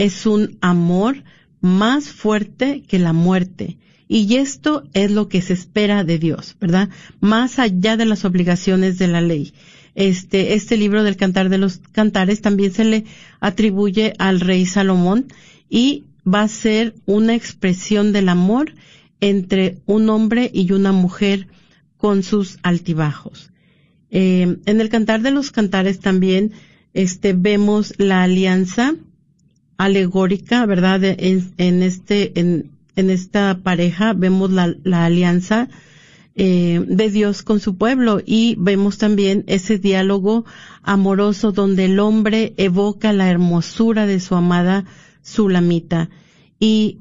Es 0.03 0.25
un 0.25 0.57
amor 0.61 1.23
más 1.59 2.09
fuerte 2.09 2.83
que 2.87 2.99
la 2.99 3.13
muerte. 3.13 3.77
Y 4.07 4.35
esto 4.35 4.83
es 4.93 5.11
lo 5.11 5.29
que 5.29 5.41
se 5.41 5.53
espera 5.53 6.03
de 6.03 6.19
Dios, 6.19 6.57
¿verdad? 6.59 6.89
Más 7.19 7.59
allá 7.59 7.95
de 7.95 8.05
las 8.05 8.25
obligaciones 8.25 8.97
de 8.97 9.07
la 9.07 9.21
ley 9.21 9.53
este, 9.95 10.53
este 10.53 10.77
libro 10.77 11.03
del 11.03 11.17
Cantar 11.17 11.49
de 11.49 11.57
los 11.57 11.79
Cantares 11.91 12.41
también 12.41 12.73
se 12.73 12.85
le 12.85 13.05
atribuye 13.39 14.13
al 14.19 14.39
rey 14.39 14.65
Salomón 14.65 15.27
y 15.69 16.05
va 16.25 16.41
a 16.41 16.47
ser 16.47 16.95
una 17.05 17.35
expresión 17.35 18.13
del 18.13 18.29
amor 18.29 18.73
entre 19.19 19.79
un 19.85 20.09
hombre 20.09 20.49
y 20.53 20.71
una 20.71 20.91
mujer 20.91 21.47
con 21.97 22.23
sus 22.23 22.57
altibajos. 22.63 23.51
Eh, 24.09 24.57
en 24.65 24.81
el 24.81 24.89
Cantar 24.89 25.21
de 25.21 25.31
los 25.31 25.51
Cantares 25.51 25.99
también 25.99 26.51
este, 26.93 27.33
vemos 27.33 27.93
la 27.97 28.23
alianza 28.23 28.95
alegórica, 29.83 30.65
¿verdad? 30.65 31.03
En, 31.03 31.53
en 31.57 31.83
este, 31.83 32.39
en, 32.39 32.71
esta 32.95 33.57
pareja 33.63 34.13
vemos 34.13 34.51
la, 34.51 34.75
la 34.83 35.05
alianza 35.05 35.69
eh, 36.35 36.83
de 36.87 37.09
Dios 37.09 37.41
con 37.41 37.59
su 37.59 37.77
pueblo 37.77 38.21
y 38.23 38.55
vemos 38.59 38.99
también 38.99 39.43
ese 39.47 39.79
diálogo 39.79 40.45
amoroso 40.83 41.51
donde 41.51 41.85
el 41.85 41.99
hombre 41.99 42.53
evoca 42.57 43.11
la 43.11 43.29
hermosura 43.29 44.05
de 44.05 44.19
su 44.19 44.35
amada 44.35 44.85
Sulamita 45.23 46.09
y 46.59 46.99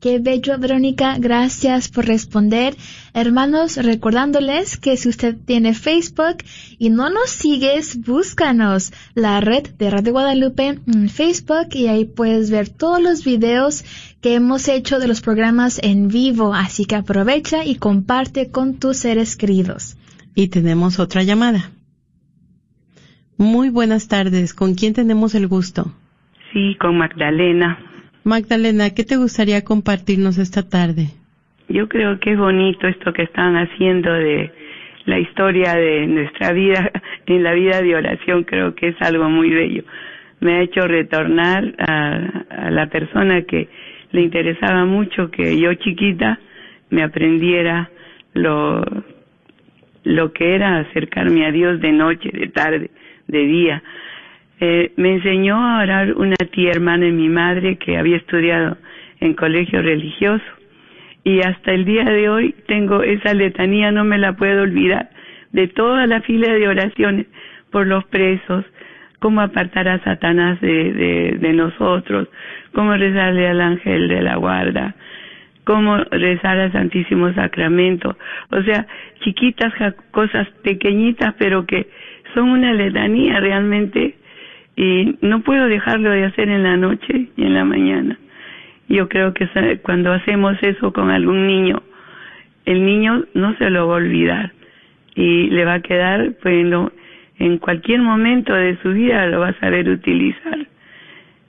Qué 0.05 0.19
bello, 0.19 0.59
Verónica. 0.59 1.17
Gracias 1.19 1.89
por 1.89 2.05
responder. 2.05 2.77
Hermanos, 3.15 3.79
recordándoles 3.79 4.77
que 4.77 4.99
si 4.99 5.09
usted 5.09 5.35
tiene 5.47 5.73
Facebook 5.73 6.45
y 6.79 6.91
no 6.91 7.09
nos 7.09 7.31
sigues, 7.31 8.05
búscanos 8.05 8.93
la 9.15 9.41
red 9.41 9.67
de 9.79 9.89
Radio 9.89 10.13
Guadalupe 10.13 10.79
en 10.87 11.09
Facebook 11.09 11.69
y 11.73 11.87
ahí 11.87 12.05
puedes 12.05 12.51
ver 12.51 12.69
todos 12.69 13.01
los 13.01 13.25
videos 13.25 13.83
que 14.21 14.35
hemos 14.35 14.69
hecho 14.69 14.99
de 14.99 15.09
los 15.09 15.23
programas 15.23 15.81
en 15.83 16.09
vivo. 16.09 16.53
Así 16.53 16.85
que 16.85 16.97
aprovecha 16.97 17.65
y 17.65 17.77
comparte 17.77 18.51
con 18.51 18.75
tus 18.75 18.99
seres 18.99 19.37
queridos. 19.37 19.97
Y 20.35 20.49
tenemos 20.49 20.99
otra 20.99 21.23
llamada. 21.23 21.71
Muy 23.39 23.71
buenas 23.71 24.07
tardes. 24.09 24.53
¿Con 24.53 24.75
quién 24.75 24.93
tenemos 24.93 25.35
el 25.35 25.49
gusto? 25.49 25.95
Sí, 26.53 26.77
con 26.79 26.99
Magdalena. 26.99 27.94
Magdalena, 28.25 28.95
¿qué 28.97 29.05
te 29.05 29.17
gustaría 29.17 29.63
compartirnos 29.65 30.39
esta 30.39 30.67
tarde? 30.67 31.09
Yo 31.69 31.89
creo 31.89 32.19
que 32.21 32.33
es 32.33 32.39
bonito 32.39 32.89
esto 32.89 33.13
que 33.13 33.23
están 33.23 33.55
haciendo 33.57 34.11
de 34.13 34.51
la 35.05 35.19
historia 35.19 35.75
de 35.75 36.07
nuestra 36.07 36.53
vida 36.53 36.91
en 37.27 37.43
la 37.43 37.53
vida 37.53 37.83
de 37.83 37.95
oración, 37.95 38.45
creo 38.45 38.75
que 38.75 38.89
es 38.89 38.97
algo 39.03 39.29
muy 39.29 39.51
bello. 39.51 39.85
Me 40.41 40.55
ha 40.55 40.63
hecho 40.63 40.87
retornar 40.87 41.75
a, 41.79 42.71
la 42.71 42.87
persona 42.87 43.43
que 43.43 43.69
le 44.13 44.23
interesaba 44.23 44.87
mucho 44.87 45.31
que 45.31 45.59
yo 45.59 45.75
chiquita 45.75 46.39
me 46.91 47.03
aprendiera 47.03 47.91
lo, 48.33 48.83
lo 50.05 50.33
que 50.33 50.55
era 50.55 50.79
acercarme 50.79 51.47
a 51.47 51.53
Dios 51.53 51.81
de 51.81 51.93
noche, 51.93 52.31
de 52.33 52.49
tarde, 52.49 52.91
de 53.27 53.39
día 53.47 53.83
eh, 54.67 54.93
me 54.97 55.13
enseñó 55.13 55.57
a 55.57 55.83
orar 55.83 56.15
una 56.15 56.37
tía 56.37 56.71
hermana 56.71 57.05
de 57.05 57.13
mi 57.13 57.29
madre 57.29 57.77
que 57.77 57.99
había 57.99 58.17
estudiado 58.17 58.79
en 59.21 59.35
colegio 59.35 59.83
religioso. 59.83 60.45
Y 61.23 61.41
hasta 61.41 61.73
el 61.73 61.85
día 61.85 62.05
de 62.05 62.31
hoy 62.31 62.55
tengo 62.67 63.03
esa 63.03 63.35
letanía, 63.35 63.93
no 63.93 64.05
me 64.05 64.17
la 64.17 64.33
puedo 64.33 64.63
olvidar, 64.63 65.11
de 65.53 65.69
toda 65.69 66.07
la 66.07 66.23
fila 66.23 66.51
de 66.51 66.67
oraciones 66.67 67.27
por 67.71 67.87
los 67.87 68.05
presos, 68.07 68.65
cómo 69.19 69.43
apartar 69.43 69.87
a 69.87 70.03
Satanás 70.03 70.59
de, 70.63 70.93
de, 70.93 71.39
de 71.41 71.53
nosotros, 71.53 72.29
cómo 72.73 72.97
rezarle 72.97 73.47
al 73.47 73.61
ángel 73.61 74.09
de 74.09 74.23
la 74.23 74.37
guarda, 74.37 74.95
cómo 75.65 75.99
rezar 76.11 76.59
al 76.59 76.73
Santísimo 76.73 77.33
Sacramento, 77.35 78.17
o 78.51 78.63
sea, 78.63 78.87
chiquitas 79.21 79.75
cosas 80.11 80.49
pequeñitas, 80.63 81.35
pero 81.39 81.67
que 81.67 81.87
son 82.33 82.49
una 82.49 82.73
letanía 82.73 83.41
realmente 83.41 84.15
y 84.77 85.17
no 85.21 85.43
puedo 85.43 85.67
dejarlo 85.67 86.11
de 86.11 86.25
hacer 86.25 86.49
en 86.49 86.63
la 86.63 86.77
noche 86.77 87.29
y 87.37 87.43
en 87.43 87.55
la 87.55 87.65
mañana. 87.65 88.19
Yo 88.89 89.09
creo 89.09 89.33
que 89.33 89.49
cuando 89.83 90.13
hacemos 90.13 90.57
eso 90.63 90.93
con 90.93 91.11
algún 91.11 91.47
niño, 91.47 91.83
el 92.67 92.85
niño 92.85 93.25
no 93.35 93.57
se 93.57 93.71
lo 93.71 93.89
va 93.89 93.95
a 93.95 93.99
olvidar 93.99 94.53
y 95.15 95.49
le 95.51 95.65
va 95.65 95.75
a 95.75 95.81
quedar, 95.81 96.33
pues 96.43 96.67
en 97.39 97.59
cualquier 97.59 98.01
momento 98.01 98.53
de 98.53 98.77
su 98.83 98.93
vida 98.93 99.27
lo 99.27 99.41
va 99.41 99.49
a 99.49 99.61
saber 99.61 99.89
utilizar. 99.89 100.67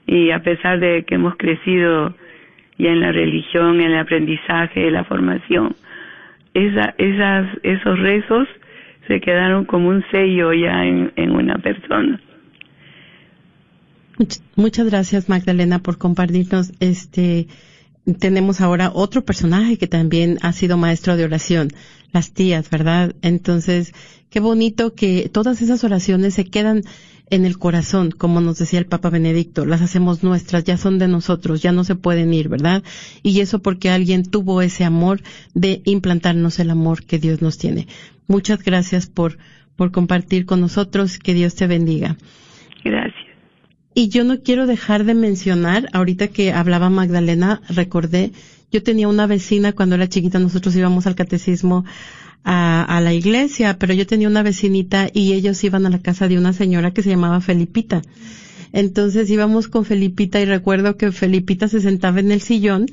Y 0.06 0.30
a 0.30 0.40
pesar 0.40 0.78
de 0.78 1.04
que 1.04 1.16
hemos 1.16 1.36
crecido 1.36 2.14
ya 2.78 2.90
en 2.90 3.00
la 3.00 3.12
religión, 3.12 3.80
en 3.80 3.90
el 3.90 3.98
aprendizaje, 3.98 4.86
en 4.86 4.92
la 4.92 5.04
formación, 5.04 5.74
esa, 6.54 6.94
esas, 6.96 7.48
esos 7.62 7.98
rezos 7.98 8.48
se 9.08 9.20
quedaron 9.20 9.64
como 9.64 9.88
un 9.88 10.04
sello 10.10 10.52
ya 10.52 10.84
en, 10.84 11.12
en 11.16 11.32
una 11.32 11.58
persona. 11.58 12.20
Muchas 14.54 14.86
gracias 14.86 15.28
Magdalena 15.28 15.82
por 15.82 15.98
compartirnos 15.98 16.72
este 16.80 17.48
tenemos 18.18 18.60
ahora 18.60 18.92
otro 18.94 19.24
personaje 19.24 19.78
que 19.78 19.88
también 19.88 20.38
ha 20.42 20.52
sido 20.52 20.76
maestro 20.76 21.16
de 21.16 21.24
oración, 21.24 21.72
las 22.12 22.32
tías, 22.32 22.70
¿verdad? 22.70 23.14
Entonces, 23.20 23.92
qué 24.30 24.38
bonito 24.38 24.94
que 24.94 25.28
todas 25.28 25.60
esas 25.60 25.82
oraciones 25.82 26.34
se 26.34 26.44
quedan 26.44 26.82
en 27.28 27.44
el 27.44 27.58
corazón, 27.58 28.12
como 28.12 28.40
nos 28.40 28.58
decía 28.58 28.78
el 28.78 28.86
Papa 28.86 29.10
Benedicto, 29.10 29.66
las 29.66 29.82
hacemos 29.82 30.22
nuestras, 30.22 30.62
ya 30.62 30.76
son 30.76 31.00
de 31.00 31.08
nosotros, 31.08 31.60
ya 31.60 31.72
no 31.72 31.82
se 31.82 31.96
pueden 31.96 32.32
ir, 32.32 32.48
¿verdad? 32.48 32.84
Y 33.24 33.40
eso 33.40 33.58
porque 33.58 33.90
alguien 33.90 34.24
tuvo 34.24 34.62
ese 34.62 34.84
amor 34.84 35.22
de 35.54 35.82
implantarnos 35.84 36.60
el 36.60 36.70
amor 36.70 37.04
que 37.04 37.18
Dios 37.18 37.42
nos 37.42 37.58
tiene. 37.58 37.88
Muchas 38.28 38.62
gracias 38.62 39.06
por, 39.08 39.38
por 39.74 39.90
compartir 39.90 40.46
con 40.46 40.60
nosotros, 40.60 41.18
que 41.18 41.34
Dios 41.34 41.56
te 41.56 41.66
bendiga. 41.66 42.16
Y 43.98 44.08
yo 44.10 44.24
no 44.24 44.42
quiero 44.42 44.66
dejar 44.66 45.06
de 45.06 45.14
mencionar, 45.14 45.88
ahorita 45.94 46.28
que 46.28 46.52
hablaba 46.52 46.90
Magdalena, 46.90 47.62
recordé, 47.70 48.30
yo 48.70 48.82
tenía 48.82 49.08
una 49.08 49.26
vecina 49.26 49.72
cuando 49.72 49.94
era 49.94 50.06
chiquita, 50.06 50.38
nosotros 50.38 50.76
íbamos 50.76 51.06
al 51.06 51.14
catecismo 51.14 51.86
a, 52.44 52.84
a, 52.84 53.00
la 53.00 53.14
iglesia, 53.14 53.78
pero 53.78 53.94
yo 53.94 54.06
tenía 54.06 54.28
una 54.28 54.42
vecinita 54.42 55.08
y 55.10 55.32
ellos 55.32 55.64
iban 55.64 55.86
a 55.86 55.88
la 55.88 56.00
casa 56.00 56.28
de 56.28 56.36
una 56.36 56.52
señora 56.52 56.90
que 56.90 57.02
se 57.02 57.08
llamaba 57.08 57.40
Felipita. 57.40 58.02
Entonces 58.70 59.30
íbamos 59.30 59.66
con 59.66 59.86
Felipita 59.86 60.42
y 60.42 60.44
recuerdo 60.44 60.98
que 60.98 61.10
Felipita 61.10 61.66
se 61.66 61.80
sentaba 61.80 62.20
en 62.20 62.32
el 62.32 62.42
sillón 62.42 62.84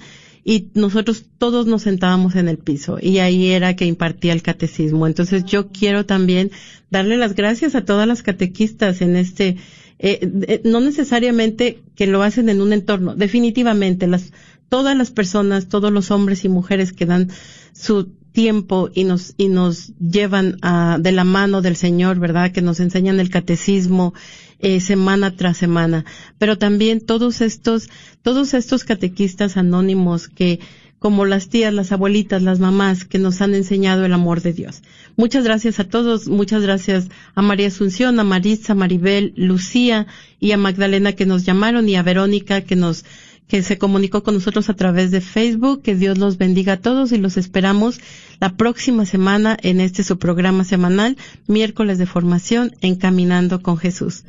y 0.45 0.69
nosotros 0.73 1.25
todos 1.37 1.67
nos 1.67 1.81
sentábamos 1.81 2.35
en 2.35 2.47
el 2.47 2.59
piso 2.59 2.97
y 3.01 3.17
ahí 3.17 3.51
era 3.51 3.75
que 3.75 3.85
impartía 3.85 4.31
el 4.31 4.41
catecismo. 4.41 5.05
Entonces 5.05 5.43
yo 5.43 5.67
quiero 5.67 6.05
también 6.05 6.49
darle 6.89 7.17
las 7.17 7.35
gracias 7.35 7.75
a 7.75 7.83
todas 7.83 8.07
las 8.07 8.23
catequistas 8.23 9.01
en 9.01 9.17
este 9.17 9.57
eh, 10.05 10.19
eh, 10.49 10.61
no 10.65 10.81
necesariamente 10.81 11.81
que 11.95 12.07
lo 12.07 12.23
hacen 12.23 12.49
en 12.49 12.61
un 12.61 12.73
entorno, 12.73 13.15
definitivamente 13.15 14.05
las, 14.05 14.33
todas 14.67 14.97
las 14.97 15.11
personas, 15.11 15.69
todos 15.69 15.93
los 15.93 16.11
hombres 16.11 16.43
y 16.43 16.49
mujeres 16.49 16.91
que 16.91 17.05
dan 17.05 17.29
su 17.71 18.11
tiempo 18.33 18.89
y 18.93 19.05
nos, 19.05 19.33
y 19.37 19.47
nos 19.47 19.93
llevan 19.99 20.57
a, 20.61 20.97
de 20.99 21.13
la 21.13 21.23
mano 21.23 21.61
del 21.61 21.77
Señor, 21.77 22.19
¿verdad? 22.19 22.51
Que 22.51 22.61
nos 22.61 22.81
enseñan 22.81 23.21
el 23.21 23.29
catecismo, 23.29 24.13
eh, 24.59 24.81
semana 24.81 25.37
tras 25.37 25.55
semana. 25.55 26.03
Pero 26.37 26.57
también 26.57 26.99
todos 26.99 27.39
estos, 27.39 27.89
todos 28.23 28.53
estos 28.53 28.83
catequistas 28.83 29.55
anónimos 29.55 30.27
que 30.27 30.59
como 30.99 31.25
las 31.25 31.47
tías, 31.47 31.73
las 31.73 31.93
abuelitas, 31.93 32.41
las 32.41 32.59
mamás 32.59 33.05
que 33.05 33.19
nos 33.19 33.41
han 33.41 33.55
enseñado 33.55 34.03
el 34.03 34.11
amor 34.11 34.41
de 34.41 34.51
Dios. 34.51 34.81
Muchas 35.15 35.43
gracias 35.43 35.79
a 35.79 35.83
todos, 35.83 36.27
muchas 36.27 36.63
gracias 36.63 37.09
a 37.35 37.41
María 37.41 37.67
Asunción, 37.67 38.19
a 38.19 38.23
Maritza, 38.23 38.73
Maribel, 38.73 39.33
Lucía 39.35 40.07
y 40.39 40.51
a 40.51 40.57
Magdalena 40.57 41.13
que 41.13 41.25
nos 41.25 41.45
llamaron 41.45 41.87
y 41.87 41.95
a 41.95 42.03
Verónica 42.03 42.61
que 42.61 42.75
nos 42.75 43.05
que 43.47 43.61
se 43.61 43.77
comunicó 43.77 44.23
con 44.23 44.33
nosotros 44.35 44.69
a 44.69 44.73
través 44.73 45.11
de 45.11 45.21
Facebook. 45.21 45.81
Que 45.83 45.95
Dios 45.95 46.17
los 46.17 46.37
bendiga 46.37 46.73
a 46.73 46.77
todos 46.77 47.11
y 47.11 47.17
los 47.17 47.37
esperamos 47.37 47.99
la 48.39 48.55
próxima 48.55 49.05
semana 49.05 49.57
en 49.61 49.79
este 49.79 50.03
su 50.03 50.17
programa 50.17 50.63
semanal, 50.63 51.17
miércoles 51.47 51.97
de 51.97 52.05
formación, 52.05 52.71
Encaminando 52.81 53.61
con 53.61 53.77
Jesús. 53.77 54.23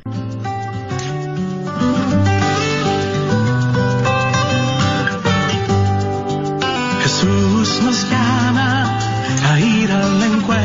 Jesús 7.01 7.81
nos 7.83 8.09
llama 8.09 8.99
a 9.47 9.59
ir 9.59 9.91
al 9.91 10.23
encuentro 10.23 10.64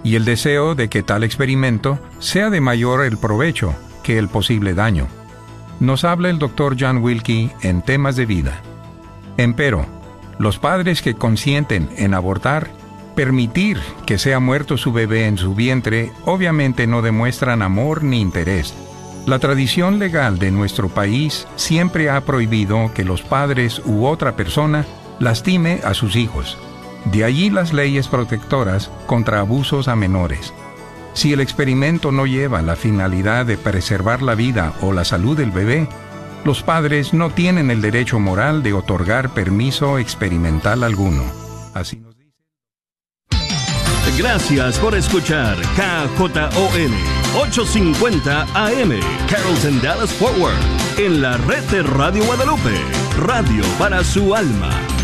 y 0.03 0.15
el 0.15 0.25
deseo 0.25 0.75
de 0.75 0.87
que 0.87 1.03
tal 1.03 1.23
experimento 1.23 1.99
sea 2.19 2.49
de 2.49 2.61
mayor 2.61 3.03
el 3.05 3.17
provecho 3.17 3.75
que 4.03 4.17
el 4.17 4.27
posible 4.27 4.73
daño. 4.73 5.07
Nos 5.79 6.03
habla 6.03 6.29
el 6.29 6.39
Dr. 6.39 6.77
John 6.79 6.99
Wilkie 6.99 7.51
en 7.61 7.81
temas 7.81 8.15
de 8.15 8.25
vida. 8.25 8.61
Empero, 9.37 9.85
los 10.39 10.59
padres 10.59 11.01
que 11.01 11.15
consienten 11.15 11.89
en 11.97 12.13
abortar, 12.13 12.69
permitir 13.15 13.79
que 14.05 14.17
sea 14.17 14.39
muerto 14.39 14.77
su 14.77 14.91
bebé 14.91 15.27
en 15.27 15.37
su 15.37 15.55
vientre, 15.55 16.11
obviamente 16.25 16.87
no 16.87 17.01
demuestran 17.01 17.61
amor 17.61 18.03
ni 18.03 18.19
interés. 18.19 18.73
La 19.25 19.39
tradición 19.39 19.97
legal 19.97 20.37
de 20.37 20.51
nuestro 20.51 20.89
país 20.89 21.47
siempre 21.55 22.09
ha 22.09 22.21
prohibido 22.21 22.91
que 22.93 23.03
los 23.03 23.23
padres 23.23 23.81
u 23.85 24.05
otra 24.05 24.35
persona 24.35 24.85
lastime 25.19 25.79
a 25.83 25.93
sus 25.93 26.15
hijos. 26.15 26.57
De 27.05 27.23
allí 27.23 27.49
las 27.49 27.73
leyes 27.73 28.07
protectoras 28.07 28.91
contra 29.07 29.39
abusos 29.39 29.87
a 29.87 29.95
menores. 29.95 30.53
Si 31.13 31.31
el 31.31 31.39
experimento 31.39 32.11
no 32.11 32.25
lleva 32.25 32.61
la 32.61 32.75
finalidad 32.75 33.45
de 33.45 33.57
preservar 33.57 34.21
la 34.21 34.35
vida 34.35 34.73
o 34.81 34.91
la 34.91 35.05
salud 35.05 35.37
del 35.37 35.49
bebé, 35.49 35.87
los 36.45 36.61
padres 36.61 37.13
no 37.13 37.31
tienen 37.31 37.71
el 37.71 37.81
derecho 37.81 38.19
moral 38.19 38.61
de 38.63 38.73
otorgar 38.73 39.33
permiso 39.33 39.97
experimental 39.97 40.83
alguno. 40.83 41.23
Así 41.73 41.97
nos 41.97 42.15
dice. 42.15 42.31
Gracias 44.17 44.79
por 44.79 44.95
escuchar 44.95 45.57
KJON 45.75 46.93
850 47.35 48.43
AM 48.53 48.99
Carrollton 49.27 49.81
Dallas 49.81 50.13
Forward 50.13 50.55
en 50.97 51.21
la 51.21 51.35
red 51.37 51.63
de 51.65 51.83
Radio 51.83 52.23
Guadalupe, 52.23 52.75
radio 53.17 53.63
para 53.77 54.03
su 54.03 54.33
alma. 54.33 54.94